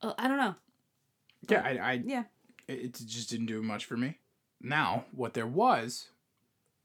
uh, 0.00 0.14
I 0.18 0.26
don't 0.26 0.38
know." 0.38 0.54
Yeah, 1.48 1.62
I, 1.62 1.70
I 1.70 1.92
Yeah. 2.04 2.24
it 2.66 2.78
it 2.80 2.92
just 3.06 3.30
didn't 3.30 3.46
do 3.46 3.62
much 3.62 3.84
for 3.84 3.96
me. 3.96 4.18
Now, 4.60 5.04
what 5.12 5.34
there 5.34 5.46
was 5.46 6.08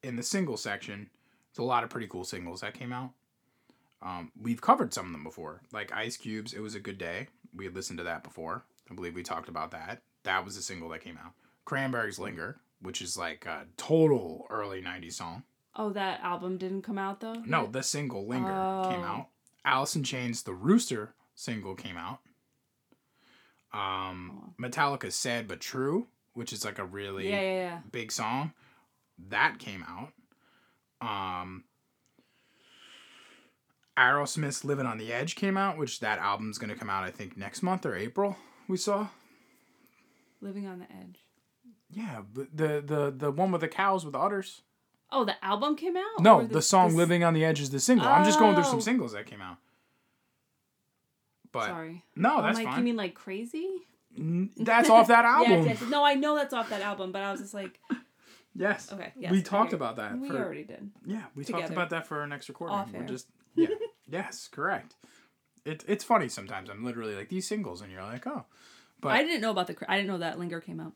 in 0.03 0.17
the 0.17 0.23
single 0.23 0.58
section, 0.58 1.10
there's 1.56 1.63
a 1.63 1.67
lot 1.67 1.84
of 1.84 1.89
pretty 1.89 2.08
cool 2.08 2.23
singles 2.25 2.62
that 2.62 2.73
came 2.73 2.91
out. 2.91 3.12
Um, 4.04 4.32
we've 4.39 4.62
covered 4.62 4.94
some 4.94 5.06
of 5.08 5.12
them 5.13 5.24
before, 5.24 5.62
like 5.72 5.92
Ice 5.94 6.18
Cube's 6.18 6.54
"It 6.54 6.60
Was 6.60 6.76
a 6.76 6.80
Good 6.80 6.98
Day." 6.98 7.28
We 7.56 7.63
had 7.66 7.74
listened 7.74 7.98
to 8.00 8.04
that 8.04 8.24
before. 8.24 8.66
I 8.92 8.94
believe 8.94 9.16
we 9.16 9.24
talked 9.24 9.48
about 9.50 9.72
that. 9.72 10.02
That 10.24 10.44
was 10.44 10.58
a 10.58 10.62
single 10.62 10.89
that 10.89 11.02
came 11.02 11.18
out. 11.18 11.32
Cranberries 11.66 12.20
"Linger," 12.20 12.60
which 12.82 13.02
is 13.02 13.18
like 13.18 13.46
a 13.46 13.66
total 13.78 14.46
early 14.50 14.82
'90s 14.82 15.13
song. 15.13 15.44
Oh, 15.76 15.89
that 15.92 16.20
album 16.22 16.58
didn't 16.58 16.82
come 16.84 16.98
out 17.00 17.22
though. 17.22 17.42
No, 17.46 17.66
the 17.68 17.82
single 17.82 18.28
"Linger" 18.28 18.52
came 18.89 19.02
Oh. 19.02 19.06
out. 19.06 19.28
Alice 19.66 19.96
in 19.96 20.04
Chains' 20.04 20.44
"The 20.44 20.54
Rooster" 20.54 21.16
single 21.34 21.74
came 21.76 21.96
out. 21.98 22.20
Um, 23.74 24.54
Metallica's 24.60 25.16
"Sad 25.16 25.48
but 25.48 25.60
True," 25.62 26.08
which 26.34 26.52
is 26.54 26.63
like 26.66 26.78
a 26.80 26.86
really 26.86 27.30
Yeah, 27.30 27.42
yeah, 27.42 27.54
yeah. 27.56 27.80
big 27.92 28.12
song 28.12 28.54
that 29.30 29.60
came 29.60 29.84
out 29.88 30.12
um 31.08 31.63
aerosmith's 33.97 34.63
living 34.65 34.86
on 34.86 34.97
the 34.97 35.13
edge 35.13 35.36
came 35.36 35.56
out 35.58 35.77
which 35.77 35.99
that 35.99 36.17
album's 36.19 36.58
going 36.58 36.69
to 36.69 36.75
come 36.75 36.89
out 36.89 37.03
i 37.03 37.12
think 37.12 37.38
next 37.38 37.62
month 37.62 37.86
or 37.86 37.95
april 37.95 38.36
we 38.67 38.77
saw 38.77 39.08
Living 40.41 40.67
on 40.67 40.79
the 40.79 40.86
Edge. 40.86 41.19
yeah 41.91 42.21
but 42.34 42.47
the 42.56 42.82
the 42.86 43.13
the 43.15 43.32
one 43.32 43.51
with 43.51 43.62
the 43.62 43.67
cows 43.67 44.03
with 44.03 44.13
the 44.13 44.19
udders 44.19 44.62
Oh, 45.15 45.25
the 45.25 45.36
album 45.45 45.75
came 45.75 45.95
out? 45.95 46.19
no 46.21 46.39
Or 46.41 46.45
the, 46.45 46.62
song 46.62 46.88
this- 46.89 46.97
living 46.97 47.23
on 47.23 47.36
the 47.36 47.45
edge 47.45 47.62
is 47.62 47.69
the 47.69 47.79
single 47.79 48.08
i'm 48.08 48.25
just 48.25 48.39
going 48.39 48.56
through 48.56 48.63
some 48.63 48.77
Oh. 48.77 48.82
singles 48.82 49.13
that 49.13 49.25
came 49.27 49.41
out 49.41 49.58
but 51.51 51.67
Sorry. 51.67 52.03
no 52.15 52.38
I'm 52.38 52.43
that's 52.45 52.60
like, 52.65 52.77
you 52.77 52.84
mean 52.84 52.95
like 52.95 53.13
crazy? 53.13 53.69
That's 54.58 54.89
off 54.89 55.08
that 55.08 55.25
album 55.25 55.65
Yes, 55.65 55.82
yes. 55.82 55.89
No, 55.89 56.03
I 56.03 56.13
know 56.15 56.36
that's 56.36 56.53
off 56.53 56.69
that 56.69 56.82
album, 56.82 57.12
but 57.12 57.23
I 57.23 57.32
was 57.32 57.41
just 57.41 57.53
like, 57.56 57.79
yes 58.56 58.91
okay. 58.93 59.12
Yes, 59.17 59.32
we 59.32 59.41
talked 59.41 59.71
you. 59.71 59.75
about 59.77 59.95
that 59.95 60.19
We 60.19 60.27
for 60.29 60.38
already 60.38 60.63
did. 60.63 60.91
Yeah, 61.06 61.23
we 61.36 61.43
Together. 61.43 61.62
talked 61.63 61.73
about 61.73 61.89
that 61.91 62.06
for 62.08 62.19
our 62.21 62.27
next 62.27 62.47
recording. 62.49 62.75
Off 62.75 62.91
We're 62.93 62.99
air. 63.01 63.08
just 63.08 63.27
yeah, 63.56 63.68
Yes, 64.10 64.48
correct. 64.52 64.96
It, 65.66 65.84
it's 65.88 66.04
funny 66.04 66.28
sometimes. 66.30 66.70
I'm 66.70 66.84
literally 66.84 67.16
like 67.16 67.30
these 67.30 67.48
singles, 67.48 67.82
and 67.82 67.92
you're 67.92 68.04
like, 68.04 68.28
oh, 68.28 68.46
but 69.00 69.10
I 69.13 69.24
didn't 69.24 69.42
know 69.42 69.52
about 69.52 69.68
the. 69.68 69.76
I 69.88 69.96
didn't 69.98 70.10
know 70.10 70.18
that 70.20 70.38
Linger 70.39 70.60
came 70.60 70.80
out. 70.80 70.94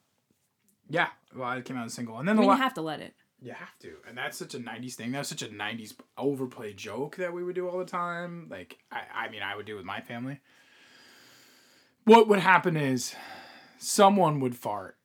yeah. 0.89 1.07
Well, 1.35 1.51
it 1.53 1.65
came 1.65 1.77
out 1.77 1.85
as 1.85 1.91
a 1.93 1.95
single, 1.95 2.17
and 2.19 2.27
then 2.27 2.33
I 2.33 2.37
the 2.37 2.41
mean, 2.41 2.49
la- 2.49 2.55
you 2.55 2.61
have 2.61 2.73
to 2.75 2.81
let 2.81 2.99
it. 2.99 3.13
You 3.39 3.53
have 3.53 3.77
to. 3.79 3.93
And 4.07 4.17
that's 4.17 4.35
such 4.37 4.55
a 4.55 4.59
90s 4.59 4.95
thing. 4.95 5.11
That's 5.11 5.29
such 5.29 5.43
a 5.43 5.47
90s 5.47 5.93
overplayed 6.17 6.75
joke 6.75 7.17
that 7.17 7.31
we 7.33 7.43
would 7.43 7.53
do 7.55 7.69
all 7.69 7.77
the 7.77 7.85
time. 7.85 8.47
Like, 8.49 8.79
I, 8.91 9.01
I 9.13 9.29
mean, 9.29 9.43
I 9.43 9.55
would 9.55 9.67
do 9.67 9.75
with 9.75 9.85
my 9.85 10.01
family. 10.01 10.39
What 12.05 12.27
would 12.29 12.39
happen 12.39 12.75
is 12.75 13.13
someone 13.77 14.39
would 14.39 14.55
fart. 14.55 14.97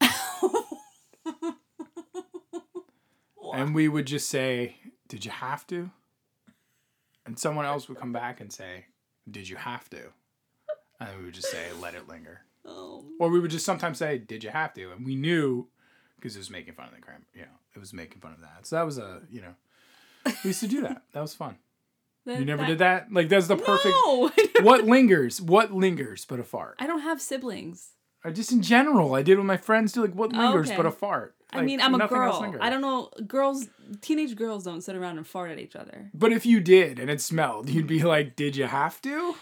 and 3.54 3.74
we 3.74 3.88
would 3.88 4.06
just 4.06 4.28
say, 4.28 4.76
Did 5.08 5.24
you 5.24 5.30
have 5.30 5.66
to? 5.68 5.90
And 7.26 7.38
someone 7.38 7.66
else 7.66 7.88
would 7.88 7.98
come 7.98 8.12
back 8.12 8.40
and 8.40 8.52
say, 8.52 8.86
Did 9.30 9.48
you 9.48 9.56
have 9.56 9.88
to? 9.90 10.12
And 10.98 11.18
we 11.18 11.24
would 11.26 11.34
just 11.34 11.50
say, 11.50 11.66
Let 11.80 11.94
it 11.94 12.08
linger. 12.08 12.42
Oh. 12.64 13.04
Or 13.18 13.28
we 13.30 13.40
would 13.40 13.50
just 13.50 13.64
sometimes 13.64 13.98
say, 13.98 14.18
"Did 14.18 14.44
you 14.44 14.50
have 14.50 14.74
to?" 14.74 14.92
And 14.92 15.04
we 15.04 15.14
knew 15.14 15.68
because 16.16 16.36
it 16.36 16.38
was 16.38 16.50
making 16.50 16.74
fun 16.74 16.88
of 16.88 16.94
the 16.94 17.00
crime. 17.00 17.24
You 17.34 17.42
know, 17.42 17.58
it 17.74 17.78
was 17.78 17.92
making 17.92 18.20
fun 18.20 18.32
of 18.32 18.40
that. 18.40 18.66
So 18.66 18.76
that 18.76 18.84
was 18.84 18.98
a 18.98 19.22
you 19.30 19.40
know, 19.40 19.54
we 20.44 20.48
used 20.48 20.60
to 20.60 20.68
do 20.68 20.82
that. 20.82 21.02
That 21.12 21.20
was 21.20 21.34
fun. 21.34 21.56
You 22.26 22.44
never 22.44 22.64
did 22.66 22.78
that. 22.78 23.12
Like 23.12 23.28
that's 23.28 23.48
the 23.48 23.56
perfect. 23.56 23.94
No. 24.06 24.30
What 24.60 24.84
lingers? 24.84 25.40
What 25.40 25.72
lingers 25.72 26.26
but 26.26 26.38
a 26.38 26.44
fart? 26.44 26.76
I 26.78 26.86
don't 26.86 27.00
have 27.00 27.22
siblings. 27.22 27.92
Or 28.22 28.30
just 28.30 28.52
in 28.52 28.60
general, 28.60 29.14
I 29.14 29.22
did 29.22 29.38
with 29.38 29.46
my 29.46 29.56
friends 29.56 29.92
too. 29.92 30.02
Like 30.02 30.14
what 30.14 30.32
lingers 30.34 30.68
okay. 30.68 30.76
but 30.76 30.84
a 30.84 30.90
fart? 30.90 31.34
I 31.52 31.58
Like, 31.58 31.66
mean, 31.66 31.80
I'm 31.80 31.94
a 31.94 32.06
girl. 32.06 32.54
I 32.60 32.70
don't 32.70 32.80
know. 32.80 33.10
Girls, 33.26 33.66
teenage 34.00 34.36
girls 34.36 34.64
don't 34.64 34.82
sit 34.82 34.94
around 34.94 35.16
and 35.18 35.26
fart 35.26 35.50
at 35.50 35.58
each 35.58 35.74
other. 35.76 36.10
But 36.14 36.32
if 36.32 36.46
you 36.46 36.60
did 36.60 36.98
and 36.98 37.10
it 37.10 37.20
smelled, 37.20 37.68
you'd 37.68 37.86
be 37.88 38.02
like, 38.02 38.36
"Did 38.36 38.54
you 38.56 38.66
have 38.66 39.00
to?" 39.02 39.34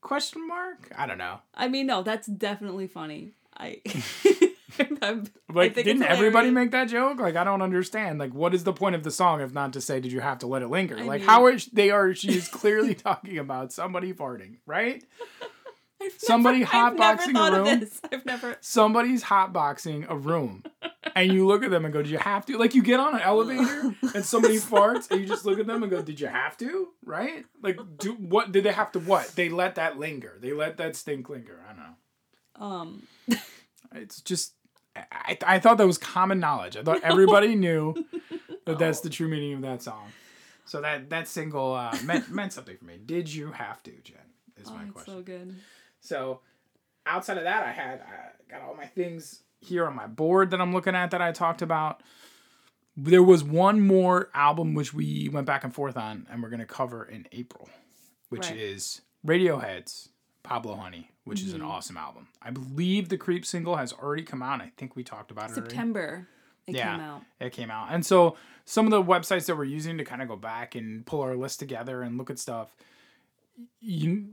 Question 0.00 0.48
mark. 0.48 0.90
I 0.96 1.06
don't 1.06 1.18
know. 1.18 1.40
I 1.54 1.68
mean, 1.68 1.86
no, 1.86 2.02
that's 2.02 2.26
definitely 2.26 2.86
funny. 2.86 3.32
I. 3.56 3.80
I'm- 3.84 4.46
I 5.02 5.20
Like, 5.52 5.74
didn't 5.74 6.04
everybody 6.04 6.50
make 6.50 6.70
that 6.70 6.88
joke? 6.88 7.18
Like, 7.20 7.36
I 7.36 7.44
don't 7.44 7.60
understand. 7.60 8.18
Like, 8.18 8.32
what 8.32 8.54
is 8.54 8.64
the 8.64 8.72
point 8.72 8.94
of 8.94 9.02
the 9.02 9.10
song 9.10 9.42
if 9.42 9.52
not 9.52 9.74
to 9.74 9.80
say, 9.82 10.00
"Did 10.00 10.12
you 10.12 10.20
have 10.20 10.38
to 10.38 10.46
let 10.46 10.62
it 10.62 10.68
linger?" 10.68 10.96
I 10.96 11.02
like, 11.02 11.20
mean- 11.20 11.28
how 11.28 11.46
is 11.48 11.66
they 11.66 11.90
are? 11.90 12.14
She 12.14 12.28
is 12.32 12.48
clearly 12.48 12.94
talking 13.08 13.36
about 13.36 13.72
somebody 13.72 14.14
farting, 14.14 14.56
right? 14.64 15.04
I've 16.02 16.14
somebody 16.18 16.60
never, 16.60 16.72
I've 16.76 16.96
never 16.96 17.22
hotboxing 17.22 17.48
a 17.48 17.62
room? 17.62 17.90
I've 18.12 18.26
never. 18.26 18.56
Somebody's 18.60 19.24
hotboxing 19.24 20.06
a 20.08 20.16
room, 20.16 20.64
and 21.14 21.32
you 21.32 21.46
look 21.46 21.62
at 21.62 21.70
them 21.70 21.84
and 21.84 21.92
go, 21.92 22.02
"Did 22.02 22.10
you 22.10 22.18
have 22.18 22.46
to?" 22.46 22.56
Like, 22.58 22.74
you 22.74 22.82
get 22.82 23.00
on 23.00 23.14
an 23.14 23.20
elevator 23.20 23.94
and 24.14 24.24
somebody 24.24 24.56
farts, 24.58 25.10
and 25.10 25.20
you 25.20 25.26
just 25.26 25.44
look 25.44 25.58
at 25.58 25.66
them 25.66 25.82
and 25.82 25.90
go, 25.90 26.00
"Did 26.02 26.18
you 26.20 26.26
have 26.28 26.56
to?" 26.58 26.88
Right? 27.04 27.44
Like, 27.62 27.78
do 27.98 28.12
what? 28.14 28.52
Did 28.52 28.64
they 28.64 28.72
have 28.72 28.92
to? 28.92 28.98
What? 29.00 29.28
They 29.36 29.48
let 29.48 29.74
that 29.76 29.98
linger. 29.98 30.38
They 30.40 30.52
let 30.52 30.76
that 30.78 30.96
stink 30.96 31.28
linger. 31.28 31.60
I 31.68 31.72
don't 31.72 31.82
know. 31.82 32.66
Um. 32.66 33.02
It's 33.92 34.20
just 34.20 34.54
I, 34.96 35.36
I 35.44 35.58
thought 35.58 35.78
that 35.78 35.86
was 35.86 35.98
common 35.98 36.38
knowledge. 36.40 36.76
I 36.76 36.82
thought 36.82 37.02
everybody 37.02 37.54
knew 37.56 37.94
that 38.64 38.78
that's 38.78 39.00
the 39.00 39.10
true 39.10 39.28
meaning 39.28 39.54
of 39.54 39.62
that 39.62 39.82
song. 39.82 40.06
So 40.64 40.80
that 40.80 41.10
that 41.10 41.26
single 41.28 41.74
uh, 41.74 41.96
meant 42.04 42.30
meant 42.30 42.52
something 42.52 42.76
for 42.76 42.84
me. 42.84 42.98
Did 43.04 43.32
you 43.32 43.50
have 43.52 43.82
to, 43.84 43.90
Jen? 44.04 44.16
Is 44.60 44.68
Oh, 44.68 44.74
my 44.74 44.84
question. 44.90 45.14
so 45.14 45.22
good. 45.22 45.56
So 46.00 46.40
outside 47.06 47.38
of 47.38 47.44
that, 47.44 47.62
I 47.64 47.72
had 47.72 48.00
I 48.00 48.50
got 48.50 48.62
all 48.62 48.74
my 48.74 48.86
things 48.86 49.42
here 49.60 49.86
on 49.86 49.94
my 49.94 50.06
board 50.06 50.50
that 50.50 50.60
I'm 50.60 50.72
looking 50.72 50.94
at 50.94 51.10
that 51.10 51.20
I 51.22 51.32
talked 51.32 51.62
about. 51.62 52.02
There 52.96 53.22
was 53.22 53.44
one 53.44 53.80
more 53.80 54.30
album 54.34 54.74
which 54.74 54.92
we 54.92 55.28
went 55.32 55.46
back 55.46 55.64
and 55.64 55.74
forth 55.74 55.96
on, 55.96 56.26
and 56.30 56.42
we're 56.42 56.50
gonna 56.50 56.66
cover 56.66 57.04
in 57.04 57.26
April, 57.32 57.68
which 58.28 58.50
Right. 58.50 58.58
is 58.58 59.02
Radiohead's 59.26 60.08
Pablo 60.42 60.74
Honey, 60.76 61.10
which 61.24 61.42
is 61.42 61.52
an 61.52 61.60
Mm-hmm. 61.60 61.70
awesome 61.70 61.96
album. 61.96 62.28
I 62.42 62.50
believe 62.50 63.08
the 63.08 63.16
Creep 63.18 63.44
single 63.46 63.76
has 63.76 63.92
already 63.92 64.22
come 64.22 64.42
out. 64.42 64.60
I 64.60 64.72
think 64.76 64.96
we 64.96 65.04
talked 65.04 65.30
about 65.30 65.50
it 65.50 65.54
already. 65.58 65.68
September. 65.70 66.26
It 66.66 66.76
Yeah. 66.76 66.92
came 66.92 67.00
out. 67.00 67.22
It 67.40 67.52
came 67.52 67.70
out. 67.70 67.88
And 67.90 68.04
so 68.04 68.36
some 68.64 68.86
of 68.86 68.90
the 68.90 69.02
websites 69.02 69.46
that 69.46 69.56
we're 69.56 69.64
using 69.64 69.98
to 69.98 70.04
kind 70.04 70.22
of 70.22 70.28
go 70.28 70.36
back 70.36 70.74
and 70.74 71.04
pull 71.06 71.20
our 71.22 71.36
list 71.36 71.58
together 71.58 72.02
and 72.02 72.16
look 72.18 72.30
at 72.30 72.38
stuff, 72.38 72.74
you 73.80 74.28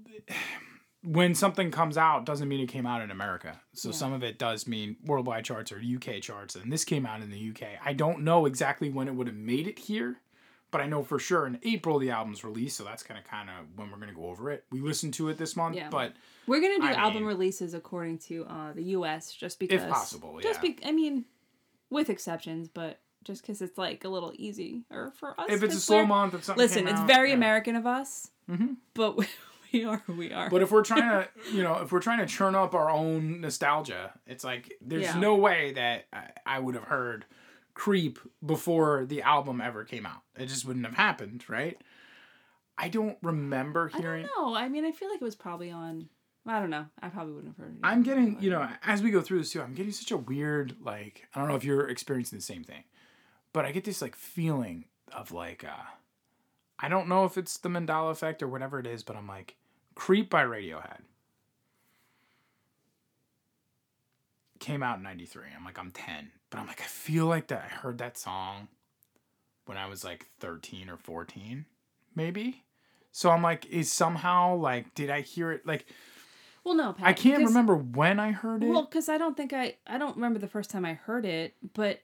when 1.03 1.35
something 1.35 1.71
comes 1.71 1.97
out 1.97 2.25
doesn't 2.25 2.47
mean 2.47 2.59
it 2.59 2.67
came 2.67 2.85
out 2.85 3.01
in 3.01 3.11
America. 3.11 3.61
So 3.73 3.89
Yeah. 3.89 3.95
some 3.95 4.13
of 4.13 4.23
it 4.23 4.37
does 4.39 4.67
mean 4.67 4.97
worldwide 5.05 5.45
charts 5.45 5.71
or 5.71 5.79
UK 5.79 6.19
charts 6.21 6.55
and 6.55 6.71
this 6.71 6.83
came 6.83 7.05
out 7.05 7.21
in 7.21 7.29
the 7.29 7.37
UK. 7.51 7.77
I 7.83 7.93
don't 7.93 8.21
know 8.23 8.45
exactly 8.45 8.89
when 8.89 9.07
it 9.07 9.13
would 9.15 9.27
have 9.27 9.35
made 9.35 9.67
it 9.67 9.77
here, 9.79 10.19
but 10.71 10.81
I 10.81 10.87
know 10.87 11.03
for 11.03 11.19
sure 11.19 11.45
in 11.47 11.59
April 11.63 11.99
the 11.99 12.09
album's 12.09 12.43
released, 12.43 12.77
so 12.77 12.83
that's 12.83 13.03
kind 13.03 13.17
of 13.19 13.25
kind 13.25 13.49
of 13.49 13.77
when 13.77 13.89
we're 13.91 13.97
going 13.97 14.09
to 14.09 14.15
go 14.15 14.25
over 14.27 14.49
it. 14.51 14.65
We 14.71 14.81
listened 14.81 15.13
to 15.15 15.29
it 15.29 15.37
this 15.37 15.55
month, 15.55 15.75
Yeah. 15.75 15.89
but 15.89 16.13
We're 16.47 16.61
gonna 16.61 16.79
do 16.79 16.87
I 16.87 16.93
album 16.99 17.21
mean- 17.23 17.27
releases 17.27 17.73
according 17.73 18.17
to 18.19 18.45
uh, 18.45 18.73
the 18.73 18.83
U.S. 18.83 19.31
just 19.33 19.59
because, 19.59 19.83
if 19.83 19.89
possible, 19.89 20.39
Just 20.41 20.63
yeah. 20.63 20.71
be, 20.71 20.85
I 20.85 20.91
mean, 20.91 21.25
with 21.89 22.09
exceptions, 22.09 22.67
but 22.67 22.99
just 23.23 23.41
because 23.43 23.61
it's 23.61 23.77
like 23.77 24.03
a 24.03 24.09
little 24.09 24.33
easy 24.35 24.83
or 24.89 25.11
for 25.11 25.39
us. 25.39 25.47
if 25.49 25.61
it's 25.63 25.75
a 25.75 25.79
slow 25.79 26.05
month, 26.05 26.33
if 26.33 26.43
something 26.43 26.61
Listen, 26.61 26.87
it's 26.87 26.99
out, 27.01 27.07
very 27.07 27.29
yeah. 27.29 27.35
American 27.35 27.75
of 27.75 27.85
us, 27.85 28.31
Mhm. 28.49 28.77
but 28.93 29.17
we, 29.73 29.85
are 29.85 29.97
who 30.05 30.13
we 30.13 30.31
are. 30.31 30.49
But 30.49 30.61
if 30.61 30.71
we're 30.71 30.83
trying 30.83 31.01
to, 31.01 31.27
you 31.53 31.63
know, 31.63 31.75
if 31.81 31.91
we're 31.91 31.99
trying 32.01 32.19
to 32.19 32.25
churn 32.25 32.55
up 32.55 32.73
our 32.75 32.89
own 32.89 33.41
nostalgia, 33.41 34.13
it's 34.25 34.43
like 34.43 34.73
there's 34.81 35.03
Yeah. 35.03 35.19
no 35.19 35.35
way 35.35 35.73
that 35.73 36.05
I, 36.13 36.29
I 36.45 36.59
would 36.59 36.75
have 36.75 36.85
heard 36.85 37.25
"Creep" 37.73 38.19
before 38.45 39.05
the 39.05 39.21
album 39.21 39.61
ever 39.61 39.83
came 39.83 40.05
out. 40.05 40.21
It 40.37 40.47
just 40.47 40.65
wouldn't 40.65 40.85
have 40.85 40.95
happened, 40.95 41.43
right? 41.47 41.77
I 42.77 42.89
don't 42.89 43.17
remember 43.23 43.87
hearing. 43.87 44.27
don't. 44.35 44.55
I 44.55 44.69
mean, 44.69 44.85
I 44.85 44.91
feel 44.91 45.09
like 45.09 45.21
it 45.21 45.23
was 45.25 45.35
probably 45.35 45.71
on. 45.71 46.09
I 46.45 46.59
don't 46.59 46.69
know. 46.69 46.85
I 47.01 47.09
probably 47.09 47.33
wouldn't 47.33 47.55
have 47.57 47.65
heard 47.65 47.73
it. 47.75 47.79
I'm 47.83 48.03
getting, 48.03 48.41
you 48.41 48.49
know, 48.49 48.69
as 48.85 49.01
we 49.03 49.11
go 49.11 49.19
through 49.19 49.39
this 49.39 49.51
too, 49.51 49.61
I'm 49.61 49.73
getting 49.73 49.91
such 49.91 50.11
a 50.11 50.17
weird, 50.17 50.77
like, 50.81 51.27
I 51.35 51.39
don't 51.39 51.49
know 51.49 51.55
if 51.55 51.65
you're 51.65 51.89
experiencing 51.89 52.37
the 52.37 52.43
same 52.43 52.63
thing, 52.63 52.83
but 53.51 53.65
I 53.65 53.73
get 53.73 53.83
this 53.83 54.01
like 54.01 54.15
feeling 54.15 54.85
of 55.11 55.33
like, 55.33 55.65
uh, 55.65 55.83
I 56.79 56.89
don't 56.89 57.07
know 57.07 57.25
if 57.25 57.37
it's 57.37 57.57
the 57.57 57.69
Mandela 57.69 58.11
effect 58.11 58.43
or 58.43 58.47
whatever 58.47 58.79
it 58.79 58.87
is, 58.87 59.03
but 59.03 59.15
I'm 59.15 59.27
like, 59.27 59.55
Creep 59.95 60.29
by 60.29 60.43
Radiohead 60.43 60.99
came 64.59 64.83
out 64.83 64.97
in 64.97 65.03
93. 65.03 65.43
I'm 65.55 65.65
like, 65.65 65.79
I'm 65.79 65.91
10, 65.91 66.31
but 66.49 66.59
I'm 66.59 66.67
like, 66.67 66.81
I 66.81 66.85
feel 66.85 67.25
like 67.25 67.47
that 67.47 67.63
I 67.65 67.73
heard 67.73 67.97
that 67.99 68.17
song 68.17 68.67
when 69.65 69.77
I 69.77 69.87
was 69.87 70.03
like 70.03 70.27
13 70.39 70.89
or 70.89 70.97
14, 70.97 71.65
maybe. 72.15 72.63
So 73.11 73.29
I'm 73.31 73.41
like, 73.41 73.65
is 73.67 73.91
somehow 73.91 74.55
like, 74.55 74.93
did 74.93 75.09
I 75.09 75.21
hear 75.21 75.51
it? 75.51 75.65
Like, 75.65 75.85
Well, 76.63 76.75
no, 76.75 76.93
Pat, 76.93 77.07
I 77.07 77.13
can't 77.13 77.45
remember 77.45 77.75
when 77.75 78.19
I 78.19 78.31
heard 78.31 78.63
it. 78.63 78.69
Well, 78.69 78.83
because 78.85 79.09
I 79.09 79.17
don't 79.17 79.35
think 79.35 79.53
I 79.53 79.75
I 79.87 79.97
don't 79.97 80.15
remember 80.15 80.39
the 80.39 80.47
first 80.47 80.69
time 80.69 80.85
I 80.85 80.93
heard 80.93 81.25
it, 81.25 81.55
but 81.73 82.01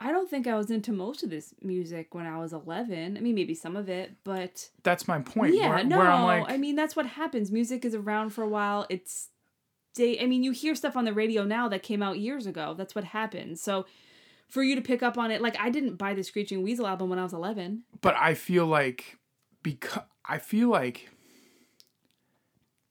I 0.00 0.12
don't 0.12 0.30
think 0.30 0.46
I 0.46 0.54
was 0.56 0.70
into 0.70 0.92
most 0.92 1.22
of 1.24 1.30
this 1.30 1.54
music 1.60 2.14
when 2.14 2.26
I 2.26 2.38
was 2.38 2.52
eleven. 2.52 3.16
I 3.16 3.20
mean, 3.20 3.34
maybe 3.34 3.54
some 3.54 3.76
of 3.76 3.88
it, 3.88 4.12
but 4.24 4.70
That's 4.82 5.08
my 5.08 5.18
point. 5.20 5.54
yeah, 5.54 5.68
where, 5.68 5.84
no. 5.84 5.98
where 5.98 6.10
like, 6.10 6.50
I 6.50 6.56
mean, 6.56 6.76
that's 6.76 6.94
what 6.94 7.06
happens. 7.06 7.50
Music 7.50 7.84
is 7.84 7.94
around 7.94 8.30
for 8.30 8.42
a 8.42 8.48
while. 8.48 8.86
It's 8.88 9.28
day. 9.94 10.18
I 10.20 10.26
mean, 10.26 10.42
you 10.44 10.52
hear 10.52 10.74
stuff 10.74 10.96
on 10.96 11.04
the 11.04 11.12
radio 11.12 11.44
now 11.44 11.68
that 11.68 11.82
came 11.82 12.02
out 12.02 12.18
years 12.18 12.46
ago. 12.46 12.74
That's 12.76 12.94
what 12.94 13.04
happens. 13.04 13.60
So. 13.60 13.86
For 14.50 14.62
you 14.62 14.76
to 14.76 14.80
pick 14.80 15.02
up 15.02 15.18
on 15.18 15.30
it, 15.30 15.42
like 15.42 15.60
I 15.60 15.68
didn't 15.68 15.96
buy 15.96 16.14
the 16.14 16.22
Screeching 16.22 16.62
Weasel 16.62 16.86
album 16.86 17.10
when 17.10 17.18
I 17.18 17.22
was 17.22 17.34
eleven. 17.34 17.82
but 18.00 18.16
I 18.16 18.32
feel 18.32 18.64
like 18.64 19.18
because 19.62 20.04
I 20.24 20.38
feel 20.38 20.70
like 20.70 21.10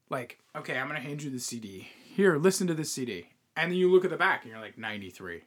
like 0.10 0.38
okay, 0.56 0.78
I'm 0.78 0.88
gonna 0.88 1.00
hand 1.00 1.24
you 1.24 1.32
the 1.32 1.40
CD. 1.40 1.90
Here, 2.16 2.38
listen 2.38 2.68
to 2.68 2.76
this 2.76 2.92
CD, 2.92 3.30
and 3.56 3.72
then 3.72 3.78
you 3.80 3.92
look 3.92 4.04
at 4.06 4.12
the 4.12 4.18
back 4.18 4.44
and 4.44 4.52
you're 4.52 4.62
like 4.62 4.78
93. 4.78 5.42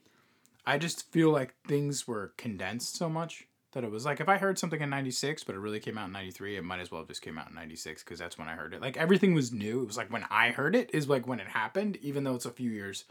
I 0.71 0.79
just 0.79 1.11
feel 1.13 1.31
like 1.31 1.55
things 1.67 2.07
were 2.09 2.33
condensed 2.37 2.97
so 2.97 3.09
much 3.09 3.47
that 3.73 3.85
it 3.85 3.91
was 3.91 4.05
like 4.05 4.21
if 4.21 4.29
I 4.29 4.37
heard 4.39 4.59
something 4.59 4.81
in 4.81 4.91
96, 4.91 5.45
but 5.45 5.55
it 5.55 5.59
really 5.59 5.79
came 5.81 5.97
out 5.97 6.07
in 6.07 6.13
93, 6.13 6.57
it 6.57 6.65
might 6.65 6.81
as 6.81 6.91
well 6.91 7.01
have 7.03 7.09
just 7.09 7.23
came 7.23 7.39
out 7.39 7.49
in 7.49 7.55
96 7.55 8.03
because 8.03 8.19
that's 8.19 8.37
when 8.39 8.49
I 8.49 8.55
heard 8.55 8.75
it. 8.75 8.81
Like 8.81 8.97
everything 8.97 9.33
was 9.35 9.53
new. 9.53 9.83
It 9.83 9.87
was 9.87 9.97
like 9.97 10.13
when 10.13 10.25
I 10.31 10.51
heard 10.51 10.75
it 10.75 10.91
is 10.93 11.09
like 11.09 11.27
when 11.29 11.39
it 11.41 11.49
happened, 11.49 11.97
even 12.03 12.25
though 12.25 12.35
it's 12.35 12.47
a 12.47 12.51
few 12.51 12.71
years 12.71 13.05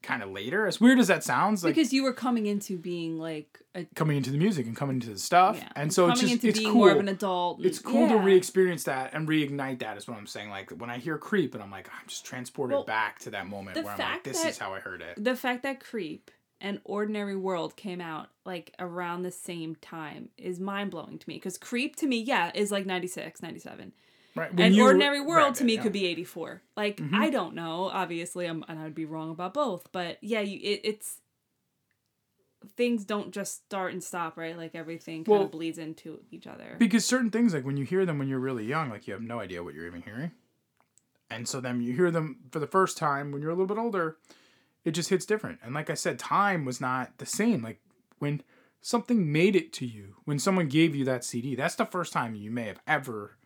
kind 0.00 0.22
of 0.22 0.30
later. 0.30 0.66
As 0.66 0.80
weird 0.80 0.98
as 1.00 1.08
that 1.08 1.24
sounds, 1.24 1.64
like 1.64 1.74
because 1.74 1.92
you 1.92 2.02
were 2.04 2.12
coming 2.12 2.46
into 2.46 2.78
being 2.78 3.18
like 3.18 3.58
a 3.74 3.84
coming 3.94 4.16
into 4.16 4.30
the 4.30 4.38
music 4.38 4.64
and 4.66 4.76
coming 4.76 4.96
into 4.96 5.10
the 5.10 5.18
stuff. 5.18 5.56
yeah, 5.58 5.68
And 5.76 5.92
so 5.92 6.08
it's 6.08 6.20
just 6.20 6.44
it's 6.44 6.60
cool. 6.60 6.72
more 6.72 6.90
of 6.92 6.98
an 7.00 7.08
adult. 7.08 7.62
it's 7.64 7.78
cool 7.80 8.08
to 8.08 8.14
yeah. 8.14 8.24
re-experience 8.24 8.84
that 8.84 9.12
and 9.12 9.28
reignite 9.28 9.80
that 9.80 9.96
is 9.98 10.06
what 10.08 10.16
I'm 10.16 10.26
saying. 10.26 10.50
Like 10.50 10.70
when 10.70 10.88
I 10.88 10.98
hear 10.98 11.18
creep 11.18 11.52
and 11.54 11.62
I'm 11.62 11.70
like, 11.70 11.88
I'm 11.88 12.06
just 12.06 12.24
transported 12.24 12.74
Well, 12.76 12.84
back 12.84 13.18
to 13.20 13.30
that 13.30 13.48
moment 13.48 13.76
where 13.84 13.92
I'm 13.92 13.98
like, 13.98 14.24
this 14.24 14.40
that- 14.40 14.48
is 14.50 14.58
how 14.58 14.72
I 14.72 14.78
heard 14.80 15.02
it. 15.02 15.22
the 15.22 15.34
fact 15.36 15.64
that 15.64 15.80
Creep 15.80 16.30
and 16.60 16.80
Ordinary 16.84 17.36
World 17.36 17.76
came 17.76 18.00
out 18.00 18.28
like 18.44 18.74
around 18.78 19.22
the 19.22 19.30
same 19.30 19.76
time 19.76 20.30
is 20.36 20.58
mind 20.58 20.90
blowing 20.90 21.18
to 21.18 21.28
me. 21.28 21.34
Because 21.36 21.56
Creep 21.58 21.96
to 21.96 22.06
me, 22.06 22.20
yeah, 22.20 22.50
is 22.54 22.70
like 22.72 22.86
96, 22.86 23.42
97. 23.42 23.92
Right. 24.34 24.50
and 24.56 24.74
you 24.74 24.82
Ordinary 24.84 25.20
World 25.20 25.54
to 25.56 25.64
me 25.64 25.74
yeah. 25.76 25.82
could 25.82 25.92
be 25.92 26.06
84. 26.06 26.62
Like, 26.76 26.98
Mhm. 26.98 27.14
I 27.14 27.30
don't 27.30 27.54
know. 27.54 27.84
Obviously, 27.92 28.46
I'm, 28.46 28.64
and 28.68 28.78
I'd 28.78 28.94
be 28.94 29.04
wrong 29.04 29.30
about 29.30 29.54
both. 29.54 29.90
But 29.92 30.18
yeah, 30.20 30.40
you, 30.40 30.58
it, 30.62 30.80
it's. 30.84 31.20
things 32.76 33.04
don't 33.04 33.32
just 33.32 33.64
start 33.66 33.92
and 33.92 34.02
stop, 34.02 34.36
right? 34.36 34.56
Like 34.56 34.74
everything 34.74 35.24
kind 35.24 35.28
Well- 35.38 35.44
of 35.46 35.52
bleeds 35.52 35.78
into 35.78 36.20
each 36.30 36.46
other. 36.46 36.76
Because 36.78 37.04
certain 37.04 37.30
things, 37.30 37.54
like 37.54 37.64
when 37.64 37.76
you 37.76 37.84
hear 37.84 38.04
them 38.04 38.18
when 38.18 38.28
you're 38.28 38.40
really 38.40 38.64
young, 38.64 38.90
like 38.90 39.06
you 39.06 39.12
have 39.14 39.22
no 39.22 39.40
idea 39.40 39.62
what 39.62 39.74
you're 39.74 39.86
even 39.86 40.02
hearing. 40.02 40.32
And 41.30 41.46
so 41.46 41.60
then 41.60 41.80
you 41.82 41.92
hear 41.94 42.10
them 42.10 42.38
for 42.50 42.58
the 42.58 42.66
first 42.66 42.96
time 42.96 43.30
when 43.32 43.42
you're 43.42 43.50
a 43.50 43.54
little 43.54 43.66
bit 43.66 43.78
older, 43.80 44.16
it 44.88 44.92
just 44.92 45.10
hits 45.10 45.26
different. 45.26 45.60
And 45.62 45.74
like 45.74 45.90
I 45.90 45.94
said, 45.94 46.18
time 46.18 46.64
was 46.64 46.80
not 46.80 47.18
the 47.18 47.26
same. 47.26 47.62
Like 47.62 47.80
when 48.18 48.42
something 48.80 49.30
made 49.30 49.54
it 49.54 49.72
to 49.74 49.86
you, 49.86 50.16
when 50.24 50.38
someone 50.38 50.68
gave 50.68 50.94
you 50.94 51.04
that 51.04 51.24
CD, 51.24 51.54
that's 51.54 51.76
the 51.76 51.86
first 51.86 52.12
time 52.12 52.34
you 52.34 52.50
may 52.50 52.64
have 52.64 52.80
ever 52.86 53.36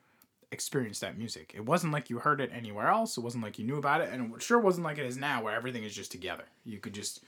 experienced 0.51 1.01
that 1.01 1.19
music. 1.19 1.53
It 1.55 1.65
wasn't 1.65 1.93
like 1.93 2.11
you 2.11 2.19
heard 2.19 2.41
it 2.41 2.51
anywhere 2.53 2.89
else. 2.89 3.17
It 3.17 3.23
wasn't 3.23 3.43
like 3.43 3.59
you 3.59 3.65
knew 3.65 3.77
about 3.77 4.01
it. 4.01 4.11
And 4.13 4.35
it 4.35 4.43
sure 4.43 4.59
wasn't 4.59 4.85
like 4.85 4.99
it 4.99 5.07
is 5.07 5.17
now 5.17 5.43
where 5.43 5.55
everything 5.55 5.85
is 5.85 5.95
just 5.95 6.13
together. 6.13 6.45
You 6.65 6.79
could 6.79 6.95
just 6.95 7.25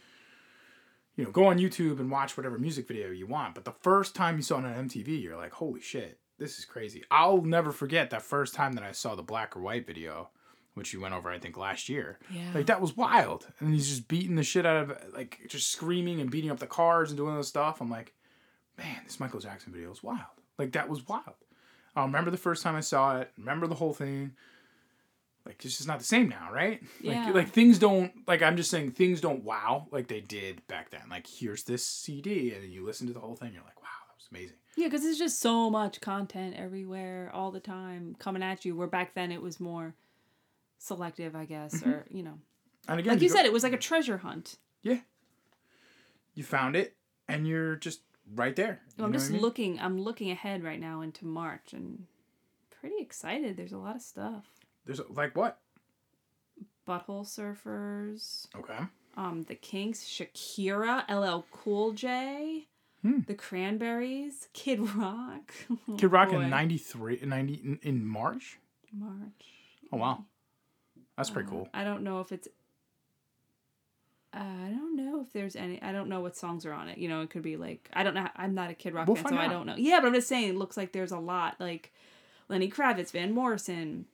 you 1.17 1.25
know, 1.25 1.31
go 1.31 1.47
on 1.47 1.59
YouTube 1.59 2.01
and 2.01 2.11
watch 2.11 2.37
whatever 2.37 2.59
music 2.59 2.89
video 2.89 3.11
you 3.11 3.27
want. 3.27 3.55
But 3.55 3.65
the 3.65 3.75
first 3.83 4.15
time 4.15 4.37
you 4.37 4.43
saw 4.43 4.59
it 4.59 4.65
on 4.65 4.89
MTV, 4.89 5.23
you're 5.23 5.37
like, 5.37 5.53
holy 5.53 5.81
shit, 5.81 6.19
this 6.39 6.59
is 6.59 6.65
crazy. 6.65 7.05
I'll 7.11 7.43
never 7.43 7.73
forget 7.73 8.11
that 8.11 8.23
first 8.23 8.55
time 8.55 8.73
that 8.75 8.85
I 8.85 8.93
saw 8.93 9.15
the 9.15 9.23
black 9.23 9.57
or 9.57 9.61
white 9.61 9.87
video, 9.87 10.31
which 10.75 10.93
you 10.93 11.01
went 11.01 11.15
over, 11.15 11.31
I 11.31 11.39
think, 11.39 11.57
last 11.57 11.89
year. 11.89 12.19
Yeah. 12.31 12.51
Like, 12.55 12.67
that 12.67 12.81
was 12.81 12.97
wild. 12.97 13.47
And 13.61 13.73
he's 13.73 13.89
just 13.89 14.09
beating 14.09 14.37
the 14.37 14.43
shit 14.43 14.67
out 14.67 14.91
of, 14.91 15.15
like, 15.15 15.41
just 15.49 15.71
screaming 15.71 16.21
and 16.21 16.31
beating 16.31 16.51
up 16.51 16.59
the 16.59 16.67
cars 16.67 17.11
and 17.11 17.17
doing 17.17 17.33
all 17.33 17.39
this 17.39 17.49
stuff. 17.49 17.81
I'm 17.81 17.91
like, 17.91 18.15
man, 18.77 19.01
this 19.05 19.21
Michael 19.21 19.41
Jackson 19.41 19.73
video 19.73 19.91
is 19.91 20.03
wild. 20.03 20.21
Like, 20.59 20.73
that 20.73 20.89
was 20.89 21.09
wild. 21.09 21.35
I 21.97 22.03
remember 22.03 22.31
the 22.31 22.37
first 22.37 22.63
time 22.63 22.75
I 22.75 22.81
saw 22.81 23.19
it, 23.19 23.31
remember 23.39 23.67
the 23.67 23.75
whole 23.75 23.95
thing. 23.95 24.33
Like 25.47 25.63
it's 25.65 25.77
just 25.77 25.87
not 25.87 25.99
the 25.99 26.05
same 26.05 26.29
now, 26.29 26.49
right? 26.51 26.83
Yeah. 27.01 27.27
Like 27.27 27.35
like 27.35 27.49
things 27.51 27.79
don't 27.79 28.13
like 28.27 28.43
I'm 28.43 28.57
just 28.57 28.71
saying 28.71 28.93
things 28.93 29.21
don't 29.21 29.45
wow 29.45 29.89
like 29.91 30.09
they 30.09 30.21
did 30.21 30.67
back 30.69 30.91
then. 30.91 31.03
Like 31.11 31.27
here's 31.27 31.65
this 31.65 31.85
CD 31.85 32.55
and 32.55 32.65
you 32.73 32.85
listen 32.85 33.07
to 33.09 33.13
the 33.13 33.21
whole 33.21 33.37
thing, 33.37 33.53
you're 33.53 33.63
like, 33.63 33.81
wow, 33.83 33.89
that 34.09 34.17
was 34.17 34.29
amazing. 34.31 34.57
Yeah, 34.77 34.87
because 34.87 35.03
there's 35.03 35.19
just 35.19 35.41
so 35.41 35.69
much 35.69 36.01
content 36.01 36.57
everywhere 36.57 37.31
all 37.33 37.51
the 37.51 37.61
time 37.61 38.17
coming 38.19 38.43
at 38.43 38.65
you. 38.65 38.75
Where 38.75 38.87
back 38.87 39.15
then 39.15 39.31
it 39.31 39.43
was 39.43 39.61
more 39.61 39.95
selective, 40.85 41.35
I 41.35 41.45
guess, 41.47 41.75
Mm-hmm. 41.81 41.91
or 41.91 42.07
you 42.11 42.23
know, 42.23 42.39
And 42.89 43.01
again, 43.01 43.15
like 43.15 43.23
you 43.23 43.29
go- 43.29 43.35
said, 43.37 43.47
it 43.47 43.53
was 43.53 43.63
like 43.63 43.73
a 43.73 43.79
treasure 43.79 44.19
hunt. 44.19 44.57
yeah, 44.83 45.01
you 46.35 46.45
found 46.45 46.77
it 46.77 46.97
and 47.29 47.47
you're 47.49 47.77
just 47.77 48.01
right 48.35 48.55
there. 48.57 48.81
You 48.99 49.05
I'm 49.05 49.13
just 49.13 49.31
I 49.31 49.35
mean? 49.35 49.43
looking. 49.43 49.81
I'm 49.81 49.99
looking 50.01 50.31
ahead 50.31 50.63
right 50.63 50.81
now 50.81 51.01
into 51.01 51.25
March, 51.27 51.73
and 51.73 52.07
pretty 52.81 52.97
excited. 53.01 53.57
There's 53.57 53.73
a 53.73 53.79
lot 53.79 53.97
of 53.97 54.03
stuff. 54.03 54.45
There's 54.85 55.01
like 55.11 55.35
what? 55.37 55.59
Butthole 56.87 57.25
Surfers, 57.25 58.47
Okay. 58.55 58.77
um, 59.17 59.45
the 59.45 59.55
Kinks, 59.55 60.01
Shakira, 60.05 61.09
LL 61.09 61.47
Cool 61.51 61.93
J, 61.93 62.67
Hmm. 63.01 63.21
the 63.27 63.35
Cranberries, 63.35 64.49
Kid 64.53 64.81
Rock, 64.95 65.55
Kid 65.99 66.13
Rock 66.13 66.31
in 66.33 66.51
93 66.51 67.21
90 67.25 67.55
in, 67.55 67.79
in 67.83 68.07
March. 68.07 68.59
March. 68.93 69.47
Oh 69.91 69.97
wow. 69.97 70.25
That's 71.17 71.31
pretty 71.31 71.49
Uh, 71.49 71.51
cool. 71.51 71.69
I 71.75 71.85
don't 71.85 72.03
know 72.03 72.21
if 72.21 72.33
it's. 72.33 72.49
I 74.33 74.71
don't 74.71 74.97
know 74.97 75.21
if 75.21 75.33
there's 75.33 75.55
any. 75.55 75.81
I 75.81 75.93
don't 75.93 76.09
know 76.09 76.21
what 76.21 76.37
songs 76.37 76.67
are 76.67 76.73
on 76.73 76.89
it. 76.89 76.99
You 76.99 77.09
know, 77.09 77.23
it 77.23 77.31
could 77.31 77.43
be 77.43 77.57
like 77.57 77.89
I 77.93 78.03
don't 78.03 78.15
know. 78.15 78.29
I'm 78.37 78.55
not 78.55 78.71
a 78.71 78.75
Kid 78.75 78.95
Rock 78.95 79.07
We'll 79.07 79.17
fan, 79.17 79.25
so 79.27 79.31
find 79.31 79.41
I 79.41 79.45
out. 79.47 79.53
don't 79.53 79.67
know. 79.67 79.77
Yeah, 79.77 80.01
but 80.01 80.09
I'm 80.09 80.15
just 80.15 80.29
saying. 80.29 80.49
It 80.49 80.57
looks 80.57 80.77
like 80.77 80.93
there's 80.93 81.13
a 81.13 81.19
lot 81.19 81.57
like 81.61 81.93
Lenny 82.49 82.71
Kravitz, 82.71 83.13
Van 83.13 83.33
Morrison. 83.33 84.07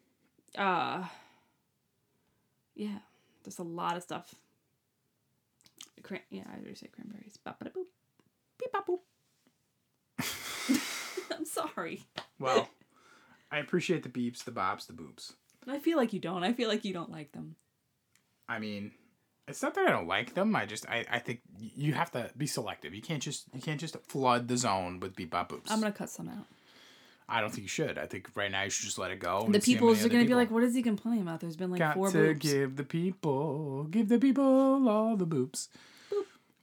Uh. 0.56 1.04
Yeah, 2.74 2.98
there's 3.44 3.58
a 3.58 3.62
lot 3.62 3.96
of 3.96 4.02
stuff. 4.02 4.34
Cran- 6.02 6.20
yeah, 6.30 6.44
I 6.50 6.56
already 6.56 6.74
say 6.74 6.88
cranberries. 6.88 7.38
Beep. 8.58 8.74
I'm 11.36 11.44
sorry. 11.44 12.04
Well, 12.38 12.68
I 13.50 13.58
appreciate 13.58 14.02
the 14.02 14.08
beeps, 14.08 14.44
the 14.44 14.50
bobs, 14.50 14.86
the 14.86 14.92
boops. 14.94 15.34
I 15.68 15.78
feel 15.78 15.96
like 15.96 16.12
you 16.12 16.20
don't. 16.20 16.42
I 16.42 16.52
feel 16.52 16.68
like 16.68 16.84
you 16.84 16.92
don't 16.92 17.10
like 17.10 17.32
them. 17.32 17.56
I 18.48 18.58
mean, 18.58 18.92
it's 19.46 19.62
not 19.62 19.74
that 19.74 19.86
I 19.86 19.90
don't 19.90 20.08
like 20.08 20.34
them. 20.34 20.54
I 20.56 20.66
just 20.66 20.88
I, 20.88 21.04
I 21.10 21.18
think 21.18 21.40
you 21.58 21.92
have 21.92 22.10
to 22.12 22.30
be 22.36 22.46
selective. 22.46 22.94
You 22.94 23.02
can't 23.02 23.22
just 23.22 23.44
you 23.54 23.60
can't 23.60 23.80
just 23.80 23.96
flood 24.06 24.48
the 24.48 24.56
zone 24.56 25.00
with 25.00 25.14
beep 25.14 25.30
bop 25.30 25.52
boops. 25.52 25.70
I'm 25.70 25.80
gonna 25.80 25.92
cut 25.92 26.10
some 26.10 26.28
out. 26.28 26.46
I 27.28 27.40
don't 27.40 27.50
think 27.50 27.62
you 27.62 27.68
should. 27.68 27.96
I 27.96 28.06
think 28.06 28.28
right 28.34 28.50
now 28.50 28.64
you 28.64 28.70
should 28.70 28.86
just 28.86 28.98
let 28.98 29.12
it 29.12 29.20
go. 29.20 29.42
The 29.42 29.54
and 29.54 29.62
see 29.62 29.74
people 29.74 29.90
are 29.90 30.08
gonna 30.08 30.24
be 30.24 30.34
like, 30.34 30.50
"What 30.50 30.64
is 30.64 30.74
he 30.74 30.82
complaining 30.82 31.22
about?" 31.22 31.40
There's 31.40 31.56
been 31.56 31.70
like 31.70 31.78
Got 31.78 31.94
four 31.94 32.10
to 32.10 32.18
boobs. 32.18 32.40
give 32.40 32.76
the 32.76 32.84
people, 32.84 33.84
give 33.84 34.08
the 34.08 34.18
people 34.18 34.88
all 34.88 35.16
the 35.16 35.26
boops. 35.26 35.68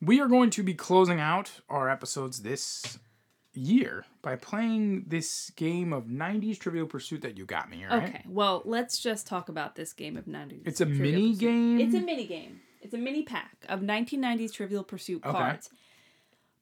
We 0.02 0.20
are 0.22 0.28
going 0.28 0.50
to 0.52 0.64
be 0.64 0.74
closing 0.74 1.20
out 1.20 1.62
our 1.70 1.90
episodes 1.90 2.42
this 2.44 3.00
year 3.58 4.06
by 4.22 4.36
playing 4.36 5.06
this 5.08 5.50
game 5.56 5.92
of 5.94 6.06
90s 6.06 6.60
Trivial 6.60 6.86
Pursuit 6.88 7.22
that 7.24 7.38
you 7.38 7.46
got 7.46 7.70
me, 7.70 7.86
right? 7.86 8.04
Okay, 8.10 8.24
well, 8.28 8.62
let's 8.66 9.00
just 9.00 9.28
talk 9.28 9.50
about 9.50 9.76
this 9.76 9.94
game 9.94 10.16
of 10.18 10.26
90s. 10.26 10.62
It's 10.66 10.80
a 10.82 10.86
Trivial 10.86 11.04
mini 11.12 11.28
Pursuit. 11.34 11.40
game? 11.40 11.80
It's 11.82 11.96
a 11.96 12.00
mini 12.02 12.26
game. 12.28 12.60
It's 12.82 12.94
a 12.94 12.98
mini 12.98 13.24
pack 13.24 13.58
of 13.68 13.82
1990s 13.82 14.54
Trivial 14.54 14.84
Pursuit 14.84 15.24
Okay. 15.26 15.32
cards. 15.38 15.70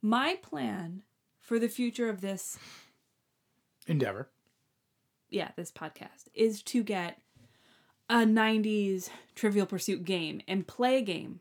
My 0.02 0.40
plan 0.42 1.04
for 1.40 1.60
the 1.60 1.68
future 1.70 2.10
of 2.10 2.22
this, 2.22 2.58
Endeavor. 3.88 4.30
yeah, 5.30 5.52
this 5.56 5.72
podcast 5.72 6.28
is 6.34 6.64
to 6.64 6.84
get 6.84 7.20
a 8.10 8.18
90s 8.26 9.10
Trivial 9.36 9.66
Pursuit 9.66 10.04
game 10.06 10.42
and 10.48 10.66
play 10.68 10.98
a 10.98 11.02
game 11.02 11.40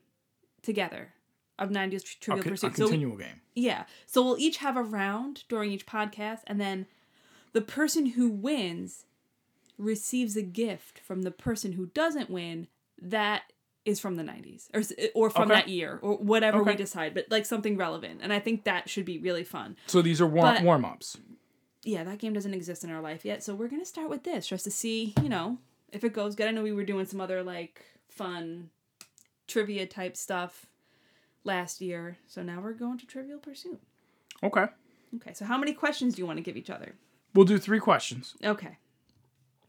together 0.62 1.13
of 1.58 1.70
90s 1.70 2.02
Tri- 2.20 2.36
A, 2.36 2.42
Trivial 2.42 2.42
co- 2.42 2.48
a 2.48 2.50
Pursuit. 2.52 2.76
So 2.76 2.82
continual 2.88 3.16
game. 3.16 3.40
Yeah. 3.54 3.84
So 4.06 4.22
we'll 4.22 4.38
each 4.38 4.58
have 4.58 4.76
a 4.76 4.82
round 4.82 5.44
during 5.48 5.70
each 5.70 5.86
podcast, 5.86 6.40
and 6.46 6.60
then 6.60 6.86
the 7.52 7.60
person 7.60 8.06
who 8.06 8.28
wins 8.28 9.04
receives 9.78 10.36
a 10.36 10.42
gift 10.42 10.98
from 11.00 11.22
the 11.22 11.30
person 11.30 11.72
who 11.72 11.86
doesn't 11.86 12.30
win 12.30 12.68
that 13.00 13.42
is 13.84 14.00
from 14.00 14.14
the 14.16 14.22
90s 14.22 14.68
or, 14.72 14.82
or 15.14 15.30
from 15.30 15.50
Okay. 15.50 15.54
that 15.60 15.68
year 15.68 15.98
or 16.00 16.16
whatever 16.16 16.62
we 16.62 16.74
decide, 16.74 17.12
but 17.12 17.26
like 17.30 17.44
something 17.44 17.76
relevant. 17.76 18.20
And 18.22 18.32
I 18.32 18.38
think 18.38 18.64
that 18.64 18.88
should 18.88 19.04
be 19.04 19.18
really 19.18 19.44
fun. 19.44 19.76
So 19.86 20.00
these 20.00 20.20
are 20.20 20.26
war- 20.26 20.44
But- 20.44 20.62
warm 20.62 20.84
ups. 20.84 21.18
Yeah, 21.82 22.02
that 22.04 22.18
game 22.18 22.32
doesn't 22.32 22.54
exist 22.54 22.82
in 22.82 22.90
our 22.90 23.02
life 23.02 23.26
yet. 23.26 23.44
So 23.44 23.54
we're 23.54 23.68
going 23.68 23.82
to 23.82 23.86
start 23.86 24.08
with 24.08 24.22
this 24.24 24.46
just 24.46 24.64
to 24.64 24.70
see, 24.70 25.12
you 25.22 25.28
know, 25.28 25.58
if 25.92 26.02
it 26.02 26.14
goes 26.14 26.34
good. 26.34 26.46
I 26.48 26.50
know 26.50 26.62
we 26.62 26.72
were 26.72 26.82
doing 26.84 27.04
some 27.04 27.20
other 27.20 27.42
like 27.42 27.84
fun 28.08 28.70
trivia 29.46 29.86
type 29.86 30.16
stuff 30.16 30.64
last 31.44 31.80
year. 31.80 32.18
So 32.26 32.42
now 32.42 32.60
we're 32.60 32.72
going 32.72 32.98
to 32.98 33.06
Trivial 33.06 33.38
Pursuit. 33.38 33.80
Okay. 34.42 34.66
Okay, 35.16 35.32
so 35.32 35.44
how 35.44 35.56
many 35.56 35.72
questions 35.72 36.14
do 36.14 36.22
you 36.22 36.26
want 36.26 36.38
to 36.38 36.42
give 36.42 36.56
each 36.56 36.70
other? 36.70 36.94
We'll 37.34 37.46
do 37.46 37.58
three 37.58 37.78
questions. 37.78 38.34
Okay. 38.44 38.78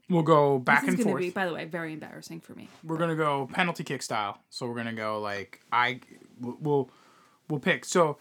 We'll 0.10 0.24
go 0.24 0.60
back 0.60 0.82
this 0.82 0.96
is 0.96 1.00
and 1.00 1.10
forth. 1.10 1.22
be, 1.22 1.30
by 1.32 1.46
the 1.46 1.54
way, 1.54 1.66
very 1.66 1.94
embarrassing 1.94 2.40
for 2.40 2.54
me. 2.54 2.70
we're 2.84 2.98
gonna 2.98 3.16
go 3.16 3.50
penalty 3.52 3.84
kick 3.84 4.04
style. 4.04 4.40
So 4.50 4.68
we're 4.68 4.76
gonna 4.76 4.94
go 4.94 5.20
like 5.20 5.62
I 5.72 6.00
we'll, 6.40 6.92
we'll 7.50 7.60
pick. 7.60 7.86
So 7.86 8.18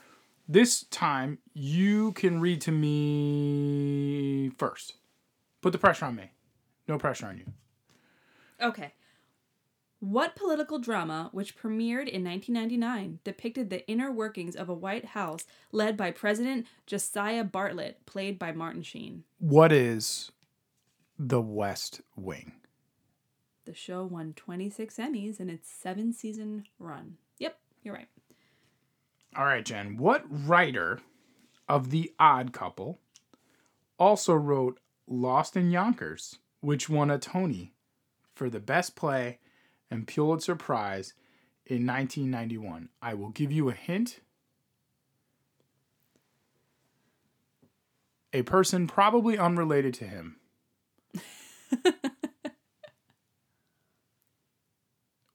this 0.49 0.85
time 0.85 1.39
you 1.53 2.13
can 2.13 2.41
read 2.41 2.63
to 2.63 2.73
me 2.73 4.51
first. 4.57 4.95
Put 5.61 5.73
the 5.73 5.79
pressure 5.79 6.07
on 6.07 6.17
me. 6.17 6.31
No 6.89 6.99
pressure 6.99 7.27
on 7.27 7.37
you. 7.39 7.45
Okay. 8.63 8.93
What 10.05 10.37
political 10.37 10.79
drama, 10.79 11.31
which 11.33 11.57
premiered 11.57 12.09
in 12.09 12.23
1999, 12.23 13.21
depicted 13.25 13.71
the 13.71 13.89
inner 13.89 14.13
workings 14.13 14.55
of 14.55 14.69
a 14.69 14.75
White 14.75 15.07
House 15.07 15.47
led 15.73 15.97
by 15.97 16.11
President 16.11 16.67
Josiah 16.87 17.43
Bartlet, 17.43 17.95
played 18.05 18.39
by 18.39 18.53
Martin 18.53 18.83
Sheen? 18.83 19.25
What 19.39 19.73
is 19.73 20.31
the 21.19 21.41
West 21.41 22.03
Wing? 22.17 22.53
The 23.65 23.73
show 23.73 24.05
won 24.05 24.35
26 24.35 24.95
Emmys 24.99 25.41
in 25.41 25.49
its 25.49 25.71
seven 25.71 26.13
season 26.13 26.65
run. 26.79 27.17
Yep, 27.39 27.59
you're 27.83 27.95
right. 27.95 28.09
All 29.35 29.47
right, 29.47 29.65
Jen. 29.65 29.97
What 29.97 30.27
writer 30.29 31.01
of 31.67 31.89
The 31.89 32.13
Odd 32.19 32.53
Couple 32.53 32.99
also 33.99 34.35
wrote 34.35 34.81
Lost 35.09 35.57
in 35.57 35.71
Yonkers, 35.71 36.41
which 36.61 36.91
won 36.91 37.11
a 37.11 37.19
Tony 37.19 37.73
for 38.35 38.51
the 38.51 38.61
best 38.61 38.97
play 38.97 39.39
and 39.91 40.07
Pulitzer 40.07 40.57
Prize 40.57 41.15
in 41.67 41.87
1991? 41.87 42.89
I 43.01 43.15
will 43.15 43.31
give 43.31 43.51
you 43.53 43.69
a 43.69 43.75
hint. 43.75 44.21
A 48.33 48.43
person 48.43 48.87
probably 48.87 49.39
unrelated 49.39 49.95
to 49.95 50.05
him. 50.05 50.37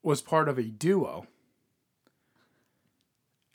was 0.01 0.21
part 0.21 0.49
of 0.49 0.57
a 0.57 0.63
duo 0.63 1.27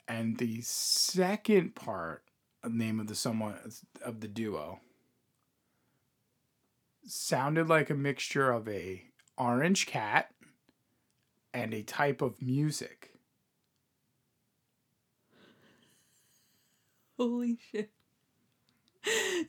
and 0.07 0.37
the 0.37 0.61
second 0.61 1.75
part 1.75 2.23
name 2.67 2.99
of 2.99 3.07
the 3.07 3.15
someone 3.15 3.55
of 4.01 4.21
the 4.21 4.27
duo 4.27 4.79
sounded 7.05 7.67
like 7.67 7.89
a 7.89 7.95
mixture 7.95 8.51
of 8.51 8.67
a 8.67 9.03
orange 9.37 9.85
cat 9.85 10.31
and 11.55 11.73
a 11.73 11.81
type 11.81 12.21
of 12.21 12.41
music 12.41 13.11
Holy 17.17 17.57
shit. 17.71 17.91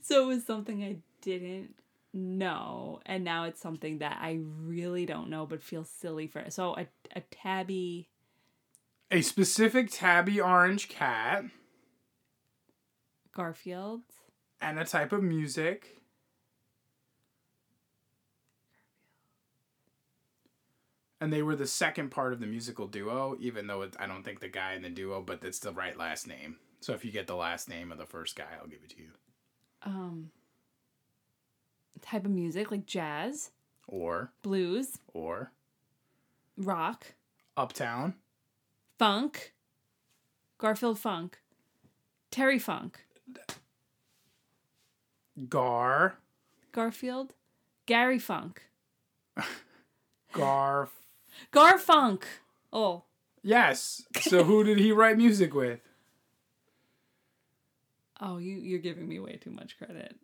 So 0.03 0.23
it 0.23 0.27
was 0.27 0.45
something 0.47 0.85
I 0.85 0.99
didn't 1.21 1.75
know, 2.13 3.01
and 3.07 3.25
now 3.25 3.45
it's 3.45 3.61
something 3.61 3.99
that 3.99 4.19
I 4.21 4.39
really 4.63 5.05
don't 5.07 5.31
know 5.31 5.47
but 5.47 5.63
feel 5.63 5.83
silly 5.83 6.27
for. 6.29 6.45
So 6.51 6.77
a, 6.77 6.87
a 7.17 7.23
tabby. 7.23 8.09
A 9.11 9.23
specific 9.23 9.89
tabby 9.91 10.41
orange 10.41 10.89
cat 10.89 11.45
Garfield. 13.35 14.03
and 14.61 14.79
a 14.79 14.85
type 14.85 15.13
of 15.13 15.23
music. 15.23 15.96
And 21.27 21.33
they 21.33 21.43
were 21.43 21.57
the 21.57 21.67
second 21.67 22.11
part 22.11 22.33
of 22.33 22.39
the 22.39 22.47
musical 22.47 22.87
duo, 22.87 23.37
even 23.41 23.67
though 23.67 23.83
it, 23.83 23.97
I 23.99 24.07
don't 24.07 24.23
think 24.23 24.39
the 24.39 24.47
guy 24.47 24.75
in 24.75 24.83
the 24.83 24.89
duo, 24.89 25.21
but 25.21 25.43
it's 25.43 25.59
the 25.59 25.73
right 25.73 25.99
last 25.99 26.29
name. 26.29 26.59
So 26.79 26.93
if 26.93 27.05
you 27.05 27.11
get 27.11 27.27
the 27.27 27.35
last 27.35 27.69
name 27.69 27.91
of 27.91 27.99
the 27.99 28.07
first 28.07 28.37
guy, 28.37 28.45
I'll 28.61 28.69
give 28.69 28.79
it 28.85 28.91
to 28.91 28.97
you. 29.03 29.09
Um. 29.83 30.31
Type 32.01 32.27
of 32.27 32.31
music 32.31 32.71
like 32.71 32.87
jazz, 32.87 33.51
Or, 33.89 34.31
blues, 34.43 35.01
or, 35.13 35.51
rock, 36.57 37.15
Uptown, 37.57 38.15
funk. 38.97 39.53
Garfield 40.59 41.01
funk. 41.01 41.41
Terry 42.31 42.61
funk. 42.61 43.01
Gar, 45.49 46.19
Garfield. 46.71 47.35
Gary 47.87 48.21
funk. 48.21 48.63
Gar. 50.33 50.89
Garfunk. 51.53 52.23
Oh. 52.73 53.05
Yes. 53.43 54.03
So 54.21 54.45
who 54.45 54.65
did 54.65 54.79
he 54.79 54.93
write 54.93 55.17
music 55.17 55.55
with? 55.55 55.81
Oh, 58.19 58.39
you 58.39 58.57
you're 58.57 58.79
giving 58.79 59.07
me 59.07 59.19
way 59.19 59.37
too 59.37 59.51
much 59.51 59.77
credit. 59.77 60.17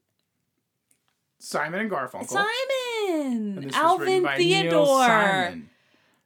Simon 1.39 1.81
and 1.81 1.91
Garfunkel. 1.91 2.29
Simon. 2.29 3.59
And 3.59 3.75
Alvin 3.75 4.07
written 4.07 4.23
by 4.23 4.37
Neil 4.39 4.63
Theodore. 4.63 5.07
Simon. 5.07 5.71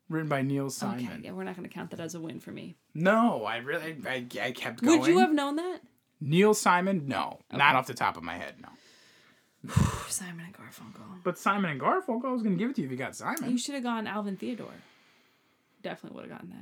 Written 0.09 0.29
by 0.29 0.43
Neil 0.43 0.71
Simon. 0.71 1.07
Okay, 1.07 1.21
yeah, 1.25 1.33
we're 1.33 1.43
not 1.43 1.57
going 1.57 1.69
to 1.69 1.75
count 1.75 1.91
that 1.91 1.99
as 1.99 2.15
a 2.15 2.21
win 2.21 2.39
for 2.39 2.53
me. 2.53 2.77
No, 2.95 3.45
I 3.45 3.57
really, 3.57 3.97
I, 4.07 4.25
I 4.41 4.53
kept 4.53 4.81
going. 4.83 5.01
Would 5.01 5.09
you 5.09 5.19
have 5.19 5.33
known 5.33 5.57
that? 5.57 5.81
Neil 6.21 6.55
Simon? 6.55 7.09
No, 7.09 7.41
not 7.53 7.75
off 7.75 7.89
the 7.89 7.95
top 7.95 8.17
of 8.17 8.23
my 8.23 8.35
head. 8.35 8.55
No. 8.61 8.69
Simon 10.09 10.45
and 10.47 10.55
Garfunkel. 10.55 11.23
But 11.25 11.39
Simon 11.39 11.71
and 11.71 11.81
Garfunkel, 11.81 12.27
I 12.27 12.33
was 12.33 12.43
gonna 12.43 12.57
give 12.57 12.71
it 12.71 12.77
to 12.77 12.83
you 12.83 12.87
if 12.87 12.91
you 12.93 12.97
got 12.99 13.15
Simon. 13.17 13.51
You 13.51 13.59
should 13.59 13.75
have 13.75 13.85
gone 13.85 14.07
Alvin 14.07 14.37
Theodore. 14.37 14.69
Definitely 15.83 16.17
would 16.21 16.31
have 16.31 16.39
gotten 16.41 16.55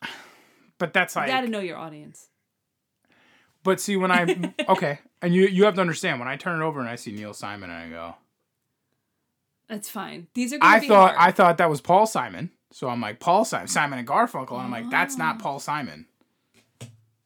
that. 0.00 0.10
But 0.78 0.92
that's 0.92 1.14
like 1.14 1.28
You 1.28 1.32
got 1.34 1.40
to 1.42 1.48
know 1.48 1.60
your 1.60 1.76
audience. 1.76 2.28
But 3.62 3.80
see, 3.80 3.96
when 3.96 4.10
I 4.10 4.52
okay, 4.68 4.98
and 5.20 5.32
you 5.32 5.46
you 5.46 5.64
have 5.64 5.74
to 5.76 5.80
understand 5.80 6.18
when 6.18 6.26
I 6.28 6.36
turn 6.36 6.60
it 6.60 6.64
over 6.64 6.80
and 6.80 6.88
I 6.88 6.96
see 6.96 7.12
Neil 7.12 7.32
Simon 7.34 7.70
and 7.70 7.78
I 7.78 7.88
go, 7.88 8.14
That's 9.68 9.88
fine. 9.88 10.26
These 10.34 10.52
are 10.52 10.58
I 10.60 10.80
thought 10.80 11.14
hard. 11.14 11.28
I 11.28 11.30
thought 11.30 11.58
that 11.58 11.70
was 11.70 11.80
Paul 11.80 12.06
Simon, 12.06 12.50
so 12.72 12.88
I'm 12.88 13.00
like 13.00 13.20
Paul 13.20 13.44
Simon, 13.44 13.68
Simon 13.68 14.00
and 14.00 14.08
Garfunkel, 14.08 14.52
and 14.54 14.62
I'm 14.62 14.70
like 14.72 14.90
that's 14.90 15.16
not 15.16 15.36
Oh. 15.36 15.42
Paul 15.42 15.60
Simon. 15.60 16.06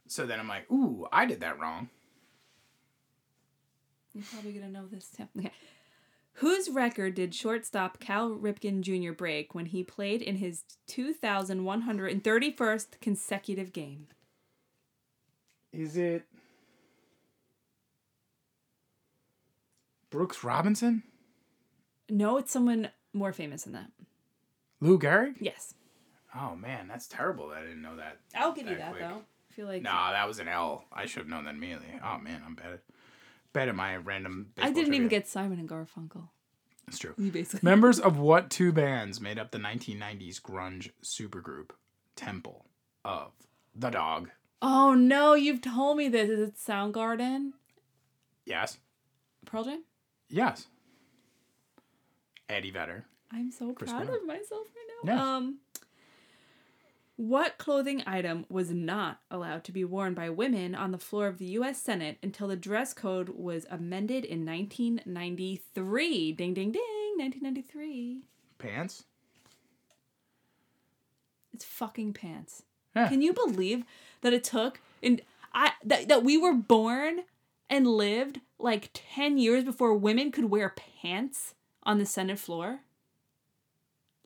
So 0.08 0.26
then 0.26 0.38
I'm 0.38 0.48
like, 0.48 0.70
ooh, 0.70 1.06
I 1.10 1.24
did 1.24 1.40
that 1.40 1.58
wrong. 1.58 1.88
You're 4.16 4.24
probably 4.32 4.52
gonna 4.52 4.70
know 4.72 4.86
this 4.90 5.10
too. 5.14 5.28
Okay. 5.38 5.52
Whose 6.40 6.70
record 6.70 7.14
did 7.14 7.34
shortstop 7.34 8.00
Cal 8.00 8.30
Ripken 8.30 8.80
Jr. 8.80 9.12
break 9.12 9.54
when 9.54 9.66
he 9.66 9.84
played 9.84 10.22
in 10.22 10.36
his 10.36 10.64
2,131st 10.88 13.00
consecutive 13.00 13.72
game? 13.74 14.06
Is 15.72 15.96
it 15.98 16.24
Brooks 20.10 20.42
Robinson? 20.44 21.02
No, 22.08 22.36
it's 22.38 22.52
someone 22.52 22.90
more 23.12 23.32
famous 23.32 23.64
than 23.64 23.72
that. 23.74 23.90
Lou 24.80 24.98
Gehrig? 24.98 25.34
Yes. 25.40 25.74
Oh 26.34 26.54
man, 26.56 26.88
that's 26.88 27.06
terrible. 27.06 27.48
that 27.48 27.58
I 27.58 27.62
didn't 27.62 27.82
know 27.82 27.96
that. 27.96 28.18
I'll 28.34 28.52
give 28.52 28.66
you 28.66 28.76
That 28.76 28.78
that 28.78 28.90
quick. 28.92 29.02
though. 29.02 29.22
I 29.50 29.54
feel 29.54 29.66
like 29.66 29.82
Nah, 29.82 30.12
that 30.12 30.26
was 30.28 30.38
an 30.38 30.48
L. 30.48 30.84
I 30.92 31.06
should 31.06 31.20
have 31.20 31.28
known 31.28 31.44
that 31.44 31.54
immediately. 31.54 31.88
Oh 32.04 32.18
man, 32.18 32.42
I'm 32.46 32.54
bad. 32.54 32.80
At, 33.56 33.60
bad 33.60 33.68
at 33.68 33.74
my 33.74 33.96
random. 33.96 34.48
I 34.58 34.70
didn't 34.70 34.94
even 34.94 35.08
get 35.08 35.26
Simon 35.26 35.58
and 35.58 35.68
Garfunkel. 35.68 36.28
It's 36.88 36.98
true. 36.98 37.14
You 37.18 37.30
basically 37.32 37.68
Members 37.68 37.98
of 37.98 38.18
what 38.18 38.50
two 38.50 38.72
bands 38.72 39.20
made 39.20 39.38
up 39.38 39.50
the 39.50 39.58
1990s 39.58 40.40
grunge 40.40 40.90
supergroup 41.02 41.70
Temple 42.14 42.66
of 43.04 43.32
the 43.74 43.90
Dog? 43.90 44.30
Oh 44.62 44.94
no, 44.94 45.34
you've 45.34 45.60
told 45.60 45.96
me 45.96 46.08
this. 46.08 46.28
Is 46.28 46.48
it 46.48 46.54
Soundgarden? 46.56 47.52
Yes. 48.44 48.78
Pearl 49.44 49.64
Jam? 49.64 49.84
Yes. 50.28 50.66
Eddie 52.48 52.70
Vedder. 52.70 53.04
I'm 53.32 53.50
so 53.50 53.72
Chris 53.72 53.90
proud 53.90 54.08
of 54.08 54.24
myself 54.24 54.66
right 54.74 55.04
now. 55.04 55.12
Yes. 55.14 55.20
Um 55.20 55.58
what 57.16 57.56
clothing 57.56 58.02
item 58.06 58.44
was 58.48 58.70
not 58.70 59.20
allowed 59.30 59.64
to 59.64 59.72
be 59.72 59.84
worn 59.84 60.12
by 60.12 60.28
women 60.28 60.74
on 60.74 60.92
the 60.92 60.98
floor 60.98 61.26
of 61.26 61.38
the 61.38 61.46
US 61.46 61.80
Senate 61.80 62.18
until 62.22 62.48
the 62.48 62.56
dress 62.56 62.92
code 62.92 63.30
was 63.30 63.66
amended 63.70 64.24
in 64.24 64.44
1993? 64.44 66.32
Ding 66.32 66.54
ding 66.54 66.72
ding, 66.72 67.14
1993. 67.16 68.22
Pants. 68.58 69.04
It's 71.54 71.64
fucking 71.64 72.12
pants. 72.12 72.62
Yeah. 72.94 73.08
Can 73.08 73.22
you 73.22 73.32
believe 73.32 73.84
that 74.20 74.34
it 74.34 74.44
took 74.44 74.80
and 75.02 75.22
I 75.54 75.72
that, 75.84 76.08
that 76.08 76.22
we 76.22 76.36
were 76.36 76.52
born 76.52 77.20
and 77.70 77.86
lived 77.86 78.40
like 78.58 78.90
10 78.92 79.38
years 79.38 79.64
before 79.64 79.94
women 79.94 80.30
could 80.30 80.50
wear 80.50 80.74
pants 81.00 81.54
on 81.82 81.98
the 81.98 82.06
Senate 82.06 82.38
floor? 82.38 82.80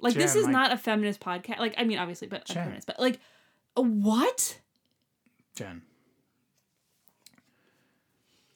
Like 0.00 0.14
this 0.14 0.34
is 0.34 0.44
like- 0.44 0.52
not 0.52 0.72
a 0.72 0.76
feminist 0.76 1.20
podcast. 1.20 1.58
Like 1.58 1.74
I 1.76 1.84
mean 1.84 1.98
obviously, 1.98 2.28
but 2.28 2.48
a 2.48 2.52
Jen. 2.52 2.64
feminist, 2.64 2.86
but 2.86 2.98
like 2.98 3.20
a 3.76 3.82
what? 3.82 4.58
Jen. 5.54 5.82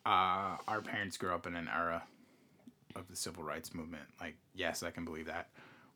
Uh, 0.07 0.59
our 0.69 0.83
parents 0.83 1.17
grew 1.17 1.33
up 1.33 1.47
in 1.47 1.57
an 1.57 1.69
era 1.75 2.03
of 2.95 3.09
the 3.09 3.17
civil 3.17 3.43
rights 3.43 3.75
movement. 3.75 4.05
Like, 4.21 4.37
yes, 4.55 4.83
I 4.83 4.91
can 4.91 5.05
believe 5.05 5.27
that. 5.27 5.49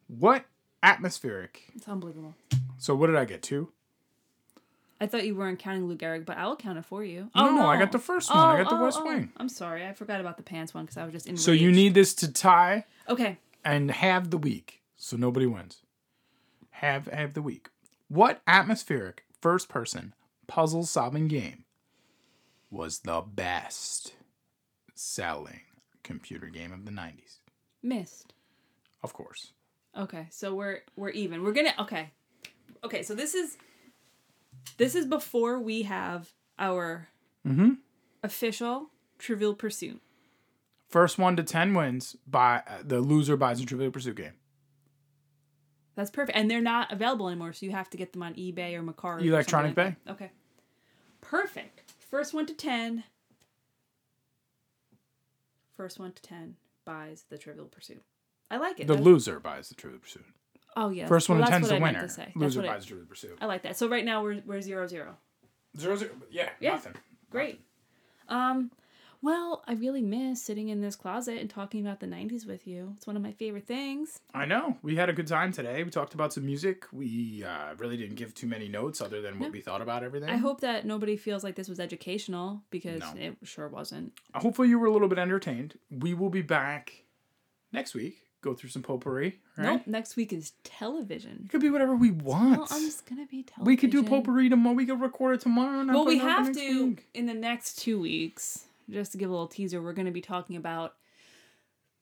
What 0.07 0.45
atmospheric? 0.83 1.65
It's 1.75 1.87
unbelievable. 1.87 2.35
So, 2.79 2.95
what 2.95 3.09
did 3.09 3.17
I 3.17 3.27
get? 3.27 3.43
Two? 3.43 3.71
I 5.01 5.07
thought 5.07 5.27
you 5.27 5.37
weren't 5.37 5.59
counting 5.59 5.87
Lou 5.87 5.97
Gehrig, 5.97 6.25
but 6.25 6.39
I'll 6.39 6.57
count 6.57 6.79
it 6.79 6.85
for 6.85 7.05
you. 7.05 7.31
No, 7.37 7.55
no, 7.55 7.67
I 7.67 7.79
got 7.79 7.93
the 7.93 7.99
first 7.99 8.35
one. 8.35 8.39
I 8.39 8.63
got 8.63 8.71
the 8.71 8.83
West 8.83 9.05
Wing. 9.05 9.31
I'm 9.37 9.49
sorry, 9.49 9.87
I 9.87 9.93
forgot 9.93 10.21
about 10.21 10.39
the 10.39 10.43
pants 10.43 10.75
one 10.75 10.85
because 10.85 10.97
I 10.97 11.05
was 11.05 11.13
just 11.13 11.27
in. 11.27 11.37
So, 11.37 11.53
you 11.53 11.71
need 11.71 11.95
this 11.95 12.15
to 12.15 12.33
tie 12.33 12.85
okay. 13.09 13.37
and 13.65 13.91
have 13.91 14.31
the 14.31 14.39
week 14.39 14.78
so 14.99 15.17
nobody 15.17 15.47
wins. 15.47 15.79
Have 16.71 17.07
have 17.07 17.33
the 17.33 17.41
week. 17.43 17.71
What 18.09 18.43
atmospheric 18.47 19.25
first 19.41 19.69
person 19.69 20.15
puzzle 20.47 20.85
solving 20.85 21.29
game 21.29 21.65
was 22.71 23.01
the 23.01 23.21
best 23.23 24.13
selling 24.95 25.61
computer 26.03 26.47
game 26.49 26.73
of 26.73 26.85
the 26.85 26.91
90s? 26.93 27.39
Myst. 27.83 28.35
Of 29.03 29.13
course. 29.13 29.53
Okay, 29.97 30.27
so 30.31 30.55
we're 30.55 30.81
we're 30.97 31.11
even. 31.11 31.43
We're 31.43 31.53
gonna 31.53 31.75
okay, 31.79 32.11
okay. 32.85 33.03
So 33.03 33.15
this 33.15 33.35
is 33.35 33.57
this 34.77 34.95
is 34.95 35.07
before 35.07 35.59
we 35.59 35.83
have 35.83 36.31
our 36.59 37.09
Mm-hmm. 37.47 37.75
official 38.23 38.91
Trivial 39.19 39.55
Pursuit. 39.55 40.03
First 40.89 41.19
one 41.19 41.37
to 41.37 41.43
10 41.43 41.73
wins 41.75 42.17
by 42.27 42.63
uh, 42.69 42.83
the 42.85 43.01
loser 43.01 43.37
buys 43.37 43.61
a 43.61 43.65
Trivial 43.67 43.91
Pursuit 43.91 44.17
game. 44.17 44.33
That's 45.99 46.11
perfect, 46.13 46.39
and 46.39 46.49
they're 46.49 46.61
not 46.61 46.93
available 46.93 47.27
anymore, 47.29 47.53
so 47.53 47.67
you 47.67 47.73
have 47.73 47.91
to 47.91 47.97
get 47.97 48.13
them 48.13 48.23
on 48.23 48.33
eBay 48.35 48.73
or 48.75 48.83
Mercari. 48.85 49.25
Electronic 49.25 49.77
like 49.77 49.97
that. 50.07 50.13
Okay, 50.13 50.31
perfect. 51.21 51.93
First 52.09 52.33
one 52.33 52.47
to 52.47 52.55
ten. 52.55 53.03
First 55.77 55.99
one 55.99 56.13
to 56.13 56.23
ten 56.23 56.55
buys 56.85 57.25
the 57.31 57.37
Trivial 57.37 57.67
Pursuit. 57.67 58.01
I 58.49 58.59
like 58.59 58.79
it. 58.79 58.87
The 58.87 58.93
That's- 58.93 59.05
loser 59.05 59.41
buys 59.41 59.71
the 59.71 59.75
Trivial 59.75 59.99
Pursuit. 60.01 60.25
oh 60.77 60.91
yeah. 60.91 61.09
First 61.09 61.29
one 61.29 61.39
well, 61.39 61.49
to 61.49 61.51
that's 61.51 61.57
10 61.57 61.63
is 61.65 61.69
the 61.71 61.75
I 61.75 61.79
meant 61.81 61.97
winner. 61.97 62.07
to 62.07 62.13
say. 62.15 62.25
That's 62.27 62.37
Loser 62.37 62.61
what 62.61 62.69
I- 62.69 62.73
buys 62.75 62.83
the 62.83 62.89
Trivial 62.91 63.07
Pursuit. 63.09 63.39
I 63.41 63.47
like 63.47 63.63
that. 63.63 63.77
So 63.77 63.89
right 63.89 64.05
now 64.05 64.23
we're 64.23 64.41
we're 64.47 64.61
zero 64.61 64.87
zero. 64.87 65.17
Zero, 65.77 65.97
zero. 65.97 66.13
Yeah, 66.31 66.51
Yeah. 66.61 66.75
nothing. 66.75 66.95
Great. 67.31 67.61
Um, 68.29 68.71
well, 69.21 69.65
I 69.67 69.73
really 69.75 70.03
miss 70.03 70.43
sitting 70.43 70.69
in 70.69 70.81
this 70.81 70.95
closet 70.95 71.39
and 71.39 71.51
talking 71.51 71.81
about 71.85 72.01
the 72.01 72.07
'90s 72.07 72.47
with 72.47 72.67
you. 72.67 72.95
It's 72.97 73.07
one 73.07 73.17
of 73.17 73.23
my 73.23 73.33
favorite 73.33 73.67
things. 73.67 74.19
I 74.33 74.45
know. 74.47 74.77
We 74.83 74.97
had 74.97 75.09
a 75.09 75.13
good 75.13 75.27
time 75.27 75.53
today. 75.53 75.83
We 75.83 75.91
talked 75.91 76.15
about 76.15 76.33
some 76.33 76.47
music. 76.47 76.85
We 76.93 77.43
uh, 77.45 77.75
really 77.79 77.97
didn't 77.97 78.17
give 78.17 78.33
too 78.35 78.47
many 78.47 78.69
notes 78.69 79.01
other 79.01 79.21
than 79.21 79.39
what 79.41 79.47
No. 79.47 79.53
we 79.53 79.61
thought 79.61 79.83
about 79.83 80.05
everything. 80.05 80.31
I 80.31 80.37
hope 80.37 80.61
that 80.61 80.87
nobody 80.87 81.17
feels 81.17 81.43
like 81.43 81.57
this 81.57 81.69
was 81.69 81.81
educational 81.81 82.63
because 82.71 83.01
No. 83.01 83.13
it 83.17 83.37
sure 83.43 83.69
wasn't. 83.69 84.13
Hopefully, 84.35 84.69
you 84.69 84.79
were 84.79 84.87
a 84.87 84.93
little 84.93 85.09
bit 85.09 85.19
entertained. 85.19 85.79
We 85.91 86.15
will 86.15 86.31
be 86.31 86.43
back 86.43 87.05
next 87.73 87.95
week 87.95 88.19
go 88.41 88.55
through 88.55 88.71
some 88.71 88.83
potpourri. 88.83 89.41
Right? 89.57 89.65
Nope. 89.73 89.83
Next 89.89 90.15
week 90.15 90.33
is 90.33 90.53
television. 90.63 91.43
It 91.47 91.51
could 91.51 91.61
be 91.61 91.71
whatever 91.71 91.97
we 91.97 92.13
want. 92.13 92.59
Well, 92.59 92.69
I'm 92.71 92.83
just 92.83 93.05
gonna 93.05 93.27
be 93.27 93.43
television. 93.43 93.65
we 93.67 93.77
could 93.77 93.91
do 93.91 94.05
potpourri 94.05 94.49
tomorrow. 94.49 94.77
We 94.77 94.87
could 94.87 95.01
record 95.01 95.35
it 95.35 95.41
tomorrow. 95.41 95.81
And 95.81 95.93
Well, 95.93 96.07
we 96.07 96.19
have 96.19 96.53
to 96.53 96.87
week. 96.91 97.07
in 97.15 97.27
the 97.27 97.35
next 97.35 97.81
two 97.81 97.99
weeks. 98.01 98.67
Just 98.91 99.13
to 99.13 99.19
give 99.19 99.29
a 99.29 99.33
little 99.33 99.49
teaser, 99.49 99.83
we're 99.83 99.93
gonna 99.93 100.11
be 100.11 100.21
talking 100.21 100.57
about 100.57 100.95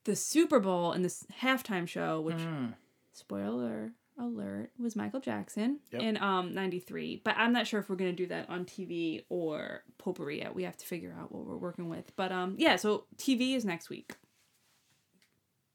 the 0.05 0.14
Super 0.16 0.61
Bowl 0.61 0.93
and 0.93 1.05
this 1.05 1.24
halftime 1.43 1.87
show, 1.89 2.20
which 2.20 2.37
Mm. 2.37 2.74
spoiler 3.12 3.93
alert 4.18 4.70
was 4.78 4.95
Michael 4.97 5.20
Jackson 5.20 5.80
Yep. 5.93 6.01
in 6.01 6.16
um 6.22 6.55
93 6.55 7.20
but 7.22 7.34
i'm 7.37 7.53
not 7.53 7.66
sure 7.66 7.78
if 7.80 7.91
we're 7.91 7.97
going 7.97 8.11
to 8.12 8.16
do 8.16 8.26
that 8.28 8.49
on 8.49 8.64
tv 8.64 9.24
or 9.28 9.84
potpourri 9.99 10.39
yet 10.39 10.55
we 10.55 10.62
have 10.62 10.74
to 10.78 10.87
figure 10.87 11.14
out 11.20 11.30
what 11.30 11.45
we're 11.45 11.59
working 11.59 11.91
with 11.91 12.16
but 12.16 12.32
um 12.32 12.55
yeah 12.59 12.76
so 12.76 13.05
tv 13.18 13.55
is 13.55 13.66
next 13.66 13.91
week 13.91 14.16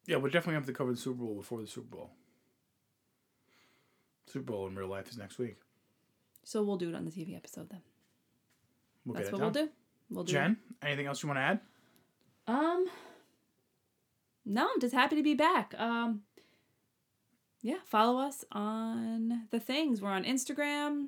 Yeah, 0.08 0.16
we'll 0.16 0.32
definitely 0.32 0.56
have 0.56 0.66
to 0.66 0.74
cover 0.74 0.90
the 0.92 0.98
Super 0.98 1.20
Bowl 1.24 1.36
before 1.36 1.62
the 1.62 1.68
Super 1.68 1.96
Bowl. 1.96 2.10
Super 4.26 4.52
Bowl 4.52 4.66
in 4.68 4.76
real 4.76 4.88
life 4.88 5.08
is 5.10 5.18
next 5.20 5.38
week. 5.38 5.58
so 6.44 6.64
we'll 6.64 6.78
do 6.78 6.90
it 6.90 6.96
on 6.96 7.06
the 7.06 7.12
tv 7.12 7.36
episode 7.36 7.70
then 7.70 7.82
We'll 9.06 9.16
that's 9.16 9.32
what 9.32 9.42
we'll 9.42 9.52
do 9.52 9.70
we'll 10.12 10.24
do. 10.24 10.34
Jen, 10.34 10.58
anything 10.84 11.08
else 11.08 11.24
you 11.24 11.28
want 11.28 11.38
to 11.38 11.42
add? 11.44 11.60
um 12.48 12.86
no 14.46 14.68
i'm 14.74 14.82
just 14.82 14.94
happy 14.96 15.16
to 15.16 15.24
be 15.24 15.36
back. 15.36 15.74
Um 15.78 16.22
yeah 17.62 17.78
follow 17.86 18.20
us 18.20 18.44
on 18.52 19.48
the 19.52 19.60
things. 19.60 20.02
We're 20.02 20.10
on 20.10 20.24
instagram. 20.24 21.08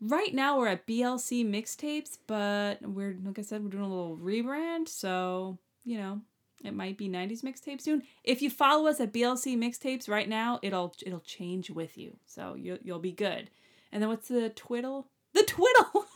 Right 0.00 0.32
now 0.34 0.58
we're 0.58 0.68
at 0.68 0.86
blc 0.86 1.44
mixtapes 1.48 2.18
but 2.26 2.78
we're 2.82 3.16
like 3.24 3.38
i 3.38 3.42
said 3.42 3.62
we're 3.62 3.70
doing 3.70 3.84
a 3.84 3.88
little 3.88 4.16
rebrand 4.16 4.88
so 4.88 5.58
you 5.84 5.98
know 5.98 6.20
it 6.64 6.74
might 6.74 6.96
be 6.96 7.08
90s 7.08 7.42
mixtape 7.42 7.80
soon. 7.80 8.02
If 8.22 8.40
you 8.40 8.48
follow 8.48 8.86
us 8.88 9.00
at 9.00 9.12
blc 9.12 9.56
mixtapes 9.58 10.08
right 10.08 10.28
now 10.28 10.60
it'll 10.62 10.94
it'll 11.04 11.20
change 11.20 11.70
with 11.70 11.98
you 11.98 12.16
so 12.26 12.54
you'll, 12.54 12.78
you'll 12.82 12.98
be 13.00 13.12
good. 13.12 13.50
And 13.90 14.00
then 14.00 14.08
what's 14.08 14.28
the 14.28 14.48
twiddle? 14.50 15.08
The 15.34 15.42
twiddle! 15.42 16.06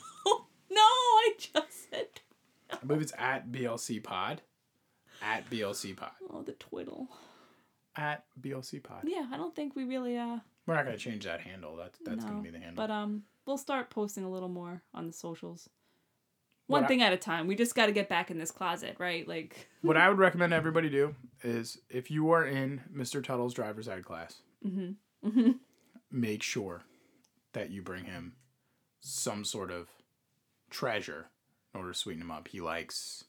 No 0.69 0.83
i 0.83 1.33
just 1.39 1.66
said 1.91 2.07
I 2.71 2.85
believe 2.85 3.03
it's 3.03 3.13
at 3.17 3.51
BLC 3.53 4.03
Pod. 4.03 4.43
At 5.23 5.49
BLC 5.51 5.97
Pod. 5.97 6.11
oh 6.31 6.43
the 6.43 6.53
twiddle 6.53 7.09
At 7.97 8.25
BLC 8.41 8.83
Pod. 8.83 9.05
yeah 9.07 9.27
i 9.33 9.37
don't 9.37 9.55
think 9.57 9.75
we 9.75 9.85
really 9.85 10.17
uh 10.19 10.39
We're 10.67 10.75
not 10.75 10.85
gonna 10.85 10.99
change 10.99 11.25
that 11.25 11.41
handle. 11.41 11.77
That's 11.77 11.99
that's 12.05 12.23
no, 12.25 12.31
gonna 12.31 12.43
be 12.43 12.51
the 12.51 12.59
handle. 12.59 12.77
but 12.77 12.91
um 12.93 13.23
we'll 13.47 13.57
start 13.59 13.89
posting 13.91 14.25
a 14.25 14.31
little 14.31 14.49
more 14.49 14.83
on 14.93 15.07
the 15.07 15.13
socials 15.13 15.69
What 16.67 16.79
one 16.79 16.85
I- 16.85 16.89
thing 16.89 17.03
at 17.03 17.13
a 17.13 17.17
time 17.17 17.47
we 17.47 17.55
just 17.55 17.75
got 17.75 17.87
to 17.87 17.93
get 17.93 18.09
back 18.09 18.31
in 18.31 18.39
this 18.39 18.51
closet 18.51 18.97
right 18.99 19.27
like 19.27 19.69
what 19.83 19.97
I 19.97 20.09
would 20.09 20.19
recommend 20.19 20.53
everybody 20.53 20.91
do 20.91 21.15
is 21.43 21.79
if 21.89 22.11
you 22.11 22.31
are 22.33 22.45
in 22.45 22.83
Mr. 22.95 23.23
Tuttle's 23.25 23.55
driver's 23.55 23.89
ed 23.89 24.05
class, 24.05 24.43
mm-hmm. 24.67 25.51
make 26.11 26.43
sure 26.43 26.83
that 27.53 27.71
you 27.71 27.81
bring 27.83 28.05
him 28.05 28.35
some 29.01 29.45
sort 29.45 29.71
of 29.71 29.89
treasure 30.71 31.29
order 31.77 31.93
to 31.93 31.99
sweeten 31.99 32.23
him 32.23 32.31
up. 32.31 32.49
He 32.49 32.61
likes. 32.61 33.25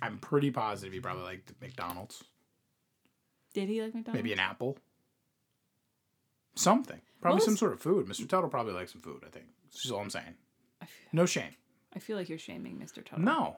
I'm 0.00 0.18
pretty 0.18 0.50
positive 0.50 0.92
he 0.92 1.00
probably 1.00 1.22
liked 1.24 1.52
McDonald's. 1.60 2.24
did 3.54 3.68
he 3.68 3.80
like 3.82 3.94
mcdonald's 3.94 4.16
Maybe 4.22 4.32
an 4.32 4.40
apple. 4.40 4.78
Something. 6.54 7.00
Probably 7.20 7.40
some 7.40 7.56
sort 7.56 7.72
of 7.72 7.80
food. 7.80 8.06
Mr. 8.06 8.28
Tuttle 8.28 8.50
probably 8.50 8.72
likes 8.74 8.92
some 8.92 9.00
food, 9.00 9.22
I 9.26 9.30
think. 9.30 9.46
That's 9.66 9.90
all 9.90 10.00
I'm 10.00 10.10
saying. 10.10 10.34
I 10.80 10.84
f- 10.84 10.90
No 11.12 11.24
shame. 11.24 11.54
I 11.94 11.98
feel 11.98 12.16
like 12.16 12.28
you're 12.28 12.38
shaming 12.38 12.78
mr 12.78 13.04
tuttle 13.04 13.24
No. 13.24 13.56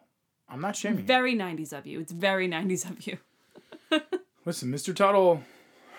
I'm 0.48 0.60
not 0.60 0.76
shaming 0.76 0.98
you. 1.00 1.04
very 1.04 1.34
90s 1.34 1.72
of 1.72 1.86
you 1.86 2.00
it's 2.00 2.12
very 2.12 2.48
90s 2.48 2.88
of 2.90 3.06
you 3.06 3.18
Listen, 4.44 4.70
Mr. 4.70 4.94
Tuttle, 4.94 5.42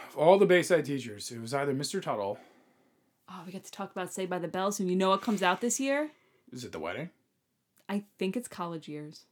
of 0.10 0.18
all 0.18 0.38
the 0.38 0.46
Bayside 0.46 0.86
teachers, 0.86 1.32
it 1.32 1.42
was 1.42 1.54
either 1.54 1.74
Mr. 1.74 2.00
Tuttle. 2.02 2.38
oh 3.30 3.42
we 3.46 3.52
get 3.52 3.64
to 3.64 3.72
talk 3.72 3.92
about 3.92 4.14
Saved 4.14 4.30
by 4.30 4.38
the 4.40 4.48
Bell 4.50 4.72
soon 4.72 4.88
you 4.90 4.96
know 4.96 5.10
what 5.10 5.22
comes 5.22 5.42
out 5.42 5.62
this 5.62 5.80
year 5.80 6.12
Is 6.52 6.64
it 6.66 6.72
the 6.74 6.80
wedding? 6.80 7.10
I 7.88 8.04
think 8.18 8.36
it's 8.36 8.48
college 8.48 8.88
years 8.88 9.26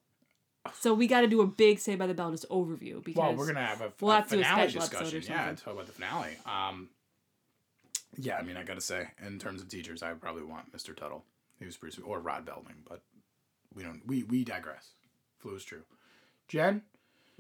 so 0.74 0.94
we 0.94 1.08
got 1.08 1.22
to 1.22 1.28
do 1.28 1.42
a 1.42 1.48
big 1.48 1.80
Saved 1.80 2.00
by 2.00 2.08
the 2.08 2.14
Bell 2.14 2.32
just 2.32 2.48
overview 2.50 3.04
because 3.04 3.20
Well, 3.20 3.36
we're 3.36 3.48
gonna 3.48 3.66
have 3.66 3.82
a, 3.82 3.92
we'll 4.00 4.12
a 4.12 4.16
have 4.16 4.30
to 4.30 4.36
do 4.36 4.42
a 4.42 4.46
finale 4.46 4.70
special 4.70 4.84
episode 4.84 5.02
or 5.02 5.20
discussion. 5.20 5.48
Yeah, 5.48 5.56
talk 5.56 5.74
about 5.74 5.88
the 5.88 5.92
finale. 5.92 6.38
Um, 6.46 6.90
yeah, 8.18 8.38
I 8.38 8.44
mean, 8.44 8.56
I 8.56 8.64
gotta 8.64 8.82
say, 8.82 9.08
in 9.26 9.40
terms 9.40 9.62
of 9.62 9.68
teachers, 9.68 10.04
I 10.04 10.14
probably 10.14 10.44
want 10.44 10.72
Mr. 10.72 10.96
Tuttle. 10.96 11.26
He 11.60 11.66
was 11.66 11.76
pretty, 11.76 11.96
sweet. 11.96 12.06
or 12.06 12.20
Rod 12.20 12.46
Belding, 12.46 12.84
but 12.88 13.02
we 13.74 13.84
don't. 13.84 14.02
We 14.06 14.24
we 14.24 14.44
digress. 14.44 14.92
Flu 15.40 15.56
is 15.56 15.66
true. 15.66 15.84
Jen, 16.48 16.84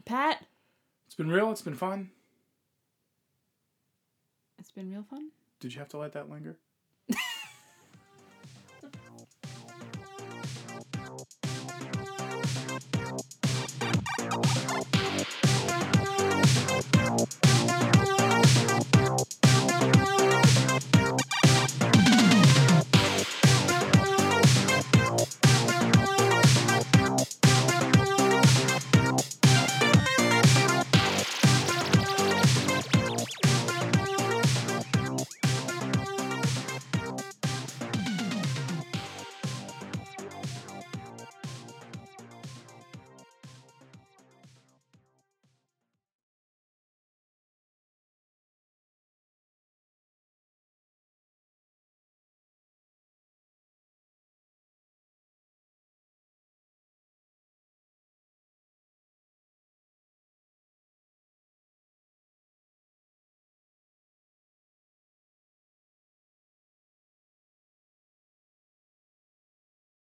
pat 0.05 0.45
it's 1.05 1.15
been 1.15 1.29
real. 1.29 1.51
It's 1.51 1.61
been 1.61 1.75
fun. 1.75 2.09
it's 4.59 4.71
been 4.71 4.91
real 4.91 5.03
fun 5.09 5.29
Did 5.59 5.73
you 5.73 5.79
have 5.79 5.89
to 5.89 5.97
let 5.97 6.13
that 6.13 6.29
linger? 6.29 6.57